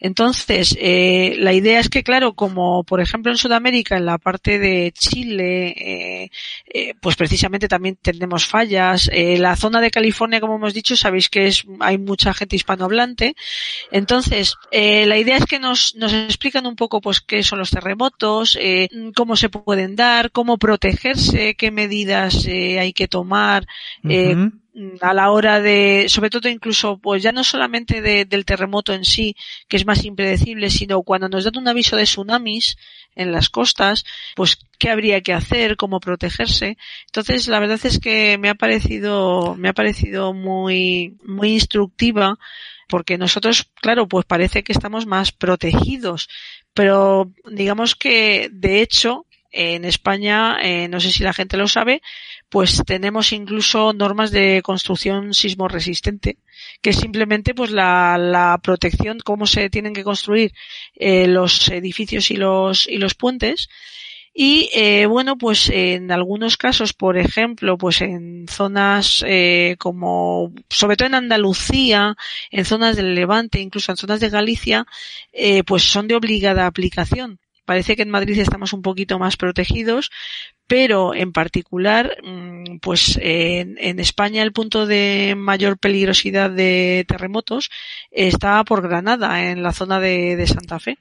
[0.00, 4.58] Entonces, eh, la idea es que, claro, como por ejemplo en Sudamérica, en la parte
[4.58, 6.30] de Chile, eh,
[6.72, 9.10] eh, pues precisamente también tenemos fallas.
[9.12, 13.34] Eh, la zona de California, como hemos dicho, sabéis que es hay mucha gente hispanohablante.
[13.90, 17.70] Entonces, eh, la idea es que nos, nos explican un poco pues qué son los
[17.70, 18.58] terremotos,
[19.14, 23.66] cómo se pueden dar, cómo protegerse, qué medidas eh, hay que tomar,
[24.08, 24.34] eh,
[25.00, 29.04] a la hora de, sobre todo incluso, pues ya no solamente de- del terremoto en
[29.04, 29.34] sí,
[29.68, 32.76] que es más impredecible, sino cuando nos dan un aviso de tsunamis
[33.16, 34.04] en las costas,
[34.36, 36.78] pues qué habría que hacer, cómo protegerse.
[37.06, 42.38] Entonces, la verdad es que me ha parecido, me ha parecido muy, muy instructiva,
[42.88, 46.28] porque nosotros, claro, pues parece que estamos más protegidos,
[46.74, 52.02] pero digamos que, de hecho, en España, eh, no sé si la gente lo sabe,
[52.50, 56.38] pues tenemos incluso normas de construcción sismo resistente,
[56.82, 60.52] que es simplemente pues la, la protección, cómo se tienen que construir
[60.96, 63.68] eh, los edificios y los, y los puentes.
[64.32, 70.96] Y eh, bueno, pues en algunos casos, por ejemplo, pues en zonas eh, como, sobre
[70.96, 72.16] todo en Andalucía,
[72.50, 74.86] en zonas del Levante, incluso en zonas de Galicia,
[75.32, 77.40] eh, pues son de obligada aplicación.
[77.70, 80.10] Parece que en Madrid estamos un poquito más protegidos,
[80.66, 87.70] pero en particular, mm, pues en, en España el punto de mayor peligrosidad de terremotos
[88.10, 90.98] está por Granada, en la zona de, de Santa Fe.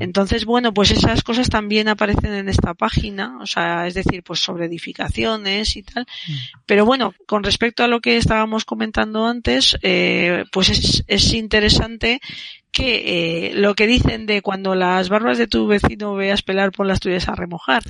[0.00, 4.40] Entonces, bueno, pues esas cosas también aparecen en esta página, o sea, es decir, pues
[4.40, 6.06] sobre edificaciones y tal.
[6.66, 12.20] Pero bueno, con respecto a lo que estábamos comentando antes, eh, pues es, es interesante
[12.76, 16.86] que eh, lo que dicen de cuando las barbas de tu vecino veas pelar, por
[16.86, 17.82] las tuyas a remojar.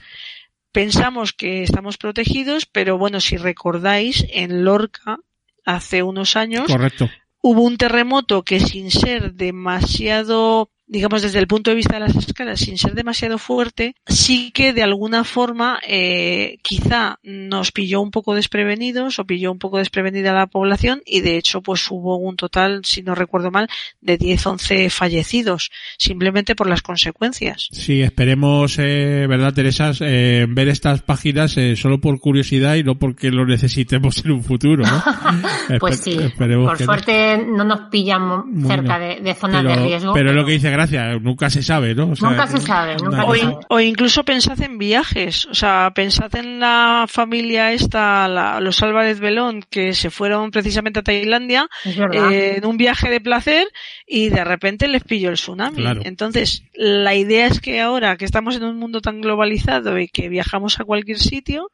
[0.71, 5.19] Pensamos que estamos protegidos, pero bueno, si recordáis, en Lorca,
[5.65, 7.11] hace unos años, Correcto.
[7.43, 12.17] hubo un terremoto que sin ser demasiado digamos desde el punto de vista de las
[12.17, 18.11] escalas, sin ser demasiado fuerte, sí que de alguna forma eh, quizá nos pilló un
[18.11, 22.37] poco desprevenidos o pilló un poco desprevenida la población y de hecho pues hubo un
[22.37, 23.69] total, si no recuerdo mal,
[24.01, 27.69] de 10-11 fallecidos, simplemente por las consecuencias.
[27.73, 29.93] Sí, esperemos, eh, ¿verdad, Teresa?
[30.01, 34.43] Eh, ver estas páginas eh, solo por curiosidad y no porque lo necesitemos en un
[34.45, 35.03] futuro, ¿no?
[35.81, 36.77] Pues Espe- sí, por no.
[36.87, 40.13] suerte no nos pillan Bueno, cerca de, de zonas pero, de riesgo.
[40.15, 42.11] Pero lo que dice Gracia, nunca se sabe, ¿no?
[42.11, 45.47] O sea, Nunca se sabe, nunca O, se cosa- in- o incluso pensad en viajes,
[45.47, 51.01] o sea, pensad en la familia esta, la- los Álvarez Belón, que se fueron precisamente
[51.01, 51.69] a Tailandia
[52.13, 53.67] eh, en un viaje de placer
[54.07, 55.77] y de repente les pilló el tsunami.
[55.79, 56.01] Claro.
[56.05, 60.29] Entonces, la idea es que ahora que estamos en un mundo tan globalizado y que
[60.29, 61.71] viajamos a cualquier sitio,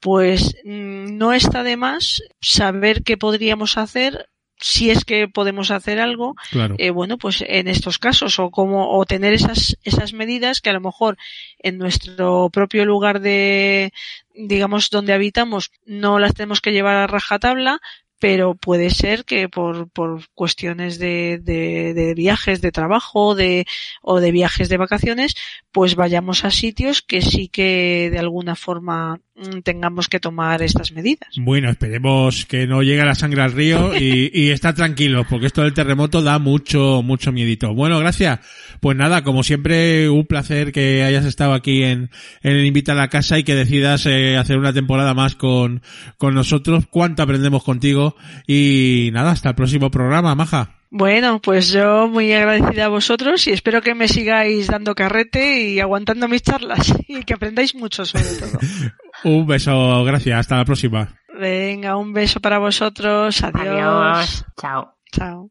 [0.00, 4.28] pues mm, no está de más saber qué podríamos hacer
[4.66, 6.74] si es que podemos hacer algo Claro.
[6.78, 10.72] eh, bueno, pues en estos casos o como o tener esas esas medidas que a
[10.72, 11.18] lo mejor
[11.58, 13.92] en nuestro propio lugar de
[14.34, 17.80] digamos donde habitamos no las tenemos que llevar a rajatabla,
[18.18, 23.66] pero puede ser que por, por cuestiones de, de, de viajes de trabajo de,
[24.00, 25.34] o de viajes de vacaciones,
[25.72, 29.20] pues vayamos a sitios que sí que de alguna forma
[29.62, 31.28] tengamos que tomar estas medidas.
[31.36, 35.62] Bueno, esperemos que no llegue la sangre al río y, y estar tranquilos, porque esto
[35.62, 37.74] del terremoto da mucho, mucho miedito.
[37.74, 38.40] Bueno, gracias.
[38.80, 42.10] Pues nada, como siempre, un placer que hayas estado aquí en,
[42.42, 45.82] en el Invita a la Casa y que decidas eh, hacer una temporada más con,
[46.18, 46.84] con nosotros.
[46.90, 48.16] Cuánto aprendemos contigo
[48.46, 50.76] y nada, hasta el próximo programa, Maja.
[50.96, 55.80] Bueno, pues yo muy agradecida a vosotros y espero que me sigáis dando carrete y
[55.80, 58.58] aguantando mis charlas y que aprendáis mucho sobre todo.
[59.24, 61.08] Un beso, gracias, hasta la próxima.
[61.40, 63.42] Venga, un beso para vosotros.
[63.42, 63.64] Adiós.
[63.66, 64.44] Adiós.
[64.60, 64.94] Chao.
[65.10, 65.50] Chao.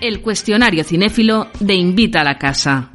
[0.00, 2.90] El cuestionario cinéfilo de Invita a la Casa.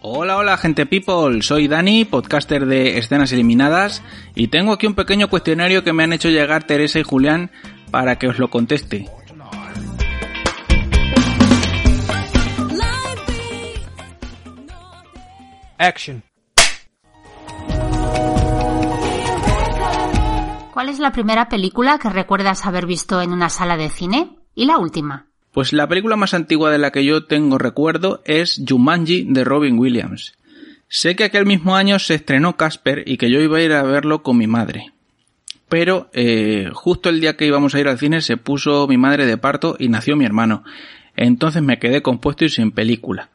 [0.00, 1.42] Hola, hola, gente people.
[1.42, 4.02] Soy Dani, podcaster de Escenas Eliminadas,
[4.34, 7.50] y tengo aquí un pequeño cuestionario que me han hecho llegar Teresa y Julián
[7.90, 9.06] para que os lo conteste.
[15.78, 16.22] Action.
[20.72, 24.38] ¿Cuál es la primera película que recuerdas haber visto en una sala de cine?
[24.54, 25.26] ¿Y la última?
[25.52, 29.78] Pues la película más antigua de la que yo tengo recuerdo es Jumanji de Robin
[29.78, 30.34] Williams.
[30.88, 33.82] Sé que aquel mismo año se estrenó Casper y que yo iba a ir a
[33.82, 34.92] verlo con mi madre.
[35.68, 39.26] Pero eh, justo el día que íbamos a ir al cine se puso mi madre
[39.26, 40.64] de parto y nació mi hermano.
[41.16, 43.30] Entonces me quedé compuesto y sin película.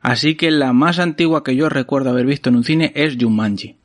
[0.00, 3.76] Así que la más antigua que yo recuerdo haber visto en un cine es Jumanji.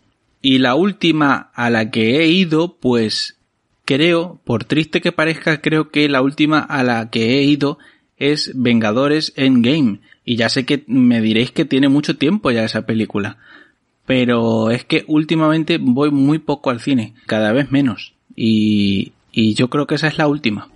[0.41, 3.37] Y la última a la que he ido, pues
[3.85, 7.79] creo, por triste que parezca, creo que la última a la que he ido
[8.17, 10.01] es Vengadores Endgame.
[10.25, 13.37] Y ya sé que me diréis que tiene mucho tiempo ya esa película.
[14.05, 18.13] Pero es que últimamente voy muy poco al cine, cada vez menos.
[18.35, 20.69] Y, y yo creo que esa es la última.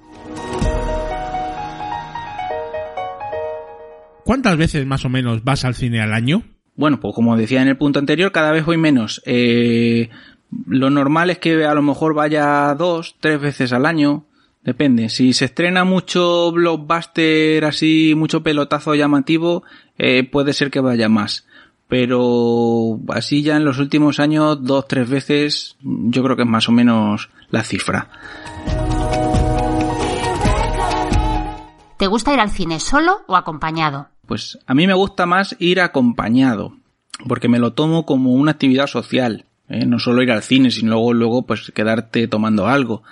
[4.24, 6.44] ¿Cuántas veces más o menos vas al cine al año?
[6.76, 9.22] Bueno, pues como decía en el punto anterior, cada vez voy menos.
[9.26, 10.10] Eh,
[10.68, 14.26] lo normal es que a lo mejor vaya dos, tres veces al año.
[14.64, 15.08] Depende.
[15.10, 19.64] Si se estrena mucho blockbuster así, mucho pelotazo llamativo,
[19.98, 21.47] eh, puede ser que vaya más.
[21.88, 26.68] Pero así ya en los últimos años, dos, tres veces, yo creo que es más
[26.68, 28.10] o menos la cifra.
[31.98, 34.10] ¿Te gusta ir al cine solo o acompañado?
[34.28, 36.74] Pues a mí me gusta más ir acompañado,
[37.28, 39.46] porque me lo tomo como una actividad social.
[39.70, 39.86] ¿eh?
[39.86, 43.04] No solo ir al cine, sino luego, luego pues quedarte tomando algo.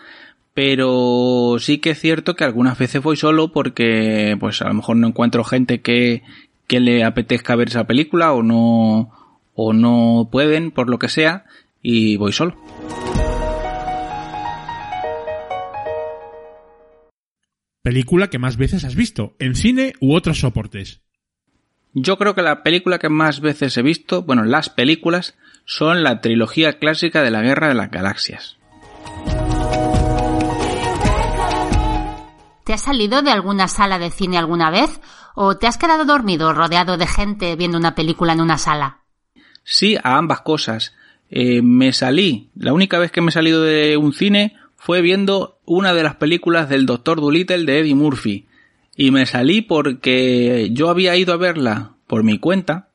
[0.54, 4.98] Pero sí que es cierto que algunas veces voy solo porque pues a lo mejor
[4.98, 6.24] no encuentro gente que,
[6.68, 9.12] que le apetezca ver esa película o no,
[9.54, 11.46] o no pueden por lo que sea
[11.82, 12.56] y voy solo.
[17.82, 21.02] Película que más veces has visto, en cine u otros soportes.
[21.94, 26.20] Yo creo que la película que más veces he visto, bueno, las películas, son la
[26.20, 28.58] trilogía clásica de la Guerra de las Galaxias.
[32.66, 35.00] ¿Te has salido de alguna sala de cine alguna vez?
[35.36, 39.02] ¿O te has quedado dormido rodeado de gente viendo una película en una sala?
[39.64, 40.96] Sí, a ambas cosas.
[41.30, 45.60] Eh, me salí, la única vez que me he salido de un cine fue viendo
[45.66, 48.48] una de las películas del Doctor Dolittle de Eddie Murphy.
[48.98, 52.90] Y me salí porque yo había ido a verla por mi cuenta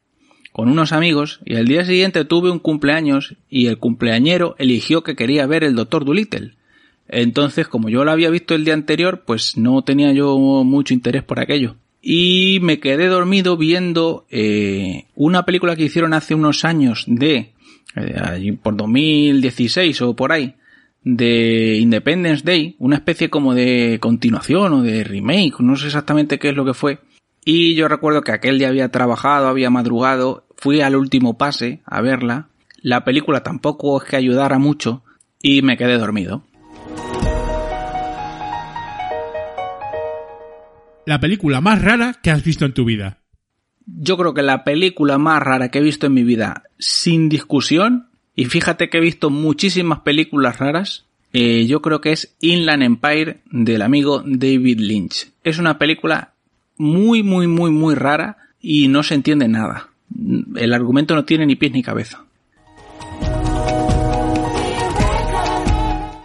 [0.50, 5.14] con unos amigos y al día siguiente tuve un cumpleaños y el cumpleañero eligió que
[5.14, 6.56] quería ver el Doctor Dolittle.
[7.12, 11.24] Entonces, como yo la había visto el día anterior, pues no tenía yo mucho interés
[11.24, 11.74] por aquello.
[12.00, 17.52] Y me quedé dormido viendo eh, una película que hicieron hace unos años de,
[17.96, 20.54] eh, por 2016 o por ahí,
[21.02, 26.50] de Independence Day, una especie como de continuación o de remake, no sé exactamente qué
[26.50, 27.00] es lo que fue.
[27.44, 32.00] Y yo recuerdo que aquel día había trabajado, había madrugado, fui al último pase a
[32.02, 32.48] verla.
[32.82, 35.02] La película tampoco es que ayudara mucho
[35.42, 36.44] y me quedé dormido.
[41.06, 43.18] La película más rara que has visto en tu vida.
[43.86, 48.08] Yo creo que la película más rara que he visto en mi vida, sin discusión,
[48.36, 53.40] y fíjate que he visto muchísimas películas raras, eh, yo creo que es Inland Empire
[53.50, 55.32] del amigo David Lynch.
[55.42, 56.34] Es una película
[56.76, 59.88] muy, muy, muy, muy rara y no se entiende nada.
[60.56, 62.24] El argumento no tiene ni pies ni cabeza.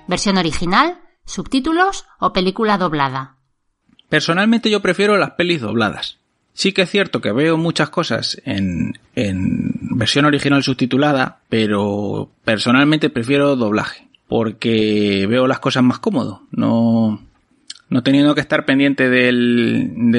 [0.08, 3.35] ¿Versión original, subtítulos o película doblada?
[4.16, 6.20] Personalmente yo prefiero las pelis dobladas.
[6.54, 13.10] Sí que es cierto que veo muchas cosas en, en versión original subtitulada, pero personalmente
[13.10, 16.44] prefiero doblaje, porque veo las cosas más cómodo.
[16.52, 17.22] No,
[17.90, 19.34] no teniendo que estar pendiente de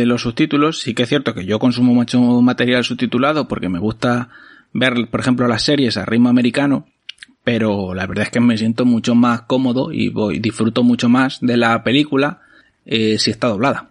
[0.04, 4.28] los subtítulos, sí que es cierto que yo consumo mucho material subtitulado porque me gusta
[4.74, 6.84] ver, por ejemplo, las series a ritmo americano,
[7.44, 11.38] pero la verdad es que me siento mucho más cómodo y voy, disfruto mucho más
[11.40, 12.42] de la película
[12.86, 13.90] eh, si está doblada.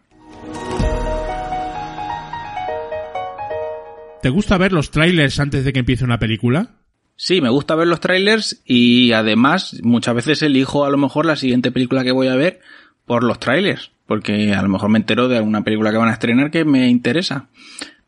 [4.21, 6.71] ¿Te gusta ver los trailers antes de que empiece una película?
[7.15, 11.35] Sí, me gusta ver los trailers y además muchas veces elijo a lo mejor la
[11.35, 12.59] siguiente película que voy a ver
[13.05, 16.13] por los trailers, porque a lo mejor me entero de alguna película que van a
[16.13, 17.49] estrenar que me interesa.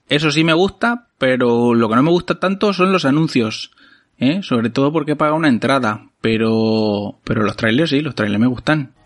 [0.10, 3.72] Eso sí me gusta, pero lo que no me gusta tanto son los anuncios,
[4.18, 4.42] ¿eh?
[4.42, 8.97] sobre todo porque paga una entrada, pero pero los trailers sí, los trailers me gustan.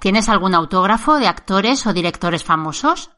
[0.00, 3.10] ¿Tienes algún autógrafo de actores o directores famosos?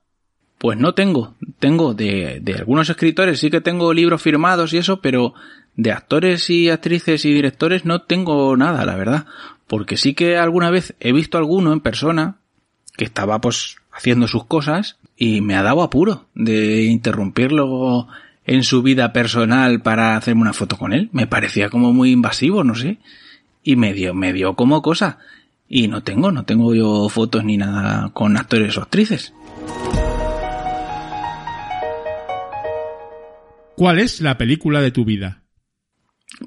[0.59, 1.35] Pues no tengo.
[1.59, 5.35] Tengo de, de algunos escritores, sí que tengo libros firmados y eso, pero
[5.77, 9.27] de actores y actrices y directores no tengo nada, la verdad.
[9.67, 12.37] Porque sí que alguna vez he visto alguno en persona
[12.97, 18.09] que estaba pues haciendo sus cosas y me ha dado apuro de interrumpirlo
[18.47, 21.09] en su vida personal para hacerme una foto con él.
[21.13, 22.99] Me parecía como muy invasivo, no sé.
[23.63, 25.19] Y me dio, me dio como cosa.
[25.73, 29.33] Y no tengo, no tengo yo fotos ni nada con actores o actrices.
[33.77, 35.43] ¿Cuál es la película de tu vida?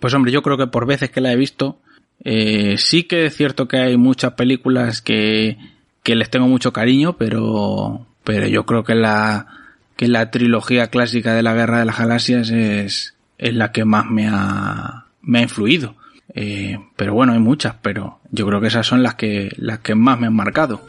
[0.01, 1.79] Pues hombre, yo creo que por veces que la he visto,
[2.25, 5.57] eh, sí que es cierto que hay muchas películas que,
[6.03, 9.47] que les tengo mucho cariño, pero, pero yo creo que la,
[9.95, 14.05] que la trilogía clásica de la Guerra de las Galaxias es, es la que más
[14.09, 15.95] me ha, me ha influido.
[16.33, 19.95] Eh, pero bueno, hay muchas, pero yo creo que esas son las que, las que
[19.95, 20.81] más me han marcado.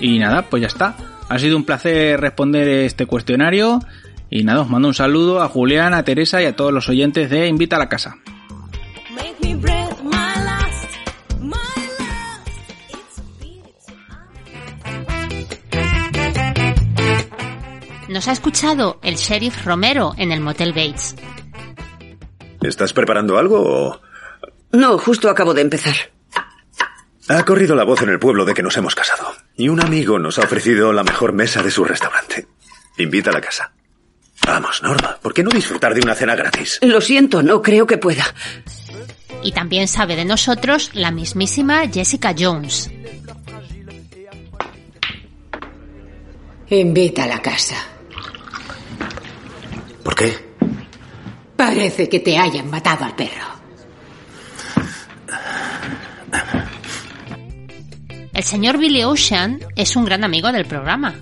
[0.00, 0.96] Y nada, pues ya está.
[1.28, 3.80] Ha sido un placer responder este cuestionario.
[4.28, 7.30] Y nada, os mando un saludo a Julián, a Teresa y a todos los oyentes
[7.30, 8.16] de Invita a la Casa.
[18.08, 21.14] Nos ha escuchado el sheriff Romero en el Motel Bates.
[22.60, 24.00] ¿Estás preparando algo o...?
[24.72, 25.94] No, justo acabo de empezar.
[27.28, 29.32] Ha corrido la voz en el pueblo de que nos hemos casado.
[29.56, 32.46] Y un amigo nos ha ofrecido la mejor mesa de su restaurante.
[32.98, 33.72] Invita a la casa.
[34.46, 36.78] Vamos, Norma, ¿por qué no disfrutar de una cena gratis?
[36.82, 38.24] Lo siento, no creo que pueda.
[39.42, 42.90] Y también sabe de nosotros la mismísima Jessica Jones.
[46.68, 47.91] Invita a la casa.
[50.02, 50.52] ¿Por qué?
[51.56, 53.52] Parece que te hayan matado al perro.
[58.32, 61.14] El señor Billy Ocean es un gran amigo del programa.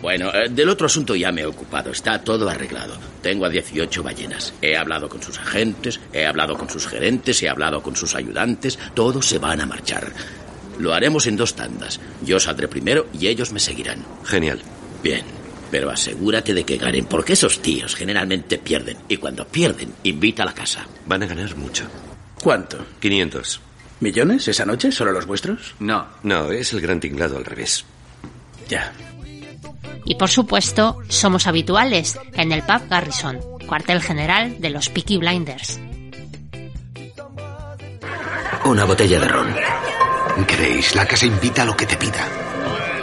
[0.00, 1.92] Bueno, eh, del otro asunto ya me he ocupado.
[1.92, 2.96] Está todo arreglado.
[3.22, 4.52] Tengo a 18 ballenas.
[4.60, 8.78] He hablado con sus agentes, he hablado con sus gerentes, he hablado con sus ayudantes.
[8.94, 10.12] Todos se van a marchar.
[10.78, 12.00] Lo haremos en dos tandas.
[12.24, 14.04] Yo saldré primero y ellos me seguirán.
[14.24, 14.60] Genial.
[15.04, 15.24] Bien,
[15.72, 18.98] pero asegúrate de que ganen, porque esos tíos generalmente pierden.
[19.08, 20.86] Y cuando pierden, invita a la casa.
[21.06, 21.86] Van a ganar mucho.
[22.42, 22.84] ¿Cuánto?
[23.00, 23.58] 500.
[24.00, 24.92] ¿Millones esa noche?
[24.92, 25.74] ¿Solo los vuestros?
[25.80, 26.06] No.
[26.24, 27.86] No, es el gran tinglado al revés.
[28.68, 28.92] Ya.
[30.04, 35.80] Y por supuesto, somos habituales en el pub Garrison, cuartel general de los Peaky Blinders.
[38.66, 39.56] Una botella de ron.
[40.46, 40.94] ¿Creéis?
[40.94, 42.28] La casa invita a lo que te pida.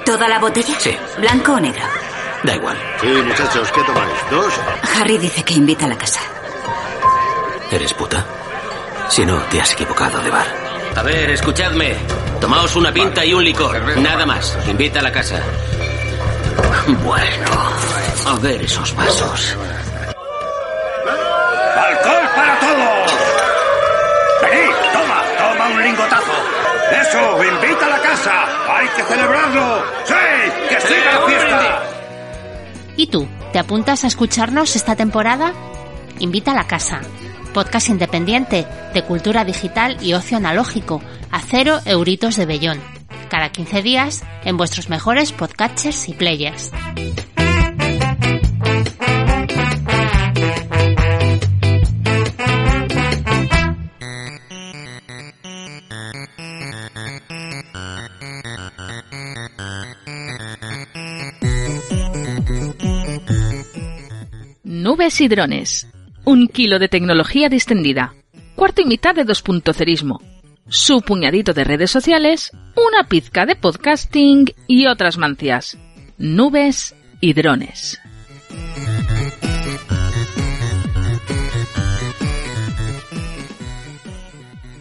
[0.05, 0.79] ¿Toda la botella?
[0.79, 0.95] Sí.
[1.19, 2.08] ¿Blanco o negro?
[2.43, 2.77] Da igual.
[3.01, 4.13] Sí, muchachos, ¿qué tomáis?
[4.31, 4.53] ¿Dos?
[4.95, 6.21] Harry dice que invita a la casa.
[7.71, 8.25] ¿Eres puta?
[9.09, 10.47] Si no, te has equivocado de bar.
[10.95, 11.95] A ver, escuchadme.
[12.39, 13.97] Tomaos una pinta y un licor.
[13.97, 14.57] Nada más.
[14.67, 15.41] Invita a la casa.
[17.03, 17.45] Bueno.
[18.27, 19.57] A ver esos vasos.
[21.75, 23.13] ¡Alcohol para todos!
[24.41, 24.71] ¡Venid!
[24.93, 25.23] ¡Toma!
[25.37, 26.33] ¡Toma un lingotazo!
[26.91, 27.43] ¡Eso!
[27.43, 28.75] ¡Invita a la casa!
[28.75, 29.83] ¡Hay que celebrarlo!
[30.05, 30.13] ¡Sí!
[30.69, 31.88] ¡Que siga la fiesta!
[32.99, 33.29] ¿Y tú?
[33.53, 35.53] ¿Te apuntas a escucharnos esta temporada?
[36.19, 36.99] Invita a la casa.
[37.53, 41.01] Podcast independiente de cultura digital y ocio analógico
[41.31, 42.81] a cero euritos de bellón.
[43.29, 46.71] Cada 15 días en vuestros mejores podcatchers y players.
[64.99, 65.87] Nubes y drones.
[66.25, 68.13] Un kilo de tecnología distendida.
[68.55, 70.21] Cuarto y mitad de 2.0ismo.
[70.67, 75.77] Su puñadito de redes sociales, una pizca de podcasting y otras mancias.
[76.17, 77.97] Nubes y drones.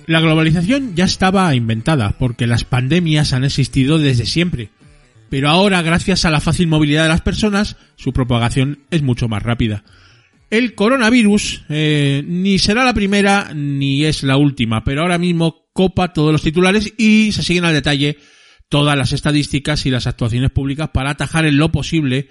[0.08, 4.70] La globalización ya estaba inventada, porque las pandemias han existido desde siempre.
[5.30, 9.44] Pero ahora, gracias a la fácil movilidad de las personas, su propagación es mucho más
[9.44, 9.84] rápida.
[10.50, 16.12] El coronavirus eh, ni será la primera ni es la última, pero ahora mismo copa
[16.12, 18.16] todos los titulares y se siguen al detalle
[18.70, 22.28] todas las estadísticas y las actuaciones públicas para atajar en lo posible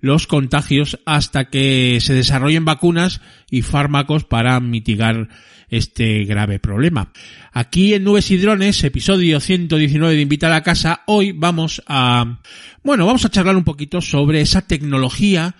[0.00, 3.20] los contagios hasta que se desarrollen vacunas
[3.50, 5.28] y fármacos para mitigar
[5.68, 7.12] este grave problema.
[7.52, 12.40] Aquí en Nubes y Drones, episodio 119 de Invita a la Casa, hoy vamos a,
[12.82, 15.56] bueno, vamos a charlar un poquito sobre esa tecnología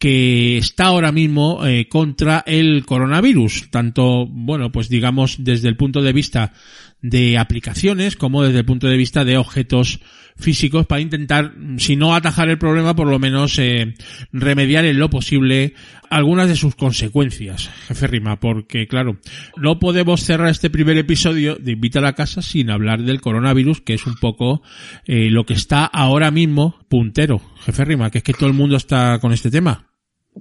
[0.00, 6.00] que está ahora mismo eh, contra el coronavirus, tanto, bueno, pues digamos desde el punto
[6.00, 6.54] de vista
[7.02, 10.00] de aplicaciones como desde el punto de vista de objetos
[10.36, 13.94] físicos para intentar, si no atajar el problema, por lo menos eh,
[14.32, 15.74] remediar en lo posible
[16.08, 19.18] algunas de sus consecuencias, jefe Rima, porque claro,
[19.58, 23.82] no podemos cerrar este primer episodio de Invita a la Casa sin hablar del coronavirus,
[23.82, 24.62] que es un poco
[25.04, 28.76] eh, lo que está ahora mismo puntero, jefe Rima, que es que todo el mundo
[28.76, 29.89] está con este tema.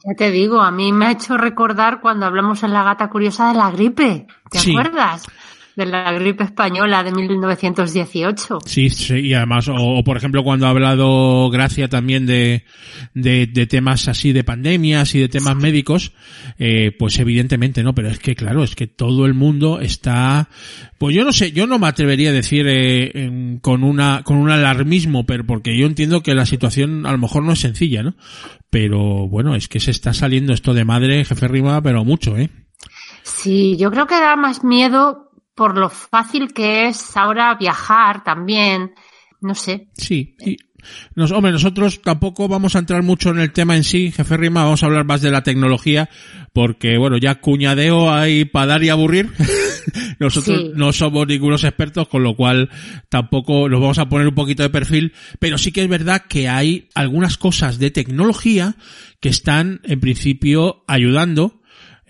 [0.06, 3.50] Ya te digo, a mí me ha hecho recordar cuando hablamos en La Gata Curiosa
[3.52, 4.28] de la gripe.
[4.50, 4.72] ¿Te Sí.
[4.72, 5.26] acuerdas?
[5.76, 8.60] De la gripe española de 1918.
[8.66, 12.66] Sí, sí, y además, o, o, por ejemplo cuando ha hablado Gracia también de,
[13.14, 16.12] de, de temas así de pandemias y de temas médicos,
[16.58, 20.50] eh, pues evidentemente no, pero es que claro, es que todo el mundo está,
[20.98, 24.36] pues yo no sé, yo no me atrevería a decir eh, en- con una, con
[24.38, 28.04] un alarmismo, pero porque yo entiendo que la situación a lo mejor no es sencilla,
[28.04, 28.16] ¿no?
[28.70, 32.50] Pero bueno, es que se está saliendo esto de madre, jefe Rima, pero mucho, ¿eh?
[33.24, 38.94] Sí, yo creo que da más miedo por lo fácil que es ahora viajar también.
[39.42, 39.90] No sé.
[39.94, 40.58] Sí, y
[41.16, 44.64] nos, hombre, nosotros tampoco vamos a entrar mucho en el tema en sí, jefe Rima,
[44.64, 46.10] vamos a hablar más de la tecnología,
[46.54, 49.30] porque bueno, ya cuñadeo hay para dar y aburrir.
[50.20, 50.72] nosotros Sí.
[50.76, 52.70] no somos ningunos expertos, con lo cual
[53.10, 56.48] tampoco nos vamos a poner un poquito de perfil, pero sí que es verdad que
[56.48, 58.76] hay algunas cosas de tecnología
[59.20, 61.59] que están en principio ayudando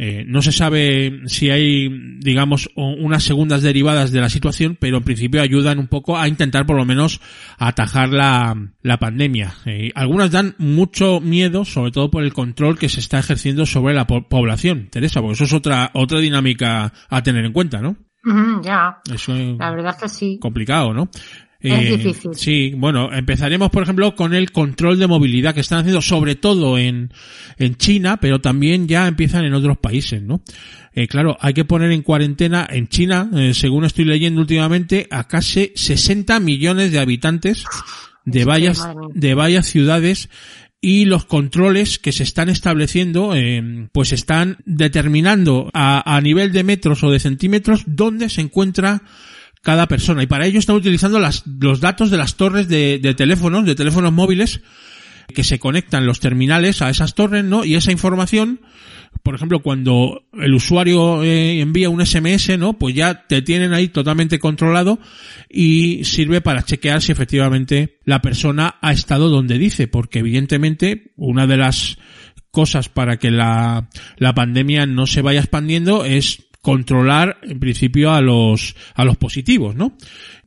[0.01, 1.89] eh, no se sabe si hay,
[2.19, 6.65] digamos, unas segundas derivadas de la situación, pero en principio ayudan un poco a intentar
[6.65, 7.19] por lo menos
[7.57, 9.53] atajar la, la pandemia.
[9.65, 13.93] Eh, algunas dan mucho miedo, sobre todo por el control que se está ejerciendo sobre
[13.93, 17.97] la po- población, Teresa, porque eso es otra, otra dinámica a tener en cuenta, ¿no?
[18.63, 18.99] Ya.
[19.13, 20.39] Eso es La verdad es que sí.
[20.41, 21.09] complicado, ¿no?
[21.61, 22.31] Es Eh, difícil.
[22.35, 26.77] Sí, bueno, empezaremos, por ejemplo, con el control de movilidad que están haciendo sobre todo
[26.77, 27.11] en,
[27.57, 30.41] en China, pero también ya empiezan en otros países, ¿no?
[30.93, 35.27] Eh, claro, hay que poner en cuarentena en China, eh, según estoy leyendo últimamente, a
[35.27, 37.65] casi 60 millones de habitantes
[38.25, 40.29] de varias, de varias ciudades
[40.81, 46.63] y los controles que se están estableciendo eh, pues están determinando a, a nivel de
[46.63, 49.03] metros o de centímetros dónde se encuentra
[49.61, 53.65] cada persona y para ello están utilizando las, los datos de las torres de, teléfonos,
[53.65, 54.61] de teléfonos móviles
[55.33, 57.63] que se conectan los terminales a esas torres, ¿no?
[57.63, 58.61] Y esa información,
[59.21, 62.79] por ejemplo, cuando el usuario eh, envía un SMS, ¿no?
[62.79, 64.99] Pues ya te tienen ahí totalmente controlado
[65.47, 71.45] y sirve para chequear si efectivamente la persona ha estado donde dice, porque evidentemente una
[71.45, 71.97] de las
[72.49, 73.87] cosas para que la,
[74.17, 79.75] la pandemia no se vaya expandiendo es controlar en principio a los a los positivos,
[79.75, 79.97] ¿no?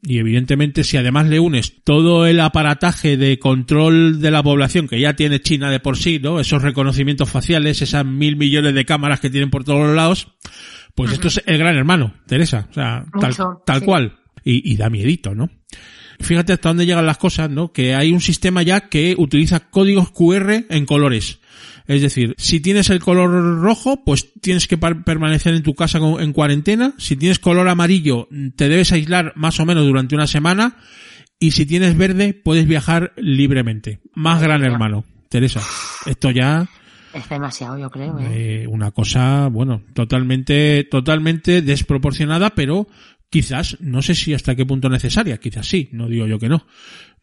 [0.02, 5.00] Y evidentemente si además le unes todo el aparataje de control de la población que
[5.00, 6.40] ya tiene China de por sí, ¿no?
[6.40, 10.28] Esos reconocimientos faciales, esas mil millones de cámaras que tienen por todos los lados,
[10.94, 13.34] pues esto es el gran hermano, Teresa, o sea, tal,
[13.64, 13.84] tal sí.
[13.84, 14.18] cual.
[14.44, 15.50] Y, y da miedito, ¿no?
[16.20, 17.72] Fíjate hasta dónde llegan las cosas, ¿no?
[17.72, 21.40] Que hay un sistema ya que utiliza códigos QR en colores.
[21.86, 26.32] Es decir, si tienes el color rojo, pues tienes que permanecer en tu casa en
[26.32, 26.94] cuarentena.
[26.98, 30.76] Si tienes color amarillo, te debes aislar más o menos durante una semana.
[31.38, 34.00] Y si tienes verde, puedes viajar libremente.
[34.14, 35.04] Más gran hermano.
[35.28, 35.62] Teresa,
[36.06, 36.68] esto ya
[37.14, 38.18] Es demasiado, yo creo.
[38.20, 38.62] ¿eh?
[38.62, 42.86] eh, una cosa, bueno, totalmente, totalmente desproporcionada, pero
[43.30, 46.66] quizás, no sé si hasta qué punto necesaria, quizás sí, no digo yo que no.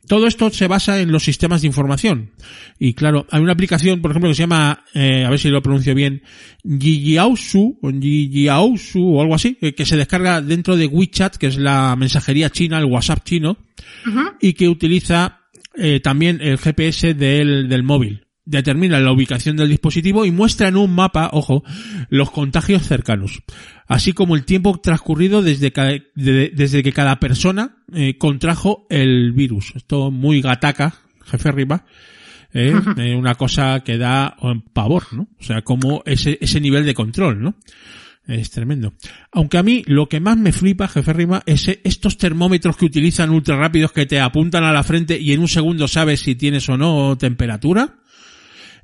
[0.07, 2.31] Todo esto se basa en los sistemas de información.
[2.79, 5.61] Y claro, hay una aplicación, por ejemplo, que se llama, eh, a ver si lo
[5.61, 6.23] pronuncio bien,
[6.63, 11.57] Jijiaosu, o Jijiaosu o algo así, eh, que se descarga dentro de WeChat, que es
[11.57, 13.57] la mensajería china, el WhatsApp chino,
[14.41, 15.41] y que utiliza
[15.75, 18.25] eh, también el GPS del, del móvil.
[18.45, 21.63] Determina la ubicación del dispositivo y muestra en un mapa, ojo,
[22.09, 23.43] los contagios cercanos,
[23.89, 25.71] así como el tiempo transcurrido desde,
[26.15, 29.73] de- desde que cada persona eh, contrajo el virus.
[29.75, 30.95] Esto muy gataca,
[31.25, 31.85] jefe arriba.
[32.53, 32.73] ¿eh?
[32.97, 35.27] Eh, una cosa que da eh, pavor, ¿no?
[35.39, 37.55] O sea, como ese, ese nivel de control, ¿no?
[38.27, 38.93] Es tremendo.
[39.31, 42.85] Aunque a mí lo que más me flipa, jefe Rima, es eh, estos termómetros que
[42.85, 46.35] utilizan ultra rápidos que te apuntan a la frente y en un segundo sabes si
[46.35, 47.98] tienes o no temperatura.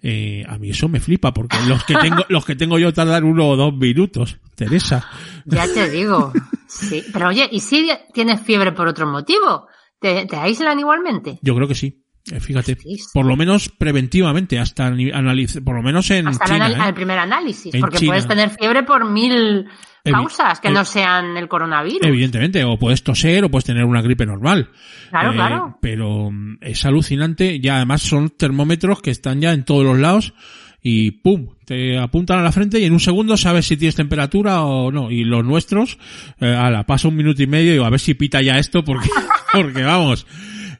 [0.01, 3.23] Eh, a mí eso me flipa porque los que tengo, los que tengo yo tardan
[3.23, 4.37] uno o dos minutos.
[4.55, 5.07] Teresa.
[5.45, 6.31] Ya te digo.
[6.67, 7.03] Sí.
[7.11, 9.67] Pero oye, ¿y si tienes fiebre por otro motivo?
[9.99, 11.39] ¿Te, te aíslan igualmente?
[11.41, 12.01] Yo creo que sí.
[12.31, 12.77] Eh, Fíjate,
[13.13, 16.69] por lo menos preventivamente, hasta analiz- por lo menos en Hasta el, China.
[16.71, 16.75] ¿eh?
[16.87, 17.73] al primer análisis.
[17.73, 18.09] En porque China.
[18.11, 19.67] puedes tener fiebre por mil
[20.11, 22.07] causas que no sean el coronavirus.
[22.07, 24.69] Evidentemente, o puedes toser o puedes tener una gripe normal.
[25.09, 25.77] Claro, Eh, claro.
[25.81, 30.33] Pero mm, es alucinante y además son termómetros que están ya en todos los lados
[30.81, 31.47] y ¡pum!
[31.65, 35.09] Te apuntan a la frente y en un segundo sabes si tienes temperatura o no.
[35.09, 35.97] Y los nuestros,
[36.39, 39.09] eh, ala, pasa un minuto y medio y a ver si pita ya esto porque,
[39.51, 40.27] porque vamos,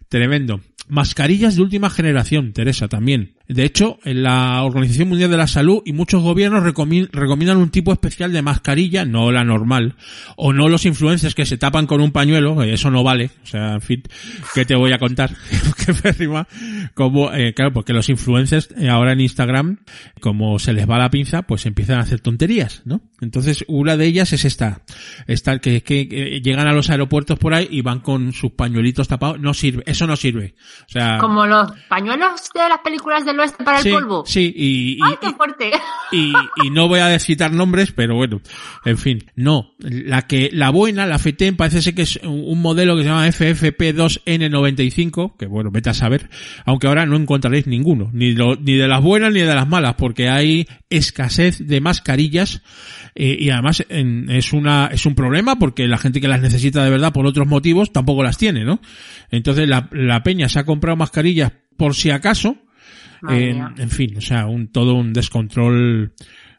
[0.08, 0.62] tremendo.
[0.88, 3.35] Mascarillas de última generación, Teresa, también.
[3.48, 7.70] De hecho, en la Organización Mundial de la Salud y muchos gobiernos recomi- recomiendan un
[7.70, 9.96] tipo especial de mascarilla, no la normal,
[10.36, 13.30] o no los influencers que se tapan con un pañuelo, eso no vale.
[13.44, 14.04] O sea, en fin,
[14.54, 15.32] ¿qué te voy a contar?
[15.86, 16.48] que pérrima.
[16.94, 19.78] Como, eh, claro, porque los influencers eh, ahora en Instagram,
[20.22, 23.02] como se les va la pinza, pues empiezan a hacer tonterías, ¿no?
[23.22, 24.82] Entonces, una de ellas es esta,
[25.28, 29.08] esta que, que, que llegan a los aeropuertos por ahí y van con sus pañuelitos
[29.08, 30.56] tapados, no sirve, eso no sirve.
[30.88, 33.26] O sea, Como los pañuelos de las películas
[33.64, 34.24] para sí, el polvo.
[34.26, 35.72] sí, y, y- ¡Ay, qué fuerte!
[36.12, 36.34] y,
[36.64, 38.42] y no voy a citar nombres, pero bueno,
[38.86, 39.72] en fin, no.
[39.80, 43.28] La que, la buena, la FETEN, parece ser que es un modelo que se llama
[43.28, 46.30] FFP2N95, que bueno, vete a saber,
[46.66, 49.96] aunque ahora no encontraréis ninguno, ni, lo- ni de las buenas ni de las malas,
[49.96, 52.62] porque hay escasez de mascarillas,
[53.16, 56.84] eh, y además en- es una, es un problema porque la gente que las necesita
[56.84, 58.80] de verdad por otros motivos tampoco las tiene, ¿no?
[59.32, 62.58] Entonces la, la peña se ha comprado mascarillas por si acaso,
[63.30, 66.14] eh, en fin, o sea, un todo un descontrol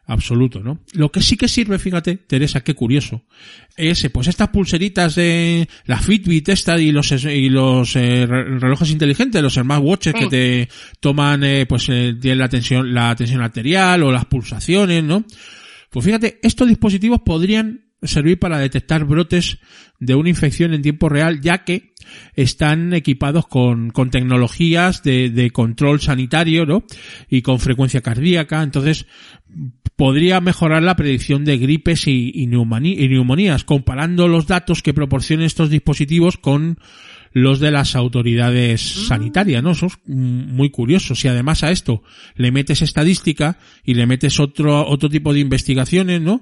[0.09, 0.79] absoluto, ¿no?
[0.93, 3.25] Lo que sí que sirve, fíjate, Teresa, qué curioso,
[3.75, 8.89] es pues estas pulseritas de la Fitbit esta y los y los eh, re- relojes
[8.89, 10.19] inteligentes, los smartwatches Sí.
[10.19, 10.69] que te
[11.01, 15.25] toman eh, pues eh, tienen la tensión la tensión arterial o las pulsaciones, ¿no?
[15.89, 19.59] Pues fíjate, estos dispositivos podrían servir para detectar brotes
[19.99, 21.93] de una infección en tiempo real, ya que
[22.35, 26.83] están equipados con, con tecnologías de, de control sanitario, ¿no?
[27.29, 28.61] Y con frecuencia cardíaca.
[28.61, 29.07] Entonces,
[29.95, 35.45] podría mejorar la predicción de gripes y, y, y neumonías, comparando los datos que proporcionan
[35.45, 36.77] estos dispositivos con
[37.33, 39.71] los de las autoridades sanitarias, ¿no?
[39.71, 41.15] Eso es mm, muy curioso.
[41.15, 42.03] Si además a esto
[42.35, 46.41] le metes estadística y le metes otro, otro tipo de investigaciones, ¿no?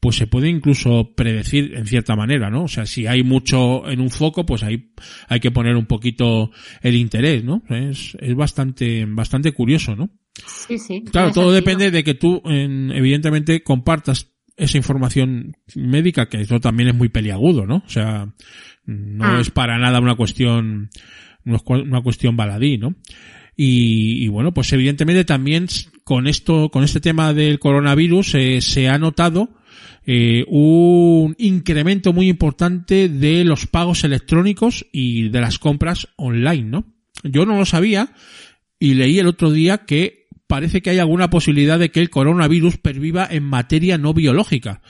[0.00, 2.64] Pues se puede incluso predecir en cierta manera, ¿no?
[2.64, 4.92] O sea, si hay mucho en un foco, pues ahí
[5.28, 6.50] hay que poner un poquito
[6.82, 7.62] el interés, ¿no?
[7.70, 10.10] Es, es bastante, bastante curioso, ¿no?
[10.46, 11.02] Sí, sí.
[11.10, 11.52] Claro, todo sentido.
[11.52, 17.08] depende de que tú, en- evidentemente, compartas esa información médica, que eso también es muy
[17.08, 17.76] peliagudo, ¿no?
[17.84, 18.32] O sea,
[18.84, 19.38] no Ah.
[19.40, 20.90] es para nada una cuestión,
[21.44, 22.94] una cuestión baladí, ¿no?
[23.56, 25.66] Y, y bueno, pues evidentemente también
[26.04, 29.55] con esto, con este tema del coronavirus, eh, se ha notado
[30.06, 36.84] eh, un incremento muy importante de los pagos electrónicos y de las compras online, ¿no?
[37.24, 38.12] Yo no lo sabía
[38.78, 42.78] y leí el otro día que parece que hay alguna posibilidad de que el coronavirus
[42.78, 44.80] perviva en materia no biológica.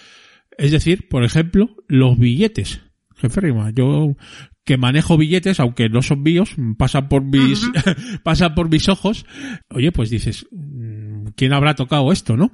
[0.59, 2.81] Es decir, por ejemplo, los billetes.
[3.17, 4.17] Jefe Rima, yo
[4.65, 7.71] que manejo billetes, aunque no son míos, pasan por mis,
[8.25, 9.25] pasan por mis ojos.
[9.71, 10.47] Oye, pues dices,
[11.37, 12.51] ¿quién habrá tocado esto, no?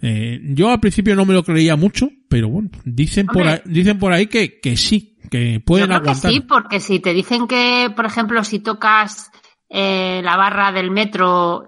[0.00, 3.98] Eh, yo al principio no me lo creía mucho, pero bueno, dicen por ahí, dicen
[3.98, 6.30] por ahí que, que sí, que pueden Yo creo que aguantar.
[6.30, 9.30] sí, porque si te dicen que, por ejemplo, si tocas
[9.68, 11.66] eh, la barra del metro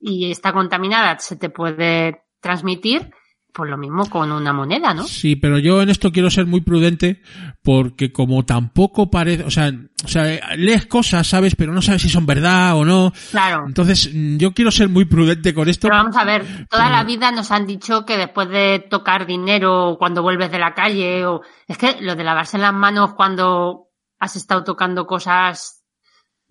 [0.00, 3.10] y está contaminada, se te puede transmitir,
[3.52, 5.02] pues lo mismo con una moneda, ¿no?
[5.04, 7.22] Sí, pero yo en esto quiero ser muy prudente
[7.62, 9.72] porque como tampoco parece, o sea,
[10.04, 13.12] o sea, lees cosas, sabes, pero no sabes si son verdad o no.
[13.32, 13.64] Claro.
[13.66, 15.88] Entonces, mm, yo quiero ser muy prudente con esto.
[15.88, 19.96] Pero vamos a ver, toda la vida nos han dicho que después de tocar dinero
[19.98, 23.88] cuando vuelves de la calle o es que lo de lavarse las manos cuando
[24.20, 25.74] has estado tocando cosas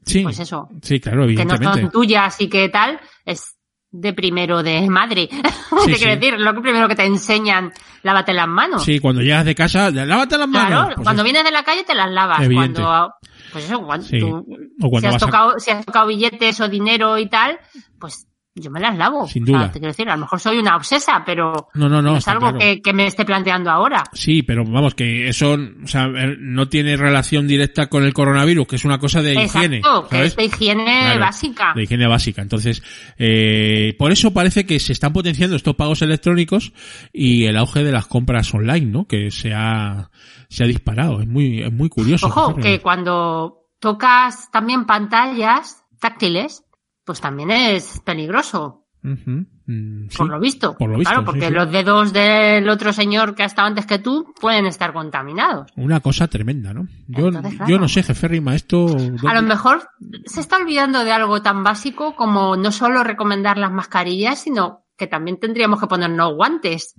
[0.05, 0.21] Sí.
[0.23, 1.81] pues eso, Sí, claro, que no evidentemente.
[1.81, 3.56] son tuyas y que tal, es
[3.99, 5.29] de primero de madre.
[5.85, 6.05] Sí, sí.
[6.05, 7.71] decir, lo que primero que te enseñan,
[8.01, 8.83] lávate las manos.
[8.83, 10.69] Sí, cuando llegas de casa, lávate las manos.
[10.69, 12.41] Claro, Pues cuando es- vienes de la calle te las lavas.
[12.41, 12.81] Evidente.
[12.81, 13.13] Cuando,
[13.51, 14.19] pues eso, cuando, Sí.
[14.19, 14.45] tú-
[14.81, 17.59] O cuando si, has a- tocado, si has tocado billetes o dinero y tal,
[17.99, 18.27] pues
[18.59, 19.27] yo me las lavo.
[19.27, 19.71] Sin O sea, duda.
[19.71, 22.41] te quiero decir, a lo mejor soy una obsesa, pero No, no, no, es algo
[22.41, 22.59] claro.
[22.59, 24.03] que, que me esté planteando ahora.
[24.13, 25.53] Sí, pero vamos, que eso
[25.83, 26.07] o sea,
[26.39, 29.77] no tiene relación directa con el coronavirus, que es una cosa de higiene.
[29.77, 30.29] Exacto, que ¿sabes?
[30.31, 31.73] es de higiene Claro, básica.
[31.75, 32.41] De higiene básica.
[32.41, 32.83] Entonces,
[33.17, 36.73] eh, por eso parece que se están potenciando estos pagos electrónicos
[37.13, 39.07] y el auge de las compras online, ¿no?
[39.07, 40.09] Que se ha,
[40.49, 41.21] se ha disparado.
[41.21, 42.27] Es muy, es muy curioso.
[42.27, 46.63] Ojo, que cuando tocas también pantallas táctiles,
[47.07, 50.17] pues también es peligroso, Ujú, mm, sí.
[50.17, 50.77] por lo visto.
[50.77, 51.53] Por lo visto, claro, porque sí.
[51.53, 55.71] los dedos del otro señor que ha estado antes que tú pueden estar contaminados.
[55.77, 56.87] Una cosa tremenda, ¿no?
[57.07, 57.71] Yo, Entonces, claro.
[57.71, 58.97] yo no sé, jefe Rima, esto...
[59.25, 59.87] A lo mejor
[60.25, 65.07] se está olvidando de algo tan básico como no solo recomendar las mascarillas, sino que
[65.07, 66.95] también tendríamos que ponernos guantes.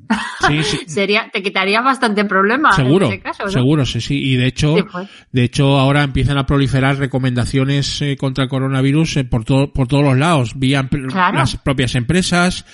[0.47, 0.79] Sí, sí.
[0.87, 3.51] Sería, te quitaría bastante problema Seguro, en ese caso, ¿no?
[3.51, 4.15] seguro, sí, sí.
[4.23, 5.09] Y de hecho, Sí, pues.
[5.33, 9.89] de hecho ahora empiezan a proliferar recomendaciones eh, contra el coronavirus eh, por todo, por
[9.89, 11.39] todos los lados, vía Claro.
[11.39, 12.65] las propias empresas,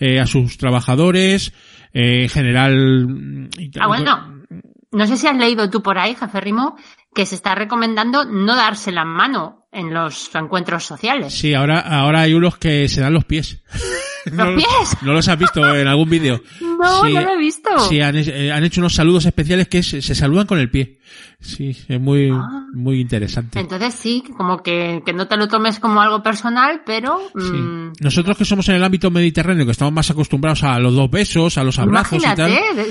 [0.00, 1.52] eh, a sus trabajadores,
[1.92, 3.48] eh, en general.
[3.80, 4.42] Ah, bueno.
[4.90, 6.76] No sé si has leído tú por ahí, jefe Rimo,
[7.14, 11.32] que se está recomendando no darse la mano en los encuentros sociales.
[11.32, 13.62] Sí, ahora, ahora hay unos que se dan los pies.
[14.26, 15.02] ¿Los pies?
[15.02, 16.40] ¿No los has visto en algún vídeo?
[16.82, 17.70] No, Sí, no lo he visto.
[17.88, 20.98] Sí, han, eh, han hecho unos saludos especiales que se, se saludan con el pie.
[21.38, 22.66] Sí, es muy, Ah.
[22.72, 23.60] muy interesante.
[23.60, 27.52] Entonces sí, como que, que no te lo tomes como algo personal, pero Sí.
[27.52, 31.08] mm, Nosotros que somos en el ámbito mediterráneo, que estamos más acostumbrados a los dos
[31.10, 32.50] besos, a los abrazos y tal.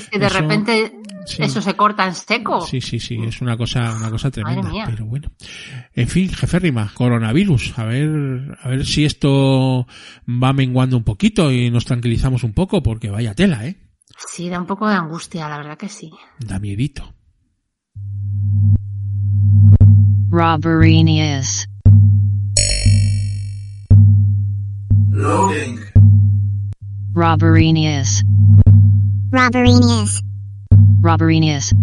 [0.10, 0.94] si de eso- repente
[1.26, 1.44] sí.
[1.44, 2.62] eso se corta en seco.
[2.62, 4.70] Sí, sí, sí, es una cosa, una cosa tremenda.
[4.70, 4.86] mía.
[4.90, 5.32] Pero bueno.
[5.94, 7.78] En fin, jefe Rima, coronavirus.
[7.78, 9.88] A ver, a ver si esto
[10.28, 13.78] va menguando un poquito y nos tranquilizamos un poco, porque vaya tela, eh.
[14.28, 16.12] Sí, da un poco de angustia, la verdad que sí.
[16.40, 17.14] Da miedito.
[20.30, 21.68] Robberinius.
[25.12, 25.80] Loading.
[27.14, 28.24] Robberinius.
[29.30, 30.22] Robberinius.
[31.04, 31.74] Robberinius.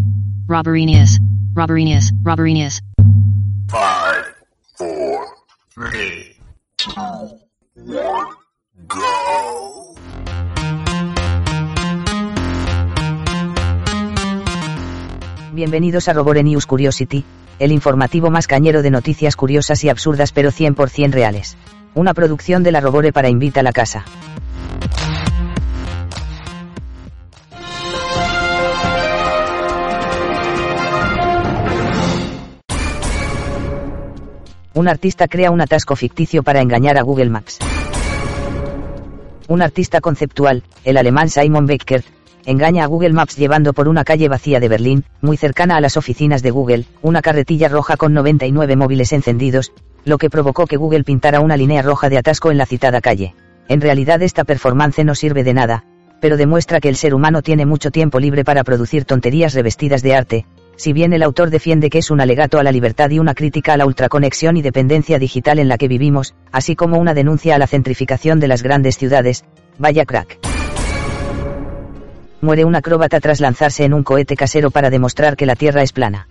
[0.47, 1.19] Robberinius.
[1.53, 2.13] Robberinius.
[2.23, 2.83] Robberinius.
[3.69, 4.25] Five,
[4.77, 5.27] four,
[5.75, 6.37] three,
[6.77, 6.93] two,
[7.75, 8.27] one,
[8.87, 9.95] go.
[15.53, 17.25] Bienvenidos a Robore News Curiosity,
[17.59, 21.57] el informativo más cañero de noticias curiosas y absurdas pero 100% reales.
[21.97, 24.05] Una producción de la Robore para Invita a la Casa.
[34.79, 37.59] Un artista crea un atasco ficticio para engañar a Google Maps.
[39.49, 42.05] Un artista conceptual, el alemán Simon Becker,
[42.47, 45.97] engaña a Google Maps llevando por una calle vacía de Berlín, muy cercana a las
[45.97, 49.73] oficinas de Google, una carretilla roja con 99 móviles encendidos,
[50.05, 53.35] lo que provocó que Google pintara una línea roja de atasco en la citada calle.
[53.69, 55.87] En realidad esta performance no sirve de nada,
[56.21, 60.15] pero demuestra que el ser humano tiene mucho tiempo libre para producir tonterías revestidas de
[60.15, 60.47] arte,
[60.79, 63.73] si bien el autor defiende que es un alegato a la libertad y una crítica
[63.73, 67.59] a la ultraconexión y dependencia digital en la que vivimos, así como una denuncia a
[67.59, 69.45] la centrificación de las grandes ciudades,
[69.77, 70.39] vaya crack.
[72.41, 75.93] Muere un acróbata tras lanzarse en un cohete casero para demostrar que la Tierra es
[75.93, 76.29] plana.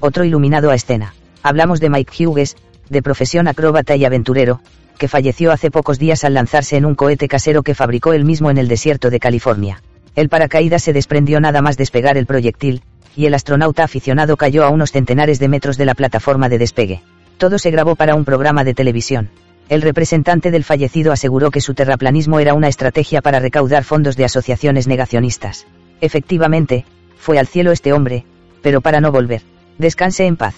[0.00, 1.14] Otro iluminado a escena.
[1.42, 2.56] Hablamos de Mike Hughes,
[2.90, 4.60] de profesión acróbata y aventurero,
[4.98, 8.50] que falleció hace pocos días al lanzarse en un cohete casero que fabricó él mismo
[8.50, 9.80] en el desierto de California.
[10.18, 12.82] El paracaídas se desprendió nada más despegar el proyectil,
[13.14, 17.02] y el astronauta aficionado cayó a unos centenares de metros de la plataforma de despegue.
[17.36, 19.30] Todo se grabó para un programa de televisión.
[19.68, 24.24] El representante del fallecido aseguró que su terraplanismo era una estrategia para recaudar fondos de
[24.24, 25.68] asociaciones negacionistas.
[26.00, 26.84] Efectivamente,
[27.16, 28.24] fue al cielo este hombre,
[28.60, 29.42] pero para no volver.
[29.78, 30.56] Descanse en paz.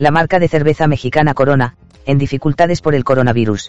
[0.00, 3.68] La marca de cerveza mexicana Corona, en dificultades por el coronavirus.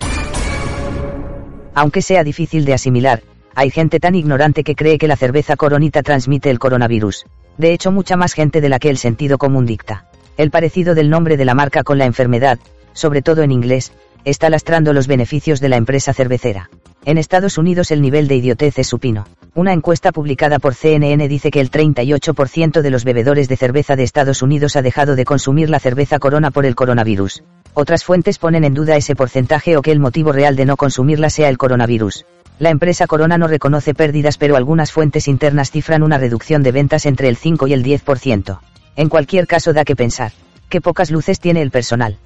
[1.75, 3.21] Aunque sea difícil de asimilar,
[3.57, 7.25] hay gente tan ignorante que cree que la cerveza coronita transmite el coronavirus.
[7.57, 10.05] De hecho, mucha más gente de la que el sentido común dicta.
[10.37, 12.59] El parecido del nombre de la marca con la enfermedad,
[12.93, 13.93] sobre todo en inglés,
[14.25, 16.69] está lastrando los beneficios de la empresa cervecera.
[17.03, 19.25] En Estados Unidos el nivel de idiotez es supino.
[19.55, 24.03] Una encuesta publicada por CNN dice que el 38% de los bebedores de cerveza de
[24.03, 27.41] Estados Unidos ha dejado de consumir la cerveza corona por el coronavirus.
[27.73, 31.31] Otras fuentes ponen en duda ese porcentaje o que el motivo real de no consumirla
[31.31, 32.23] sea el coronavirus.
[32.59, 37.05] La empresa Corona no reconoce pérdidas pero algunas fuentes internas cifran una reducción de ventas
[37.05, 38.59] entre el 5 y el 10%.
[38.95, 40.31] En cualquier caso da que pensar.
[40.67, 42.17] Qué pocas luces tiene el personal.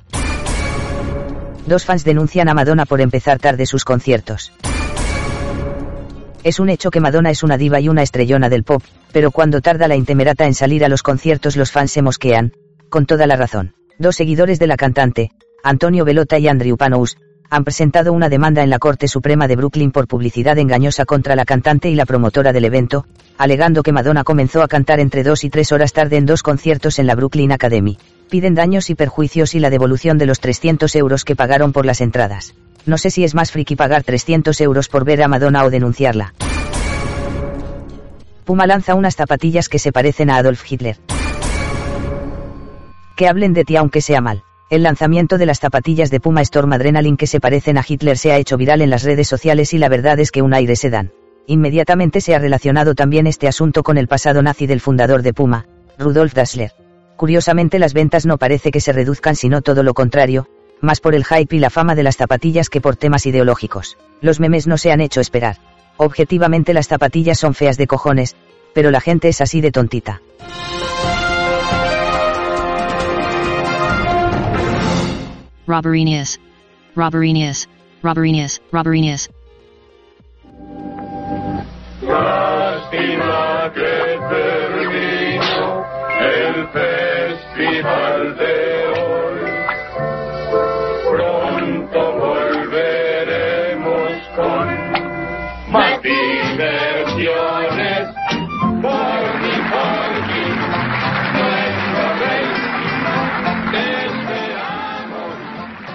[1.67, 4.53] Dos fans denuncian a Madonna por empezar tarde sus conciertos.
[6.43, 8.81] Es un hecho que Madonna es una diva y una estrellona del pop,
[9.11, 12.53] pero cuando tarda la intemerata en salir a los conciertos los fans se mosquean,
[12.89, 13.75] con toda la razón.
[13.99, 15.29] Dos seguidores de la cantante,
[15.63, 17.17] Antonio Velota y Andrew Panous,
[17.51, 21.43] han presentado una demanda en la Corte Suprema de Brooklyn por publicidad engañosa contra la
[21.43, 23.05] cantante y la promotora del evento,
[23.37, 26.97] alegando que Madonna comenzó a cantar entre dos y tres horas tarde en dos conciertos
[26.97, 27.97] en la Brooklyn Academy.
[28.29, 31.99] Piden daños y perjuicios y la devolución de los 300 euros que pagaron por las
[31.99, 32.55] entradas.
[32.85, 36.33] No sé si es más friki pagar 300 euros por ver a Madonna o denunciarla.
[38.45, 40.95] Puma lanza unas zapatillas que se parecen a Adolf Hitler.
[43.17, 44.41] Que hablen de ti aunque sea mal.
[44.71, 48.31] El lanzamiento de las zapatillas de Puma Storm Adrenaline que se parecen a Hitler se
[48.31, 50.89] ha hecho viral en las redes sociales y la verdad es que un aire se
[50.89, 51.11] dan.
[51.45, 55.65] Inmediatamente se ha relacionado también este asunto con el pasado nazi del fundador de Puma,
[55.99, 56.71] Rudolf Dassler.
[57.17, 60.47] Curiosamente las ventas no parece que se reduzcan sino todo lo contrario,
[60.79, 63.97] más por el hype y la fama de las zapatillas que por temas ideológicos.
[64.21, 65.57] Los memes no se han hecho esperar.
[65.97, 68.37] Objetivamente las zapatillas son feas de cojones,
[68.73, 70.21] pero la gente es así de tontita.
[75.71, 76.37] Robbery News.
[76.95, 77.65] Robbery News.
[78.03, 78.59] Robbery News.
[78.73, 79.29] Robbery News.
[82.01, 85.85] Lástima que terminó
[86.19, 89.39] el festival de hoy.
[91.09, 94.67] Pronto volveremos con
[95.71, 96.01] más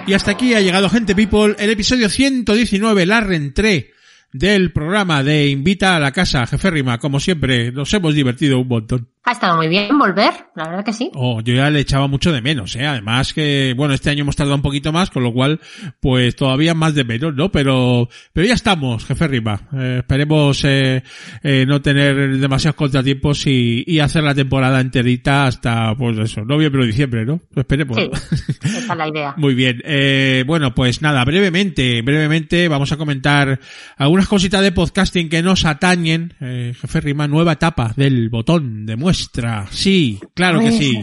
[0.07, 3.91] Y hasta aquí ha llegado Gente People, el episodio 119, la reentré
[4.31, 6.97] del programa de Invita a la Casa, Jefe Rima.
[6.97, 9.09] Como siempre, nos hemos divertido un montón.
[9.27, 11.11] Ha estado muy bien volver, la verdad que sí.
[11.13, 12.87] Oh, yo ya le echaba mucho de menos, ¿eh?
[12.87, 15.59] Además que, bueno, este año hemos tardado un poquito más, con lo cual,
[15.99, 17.51] pues todavía más de menos, ¿no?
[17.51, 19.67] Pero, pero ya estamos, jefe Rima.
[19.73, 21.03] Eh, esperemos eh,
[21.43, 26.83] eh, no tener demasiados contratiempos y, y hacer la temporada enterita hasta, pues eso, noviembre
[26.83, 27.41] o diciembre, ¿no?
[27.53, 27.97] Esperemos.
[27.97, 28.09] Sí,
[28.63, 29.33] esa es la idea.
[29.37, 29.81] Muy bien.
[29.83, 33.59] Eh, bueno, pues nada, brevemente, brevemente vamos a comentar
[33.97, 36.33] algunas cositas de podcasting que nos atañen.
[36.39, 39.16] Eh, jefe Rima, nueva etapa del botón de muestra.
[39.71, 41.01] Sí, claro que sí.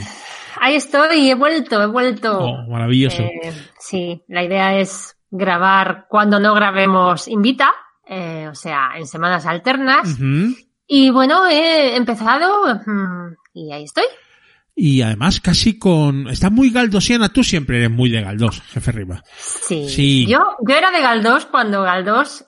[0.60, 2.38] Ahí estoy, he vuelto, he vuelto.
[2.38, 3.22] Oh, maravilloso.
[3.22, 7.72] Eh, sí, la idea es grabar cuando no grabemos Invita,
[8.06, 10.16] eh, o sea, en semanas alternas.
[10.86, 14.04] Y bueno, he empezado mm, y ahí estoy.
[14.76, 16.28] Y además casi con...
[16.28, 17.28] Está muy galdosiana.
[17.28, 19.22] Tú siempre eres muy de Galdós, jefe Rima.
[19.36, 19.88] Sí.
[19.88, 20.26] Sí.
[20.26, 22.44] Yo, yo era de Galdós cuando Galdós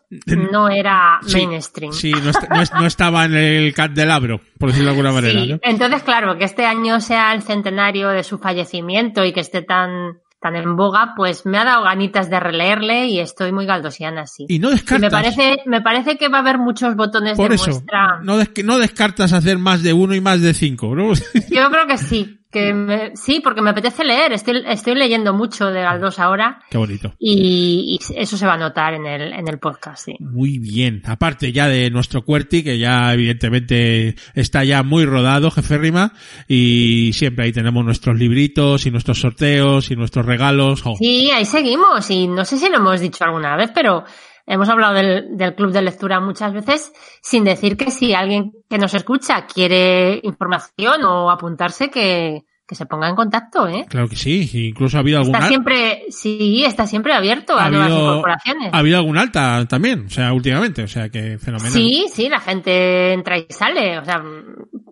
[0.51, 1.93] no era Sí, mainstream.
[1.93, 5.41] Sí, no, est- no est- no estaba en el candelabro, por decirlo de alguna manera,
[5.41, 5.59] Sí, ¿no?
[5.63, 10.19] entonces claro, que este año sea el centenario de su fallecimiento y que esté tan,
[10.47, 14.47] tan en boga, pues me ha dado ganitas de releerle y estoy muy galdosiana, sí.
[14.49, 15.01] Y no Y descartas...
[15.01, 18.21] me parece, me parece que va a haber muchos botones por de eso, muestra.
[18.23, 21.13] no, des- no descartas hacer más de uno y más de cinco, ¿no?
[21.15, 24.33] Yo creo que sí, que me- sí, porque me apetece leer.
[24.33, 27.13] Estoy, estoy leyendo mucho de Galdós ahora Qué bonito.
[27.19, 30.17] y, y eso se va a notar en el, en el podcast, sí.
[30.21, 31.03] Muy bien.
[31.07, 36.13] Aparte ya de nuestro QWERTY, que ya evidentemente está ya muy rodado, jefe Rima,
[36.49, 40.83] y siempre ahí tenemos nuestros libritos y nuestros sorteos y nuestros regalos.
[40.85, 44.05] Oh, Sí, ahí seguimos y no sé si lo hemos dicho alguna vez, pero
[44.47, 48.79] hemos hablado del, del club de lectura muchas veces sin decir que si alguien que
[48.79, 53.87] nos escucha quiere información o apuntarse que, que se ponga en contacto, ¿eh?
[53.89, 54.69] Claro que sí.
[54.69, 55.35] Incluso ha habido algún...
[55.35, 58.75] Está siempre, sí, está siempre abierto a nuevas incorporaciones.
[58.75, 61.73] ha habido algún alta también, o sea, últimamente, o sea, que fenomenal.
[61.73, 63.99] Sí, sí, la gente entra y sale.
[64.01, 64.21] O sea,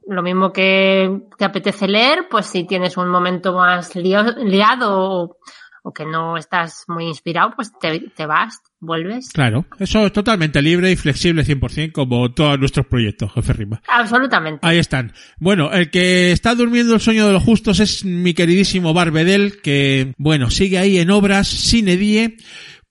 [0.06, 5.36] lo mismo que te apetece leer, pues si tienes un momento más liado o,
[5.86, 9.28] o que no estás muy inspirado, pues te, te vas, vuelves.
[9.34, 13.82] Claro, eso es totalmente libre y flexible 100% como todos nuestros proyectos, jefe Rima.
[13.86, 14.66] Absolutamente.
[14.66, 15.12] Ahí están.
[15.38, 20.14] Bueno, el que está durmiendo el sueño de los justos es mi queridísimo Barbedel, que,
[20.16, 22.38] bueno, sigue ahí en obras sin edie,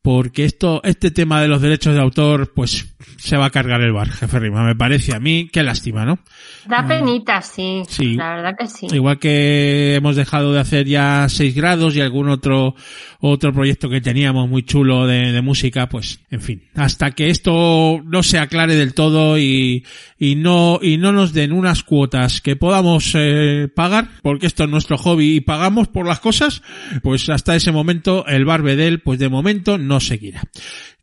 [0.04, 3.94] porque esto, este tema de los derechos de autor, pues, se va a cargar el
[3.94, 4.64] bar, jefe Rima.
[4.64, 6.20] Me parece a mí, qué lástima, ¿no?
[6.68, 7.82] Da penita, sí.
[7.82, 7.86] Mm.
[7.90, 8.14] Sí.
[8.16, 8.88] La verdad que sí.
[8.92, 12.76] Igual que hemos dejado de hacer ya 6 grados y algún otro,
[13.20, 18.02] otro proyecto que teníamos muy chulo de, de música, pues, en fin, hasta que esto
[18.04, 19.86] no se aclare del todo y,
[20.18, 24.70] y no, y no nos den unas cuotas que podamos eh, pagar, porque esto es
[24.70, 26.62] nuestro hobby y pagamos por las cosas,
[27.02, 30.42] pues hasta ese momento el Barbedel, pues de momento no seguirá.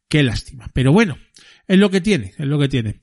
[0.09, 0.67] Qué lástima.
[0.73, 1.19] Pero bueno,
[1.71, 2.97] es lo que tiene, es lo que tiene.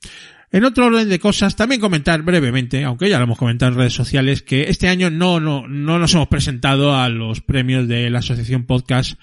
[0.52, 3.94] En otro orden de cosas, también comentar brevemente, aunque ya lo hemos comentado en redes
[3.94, 8.18] sociales, que este año no, no, no nos hemos presentado a los premios de la
[8.18, 9.18] Asociación Podcast,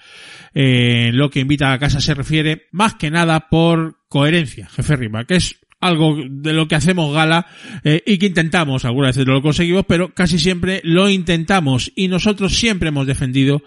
[0.52, 4.96] eh, lo que invita a la casa se refiere, más que nada por coherencia, jefe
[4.96, 7.46] Rima, que es algo de lo que hacemos gala
[7.84, 12.08] eh, y que intentamos, algunas veces no lo conseguimos, pero casi siempre lo intentamos y
[12.08, 13.62] nosotros siempre hemos defendido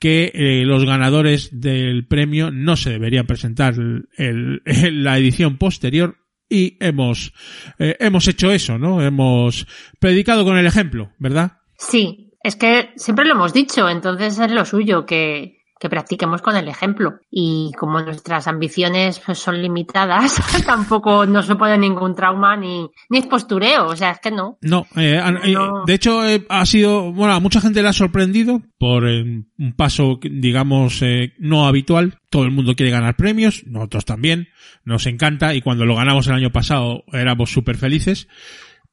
[0.00, 4.62] que eh, los ganadores del premio no se deberían presentar el, el,
[5.04, 6.16] la edición posterior
[6.48, 7.32] y hemos,
[7.78, 9.02] eh, hemos hecho eso, ¿no?
[9.02, 9.66] Hemos
[9.98, 11.58] predicado con el ejemplo, ¿verdad?
[11.78, 16.56] Sí, es que siempre lo hemos dicho, entonces es lo suyo, que, que practiquemos con
[16.56, 17.18] el ejemplo.
[17.30, 23.26] Y como nuestras ambiciones pues, son limitadas, tampoco nos supone ningún trauma ni, ni es
[23.26, 24.58] postureo, o sea, es que no.
[24.60, 25.56] No, eh, eh,
[25.86, 29.72] de hecho eh, ha sido, bueno, a mucha gente le ha sorprendido por eh, un
[29.76, 32.18] paso, digamos, eh, no habitual.
[32.30, 34.48] Todo el mundo quiere ganar premios, nosotros también,
[34.84, 38.28] nos encanta y cuando lo ganamos el año pasado éramos súper felices.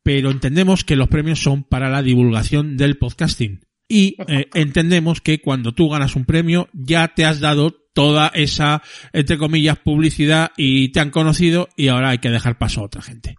[0.03, 5.41] Pero entendemos que los premios son para la divulgación del podcasting y eh, entendemos que
[5.41, 8.81] cuando tú ganas un premio ya te has dado toda esa,
[9.11, 13.01] entre comillas, publicidad y te han conocido y ahora hay que dejar paso a otra
[13.01, 13.35] gente.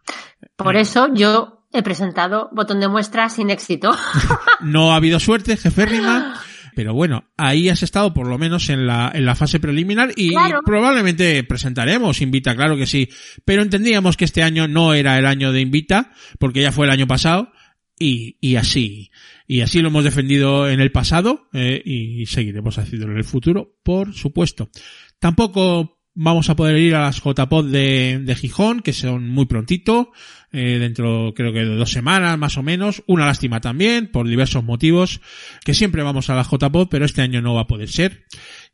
[0.56, 3.96] Por eso yo he presentado botón de muestra sin éxito.
[4.60, 6.38] no ha habido suerte, jefe Rima.
[6.74, 10.30] Pero bueno, ahí has estado por lo menos en la, en la fase preliminar y
[10.30, 10.60] Claro.
[10.64, 13.08] probablemente presentaremos Invita, claro que sí.
[13.46, 16.92] Pero entendíamos que este año no era el año de Invita, porque ya fue el
[16.92, 17.52] año pasado
[17.98, 19.10] y, y así.
[19.46, 23.76] Y así lo hemos defendido en el pasado eh, y seguiremos haciéndolo en el futuro,
[23.82, 24.70] por supuesto.
[25.18, 30.12] Tampoco vamos a poder ir a las JPod de, de Gijón, que son muy prontito,
[30.52, 33.02] eh, dentro creo que de dos semanas más o menos.
[33.06, 35.20] Una lástima también, por diversos motivos,
[35.64, 38.26] que siempre vamos a la JPod, pero este año no va a poder ser.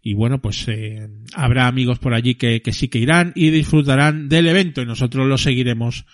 [0.02, 4.28] Y bueno, pues eh, habrá amigos por allí que, que sí que irán y disfrutarán
[4.28, 6.06] del evento y nosotros lo seguiremos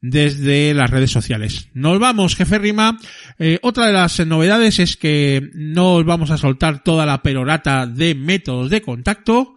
[0.00, 1.68] desde las redes sociales.
[1.74, 2.96] Nos vamos, jefe Rima.
[3.38, 7.86] Eh, otra de las novedades es que no os vamos a soltar toda la perorata
[7.86, 9.56] de métodos de contacto.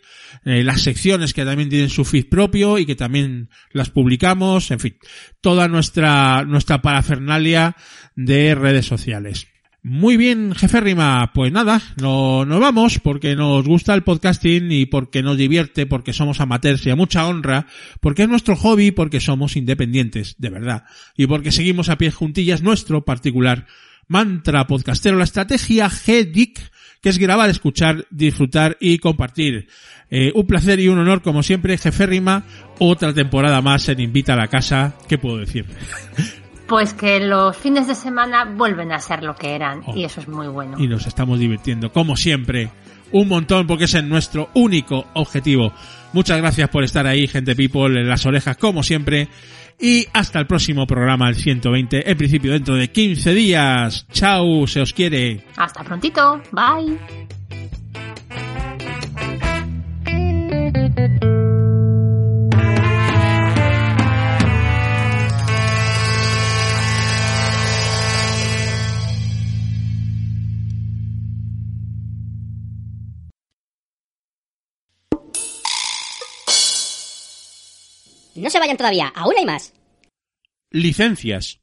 [0.44, 4.78] eh, las secciones que también tienen su feed propio y que también las publicamos, en
[4.78, 4.96] fin,
[5.40, 7.76] toda nuestra, nuestra parafernalia
[8.16, 9.48] de redes sociales.
[9.82, 14.86] Muy bien, jefe Rima, pues nada, no, nos vamos porque nos gusta el podcasting y
[14.86, 17.66] porque nos divierte, porque somos amateurs y a mucha honra,
[18.00, 20.84] porque es nuestro hobby, porque somos independientes, de verdad,
[21.16, 23.66] y porque seguimos a pies juntillas nuestro particular
[24.08, 26.58] mantra podcastero, la estrategia G-Geek,
[27.00, 29.68] que es grabar, escuchar, disfrutar y compartir.
[30.10, 32.42] Eh, un placer y un honor, como siempre, jefe Rima,
[32.78, 35.66] otra temporada más en Invita a la Casa, ¿qué puedo decir?
[36.66, 39.94] Pues que los fines de semana vuelven a ser lo que eran Oh.
[39.96, 40.76] y eso es muy bueno.
[40.78, 42.70] y nos estamos divirtiendo, como siempre,
[43.12, 45.72] un montón porque es en nuestro único objetivo.
[46.12, 49.28] Muchas gracias por estar ahí, gente people, en las orejas, como siempre.
[49.80, 54.06] Y hasta el próximo programa, el 120, en principio dentro de 15 días.
[54.10, 55.44] Chao, se os quiere.
[55.56, 56.42] Hasta prontito.
[56.50, 56.98] Bye.
[60.98, 61.04] No
[78.50, 79.74] se vayan todavía, aún hay más.
[80.70, 81.60] Licencias.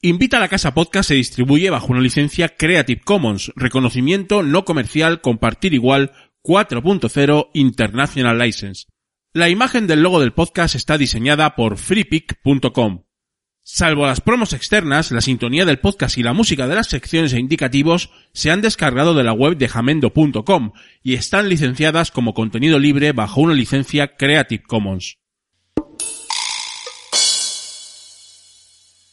[0.00, 5.20] Invita a la Casa Podcast se distribuye bajo una licencia Creative Commons, reconocimiento no comercial,
[5.20, 6.12] compartir igual
[6.44, 8.86] 4.0 International License.
[9.32, 13.04] La imagen del logo del podcast está diseñada por freepic.com.
[13.64, 17.38] Salvo las promos externas, la sintonía del podcast y la música de las secciones e
[17.38, 23.12] indicativos se han descargado de la web de jamendo.com y están licenciadas como contenido libre
[23.12, 25.21] bajo una licencia Creative Commons.